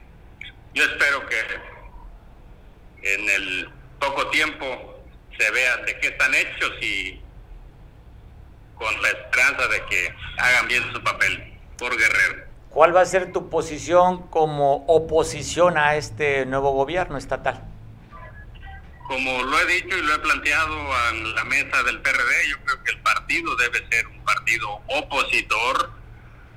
Yo 0.74 0.84
espero 0.84 1.26
que 1.28 1.40
en 3.02 3.30
el 3.30 3.70
poco 4.00 4.30
tiempo 4.30 5.04
se 5.40 5.50
vea 5.52 5.78
de 5.78 6.00
qué 6.00 6.08
están 6.08 6.34
hechos 6.36 6.72
y 6.82 7.25
con 8.78 9.02
la 9.02 9.10
esperanza 9.10 9.68
de 9.68 9.86
que 9.86 10.14
hagan 10.38 10.68
bien 10.68 10.84
su 10.94 11.02
papel 11.04 11.54
por 11.78 11.98
Guerrero. 11.98 12.46
¿Cuál 12.70 12.96
va 12.96 13.02
a 13.02 13.06
ser 13.06 13.32
tu 13.32 13.50
posición 13.50 14.28
como 14.28 14.86
oposición 14.88 15.78
a 15.78 15.96
este 15.96 16.46
nuevo 16.46 16.72
gobierno 16.72 17.18
estatal? 17.18 17.64
Como 19.08 19.44
lo 19.44 19.60
he 19.60 19.66
dicho 19.68 19.96
y 19.96 20.02
lo 20.02 20.16
he 20.16 20.20
planteado 20.20 20.76
en 21.12 21.36
la 21.36 21.44
mesa 21.46 21.84
del 21.84 22.02
PRD, 22.02 22.50
yo 22.50 22.58
creo 22.66 22.84
que 22.84 22.92
el 22.92 23.00
partido 23.02 23.56
debe 23.56 23.88
ser 23.90 24.08
un 24.08 24.24
partido 24.26 24.82
opositor 24.88 25.92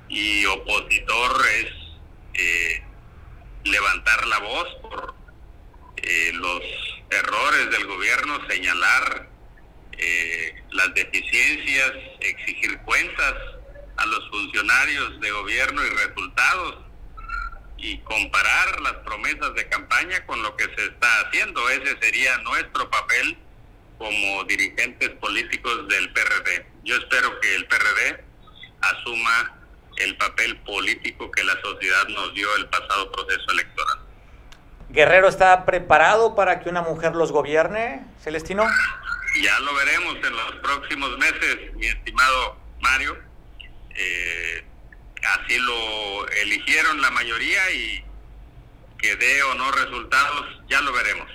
y 0.09 0.45
opositor 0.45 1.45
es 1.59 1.71
eh, 2.33 2.83
levantar 3.63 4.25
la 4.27 4.39
voz 4.39 4.67
por 4.81 5.13
eh, 5.97 6.31
los 6.33 6.61
errores 7.11 7.71
del 7.71 7.85
gobierno, 7.85 8.39
señalar 8.49 9.28
eh, 10.01 10.55
las 10.71 10.93
deficiencias, 10.93 11.91
exigir 12.21 12.77
cuentas 12.79 13.33
a 13.97 14.05
los 14.05 14.29
funcionarios 14.29 15.19
de 15.19 15.31
gobierno 15.31 15.81
y 15.85 15.89
resultados 15.89 16.77
y 17.77 17.97
comparar 17.99 18.79
las 18.81 18.93
promesas 19.05 19.53
de 19.55 19.67
campaña 19.67 20.25
con 20.25 20.41
lo 20.41 20.55
que 20.55 20.65
se 20.75 20.85
está 20.85 21.07
haciendo. 21.21 21.69
Ese 21.69 21.97
sería 21.99 22.37
nuestro 22.39 22.89
papel 22.89 23.37
como 23.97 24.43
dirigentes 24.45 25.09
políticos 25.21 25.87
del 25.89 26.11
PRD. 26.13 26.65
Yo 26.85 26.95
espero 26.95 27.37
que 27.41 27.55
el 27.55 27.67
PRD 27.67 28.23
asuma 28.81 29.59
el 29.97 30.15
papel 30.15 30.57
político 30.61 31.29
que 31.31 31.43
la 31.43 31.59
sociedad 31.61 32.07
nos 32.07 32.33
dio 32.33 32.47
el 32.55 32.67
pasado 32.67 33.11
proceso 33.11 33.51
electoral. 33.51 33.99
¿Guerrero 34.89 35.27
está 35.27 35.65
preparado 35.65 36.35
para 36.35 36.61
que 36.61 36.69
una 36.69 36.81
mujer 36.81 37.15
los 37.15 37.33
gobierne, 37.33 38.05
Celestino? 38.23 38.65
Ya 39.35 39.59
lo 39.59 39.73
veremos 39.75 40.15
en 40.15 40.35
los 40.35 40.55
próximos 40.61 41.17
meses, 41.17 41.73
mi 41.75 41.87
estimado 41.87 42.57
Mario. 42.79 43.17
Eh, 43.95 44.63
así 45.23 45.57
lo 45.59 46.27
eligieron 46.29 47.01
la 47.01 47.11
mayoría 47.11 47.71
y 47.71 48.03
que 48.97 49.15
dé 49.15 49.43
o 49.43 49.53
no 49.55 49.71
resultados, 49.71 50.45
ya 50.69 50.81
lo 50.81 50.91
veremos. 50.93 51.27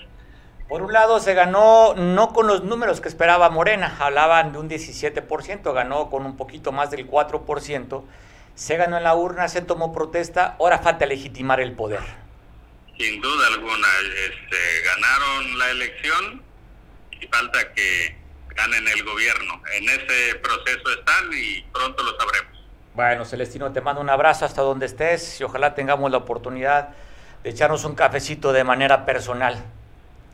Por 0.68 0.82
un 0.82 0.92
lado 0.92 1.20
se 1.20 1.34
ganó 1.34 1.94
no 1.94 2.32
con 2.32 2.46
los 2.46 2.64
números 2.64 3.00
que 3.00 3.08
esperaba 3.08 3.50
Morena, 3.50 3.96
hablaban 3.98 4.52
de 4.52 4.58
un 4.58 4.68
17%, 4.68 5.72
ganó 5.72 6.10
con 6.10 6.24
un 6.24 6.36
poquito 6.36 6.72
más 6.72 6.90
del 6.90 7.08
4%, 7.08 8.04
se 8.54 8.76
ganó 8.76 8.96
en 8.96 9.04
la 9.04 9.14
urna, 9.14 9.48
se 9.48 9.60
tomó 9.60 9.92
protesta, 9.92 10.56
ahora 10.58 10.78
falta 10.78 11.06
legitimar 11.06 11.60
el 11.60 11.72
poder. 11.72 12.00
Sin 12.98 13.20
duda 13.20 13.48
alguna, 13.48 13.88
este, 14.26 14.56
ganaron 14.84 15.58
la 15.58 15.70
elección, 15.70 16.42
falta 17.30 17.72
que 17.72 18.16
ganen 18.54 18.86
el 18.88 19.04
gobierno. 19.04 19.62
En 19.74 19.88
ese 19.88 20.36
proceso 20.36 20.90
están 20.98 21.30
y 21.32 21.62
pronto 21.72 22.02
lo 22.02 22.16
sabremos. 22.18 22.64
Bueno, 22.94 23.24
Celestino, 23.24 23.72
te 23.72 23.80
mando 23.80 24.00
un 24.00 24.10
abrazo 24.10 24.44
hasta 24.44 24.62
donde 24.62 24.86
estés 24.86 25.40
y 25.40 25.44
ojalá 25.44 25.74
tengamos 25.74 26.10
la 26.10 26.18
oportunidad 26.18 26.90
de 27.42 27.50
echarnos 27.50 27.84
un 27.84 27.94
cafecito 27.94 28.52
de 28.52 28.64
manera 28.64 29.04
personal. 29.04 29.62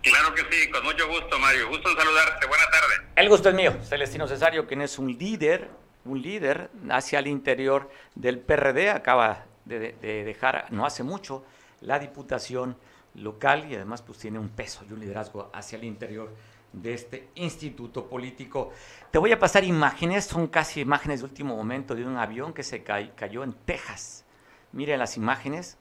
Claro 0.03 0.35
que 0.35 0.43
sí, 0.51 0.71
con 0.71 0.85
mucho 0.85 1.07
gusto, 1.09 1.39
Mario. 1.39 1.69
Gusto 1.69 1.91
en 1.91 1.97
saludarte. 1.97 2.47
Buena 2.47 2.65
tarde. 2.71 3.09
El 3.17 3.29
gusto 3.29 3.49
es 3.49 3.55
mío. 3.55 3.77
Celestino 3.89 4.27
Cesario, 4.27 4.67
quien 4.67 4.83
es 4.83 4.99
un 4.99 5.17
líder 5.19 5.69
un 6.05 6.21
líder 6.21 6.71
hacia 6.91 7.19
el 7.19 7.27
interior 7.27 7.91
del 8.15 8.39
PRD, 8.39 8.91
acaba 8.91 9.45
de, 9.65 9.93
dejar 10.03 10.67
no 10.71 10.87
hace 10.87 11.03
mucho 11.03 11.45
la 11.81 11.99
diputación 11.99 12.77
local 13.15 13.71
y 13.71 13.75
además 13.75 14.03
pues 14.03 14.19
tiene 14.19 14.39
un 14.39 14.49
peso 14.49 14.85
y 14.89 14.93
un 14.93 15.01
liderazgo 15.01 15.51
hacia 15.53 15.77
el 15.77 15.85
interior 15.85 16.35
de 16.73 16.95
este 16.95 17.29
instituto 17.35 18.09
político. 18.09 18.71
Te 19.11 19.19
voy 19.19 19.33
a 19.33 19.39
pasar 19.39 19.65
imágenes, 19.65 20.25
son 20.25 20.47
casi 20.47 20.81
imágenes 20.81 21.21
de 21.21 21.27
último 21.27 21.57
momento 21.57 21.95
de 21.95 22.05
un 22.05 22.17
avión 22.17 22.53
que 22.53 22.63
se 22.63 22.83
cayó 22.83 23.45
en 23.45 23.53
Texas. 23.53 24.25
Miren 24.73 24.99
las 24.99 25.17
imágenes, 25.17 25.79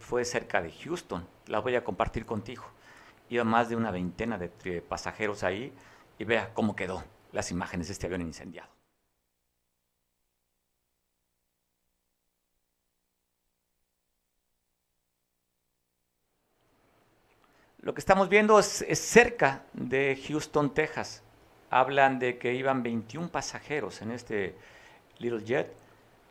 fue, 0.00 0.24
cerca 0.24 0.60
de 0.60 0.72
Houston, 0.72 1.26
las 1.46 1.62
voy 1.62 1.76
a 1.76 1.84
compartir 1.84 2.26
contigo. 2.26 2.64
Iba 3.28 3.44
más 3.44 3.68
de 3.68 3.76
una 3.76 3.90
veintena 3.90 4.38
de 4.38 4.82
pasajeros 4.82 5.44
ahí 5.44 5.72
y 6.18 6.24
vea 6.24 6.52
cómo 6.54 6.74
quedó 6.74 7.04
las 7.32 7.50
imágenes 7.50 7.88
de 7.88 7.92
este 7.92 8.06
avión 8.06 8.22
incendiado. 8.22 8.77
Lo 17.88 17.94
que 17.94 18.00
estamos 18.00 18.28
viendo 18.28 18.58
es, 18.58 18.84
cerca 18.98 19.62
de 19.72 20.22
Houston, 20.28 20.74
Texas. 20.74 21.22
Hablan 21.70 22.18
de 22.18 22.36
que 22.36 22.52
iban 22.52 22.82
21 22.82 23.30
pasajeros 23.30 24.02
en 24.02 24.10
este 24.10 24.54
Little 25.16 25.42
Jet, 25.42 25.72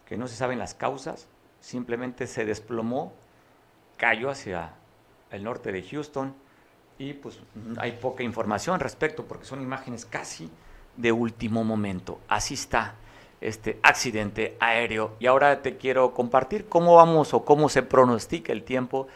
que 0.06 0.18
no 0.18 0.28
se 0.28 0.36
saben 0.36 0.60
las 0.60 0.76
causas, 0.76 1.28
simplemente 1.60 2.28
se 2.28 2.46
desplomó, 2.46 3.12
cayó 3.98 4.30
hacia 4.30 4.74
el 5.32 5.44
norte 5.44 5.72
de 5.72 5.82
Houston 5.82 6.36
y 7.00 7.14
pues 7.14 7.40
hay 7.80 7.94
poca 7.94 8.22
información 8.22 8.76
al 8.76 8.80
respecto 8.80 9.26
porque 9.26 9.46
son 9.46 9.60
imágenes 9.60 10.06
casi 10.06 10.52
de 10.96 11.12
último 11.12 11.64
momento. 11.64 12.20
Así 12.28 12.54
está 12.54 12.94
este 13.42 13.80
accidente 13.82 14.56
aéreo. 14.60 15.16
Y 15.20 15.26
ahora 15.26 15.64
te 15.64 15.78
quiero 15.78 16.14
compartir 16.14 16.70
cómo 16.70 16.98
vamos 16.98 17.34
o 17.34 17.44
cómo 17.44 17.68
se 17.68 17.82
pronostica 17.82 18.54
el 18.54 18.62
tiempo 18.62 19.08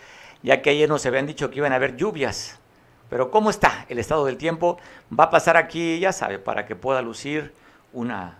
ya 0.43 0.61
que 0.61 0.71
ayer 0.71 0.89
nos 0.89 1.05
habían 1.05 1.27
dicho 1.27 1.49
que 1.49 1.57
iban 1.57 1.73
a 1.73 1.75
haber 1.75 1.95
lluvias. 1.95 2.59
Pero 3.09 3.29
¿cómo 3.29 3.49
está 3.49 3.85
el 3.89 3.99
estado 3.99 4.25
del 4.25 4.37
tiempo? 4.37 4.77
Va 5.17 5.25
a 5.25 5.29
pasar 5.29 5.57
aquí, 5.57 5.99
ya 5.99 6.13
sabe, 6.13 6.39
para 6.39 6.65
que 6.65 6.75
pueda 6.75 7.01
lucir 7.01 7.51
una, 7.91 8.37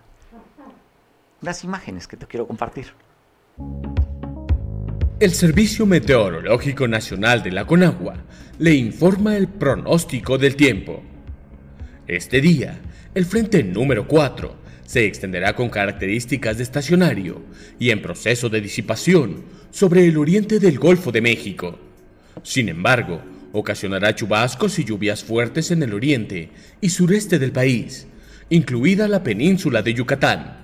unas 1.42 1.62
imágenes 1.64 2.08
que 2.08 2.16
te 2.16 2.26
quiero 2.26 2.46
compartir. 2.46 2.86
El 5.20 5.32
Servicio 5.32 5.86
Meteorológico 5.86 6.88
Nacional 6.88 7.42
de 7.42 7.52
la 7.52 7.66
Conagua 7.66 8.16
le 8.58 8.74
informa 8.74 9.36
el 9.36 9.46
pronóstico 9.46 10.38
del 10.38 10.56
tiempo. 10.56 11.02
Este 12.06 12.40
día, 12.40 12.80
el 13.14 13.26
frente 13.26 13.62
número 13.62 14.08
4 14.08 14.56
se 14.84 15.04
extenderá 15.04 15.54
con 15.54 15.68
características 15.68 16.56
de 16.56 16.62
estacionario 16.64 17.42
y 17.78 17.90
en 17.90 18.02
proceso 18.02 18.48
de 18.48 18.60
disipación 18.60 19.44
sobre 19.70 20.06
el 20.06 20.16
oriente 20.16 20.58
del 20.58 20.78
Golfo 20.78 21.12
de 21.12 21.20
México 21.20 21.78
sin 22.42 22.68
embargo, 22.68 23.22
ocasionará 23.52 24.14
chubascos 24.14 24.78
y 24.78 24.84
lluvias 24.84 25.22
fuertes 25.22 25.70
en 25.70 25.82
el 25.82 25.94
oriente 25.94 26.50
y 26.80 26.88
sureste 26.88 27.38
del 27.38 27.52
país, 27.52 28.06
incluida 28.50 29.08
la 29.08 29.22
península 29.22 29.82
de 29.82 29.94
Yucatán, 29.94 30.56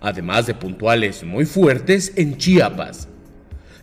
además 0.00 0.46
de 0.46 0.54
puntuales 0.54 1.24
muy 1.24 1.46
fuertes 1.46 2.12
en 2.16 2.36
Chiapas, 2.36 3.08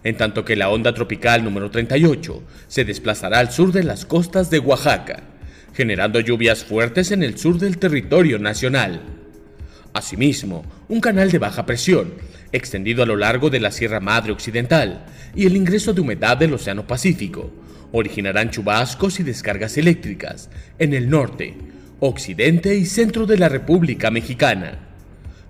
en 0.03 0.17
tanto 0.17 0.45
que 0.45 0.55
la 0.55 0.69
onda 0.69 0.93
tropical 0.93 1.43
número 1.43 1.71
38 1.71 2.43
se 2.67 2.85
desplazará 2.85 3.39
al 3.39 3.51
sur 3.51 3.71
de 3.71 3.83
las 3.83 4.05
costas 4.05 4.51
de 4.51 4.59
Oaxaca, 4.59 5.23
generando 5.73 6.19
lluvias 6.19 6.63
fuertes 6.63 7.11
en 7.11 7.23
el 7.23 7.37
sur 7.37 7.57
del 7.57 7.79
territorio 7.79 8.37
nacional. 8.37 9.01
Asimismo, 9.93 10.63
un 10.87 11.01
canal 11.01 11.31
de 11.31 11.39
baja 11.39 11.65
presión, 11.65 12.13
extendido 12.55 13.03
a 13.03 13.05
lo 13.05 13.15
largo 13.15 13.49
de 13.49 13.59
la 13.59 13.71
Sierra 13.71 13.99
Madre 13.99 14.31
Occidental, 14.31 15.05
y 15.35 15.45
el 15.45 15.55
ingreso 15.55 15.93
de 15.93 16.01
humedad 16.01 16.37
del 16.37 16.53
Océano 16.53 16.87
Pacífico, 16.87 17.51
originarán 17.91 18.49
chubascos 18.49 19.19
y 19.19 19.23
descargas 19.23 19.77
eléctricas 19.77 20.49
en 20.79 20.93
el 20.93 21.09
norte, 21.09 21.55
occidente 21.99 22.75
y 22.75 22.85
centro 22.85 23.25
de 23.25 23.37
la 23.37 23.49
República 23.49 24.11
Mexicana. 24.11 24.79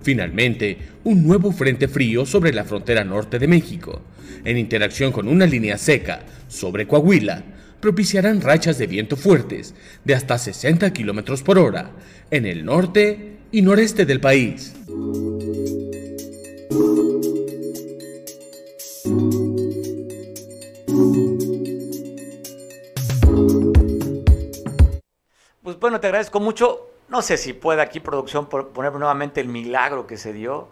Finalmente, 0.01 0.77
un 1.03 1.25
nuevo 1.25 1.51
frente 1.51 1.87
frío 1.87 2.25
sobre 2.25 2.53
la 2.53 2.63
frontera 2.63 3.03
norte 3.03 3.39
de 3.39 3.47
México, 3.47 4.01
en 4.43 4.57
interacción 4.57 5.11
con 5.11 5.27
una 5.27 5.45
línea 5.45 5.77
seca 5.77 6.23
sobre 6.47 6.87
Coahuila, 6.87 7.43
propiciarán 7.79 8.41
rachas 8.41 8.77
de 8.77 8.87
viento 8.87 9.15
fuertes 9.15 9.73
de 10.03 10.15
hasta 10.15 10.37
60 10.37 10.91
km 10.93 11.41
por 11.43 11.57
hora 11.57 11.91
en 12.31 12.45
el 12.45 12.65
norte 12.65 13.37
y 13.51 13.61
noreste 13.61 14.05
del 14.05 14.19
país. 14.19 14.73
Pues 25.61 25.79
bueno, 25.79 25.99
te 25.99 26.07
agradezco 26.07 26.39
mucho. 26.39 26.89
No 27.07 27.21
sé 27.21 27.37
si 27.37 27.53
puede 27.53 27.83
aquí 27.83 27.99
producción 27.99 28.47
poner 28.47 28.93
nuevamente 28.93 29.41
el 29.41 29.47
milagro 29.47 30.07
que 30.07 30.17
se 30.17 30.33
dio, 30.33 30.69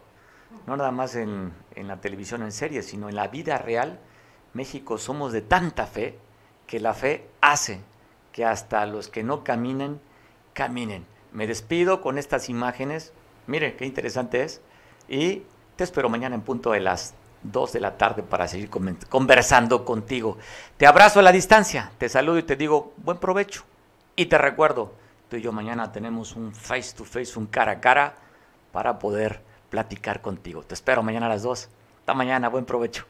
no 0.65 0.75
nada 0.75 0.89
más 0.89 1.15
en, 1.15 1.53
en 1.75 1.87
la 1.87 2.01
televisión 2.01 2.41
en 2.41 2.51
serie, 2.51 2.81
sino 2.81 3.07
en 3.07 3.15
la 3.15 3.27
vida 3.27 3.59
real. 3.59 3.99
México 4.53 4.97
somos 4.97 5.31
de 5.31 5.41
tanta 5.41 5.85
fe 5.85 6.17
que 6.65 6.79
la 6.79 6.95
fe 6.95 7.29
hace 7.39 7.81
que 8.31 8.45
hasta 8.45 8.87
los 8.87 9.09
que 9.09 9.23
no 9.23 9.43
caminen, 9.43 10.01
caminen. 10.53 11.05
Me 11.31 11.45
despido 11.45 12.01
con 12.01 12.17
estas 12.17 12.49
imágenes. 12.49 13.13
Mire, 13.45 13.75
qué 13.75 13.85
interesante 13.85 14.41
es. 14.41 14.59
Y 15.07 15.43
te 15.75 15.83
espero 15.83 16.09
mañana 16.09 16.33
en 16.33 16.41
punto 16.41 16.71
de 16.71 16.79
las 16.79 17.13
2 17.43 17.73
de 17.73 17.79
la 17.79 17.97
tarde 17.97 18.23
para 18.23 18.47
seguir 18.47 18.69
conversando 18.69 19.85
contigo. 19.85 20.37
Te 20.77 20.87
abrazo 20.87 21.19
a 21.19 21.23
la 21.23 21.31
distancia, 21.31 21.91
te 21.97 22.09
saludo 22.09 22.39
y 22.39 22.43
te 22.43 22.55
digo 22.55 22.93
buen 22.97 23.17
provecho. 23.17 23.63
Y 24.15 24.27
te 24.27 24.37
recuerdo, 24.37 24.93
tú 25.29 25.37
y 25.37 25.41
yo 25.41 25.51
mañana 25.51 25.91
tenemos 25.91 26.35
un 26.35 26.53
face 26.53 26.95
to 26.95 27.03
face, 27.03 27.37
un 27.37 27.47
cara 27.47 27.73
a 27.73 27.79
cara, 27.79 28.15
para 28.71 28.99
poder 28.99 29.41
platicar 29.69 30.21
contigo. 30.21 30.63
Te 30.63 30.73
espero 30.73 31.03
mañana 31.03 31.27
a 31.27 31.29
las 31.29 31.43
2. 31.43 31.69
Hasta 31.99 32.13
mañana, 32.13 32.49
buen 32.49 32.65
provecho. 32.65 33.05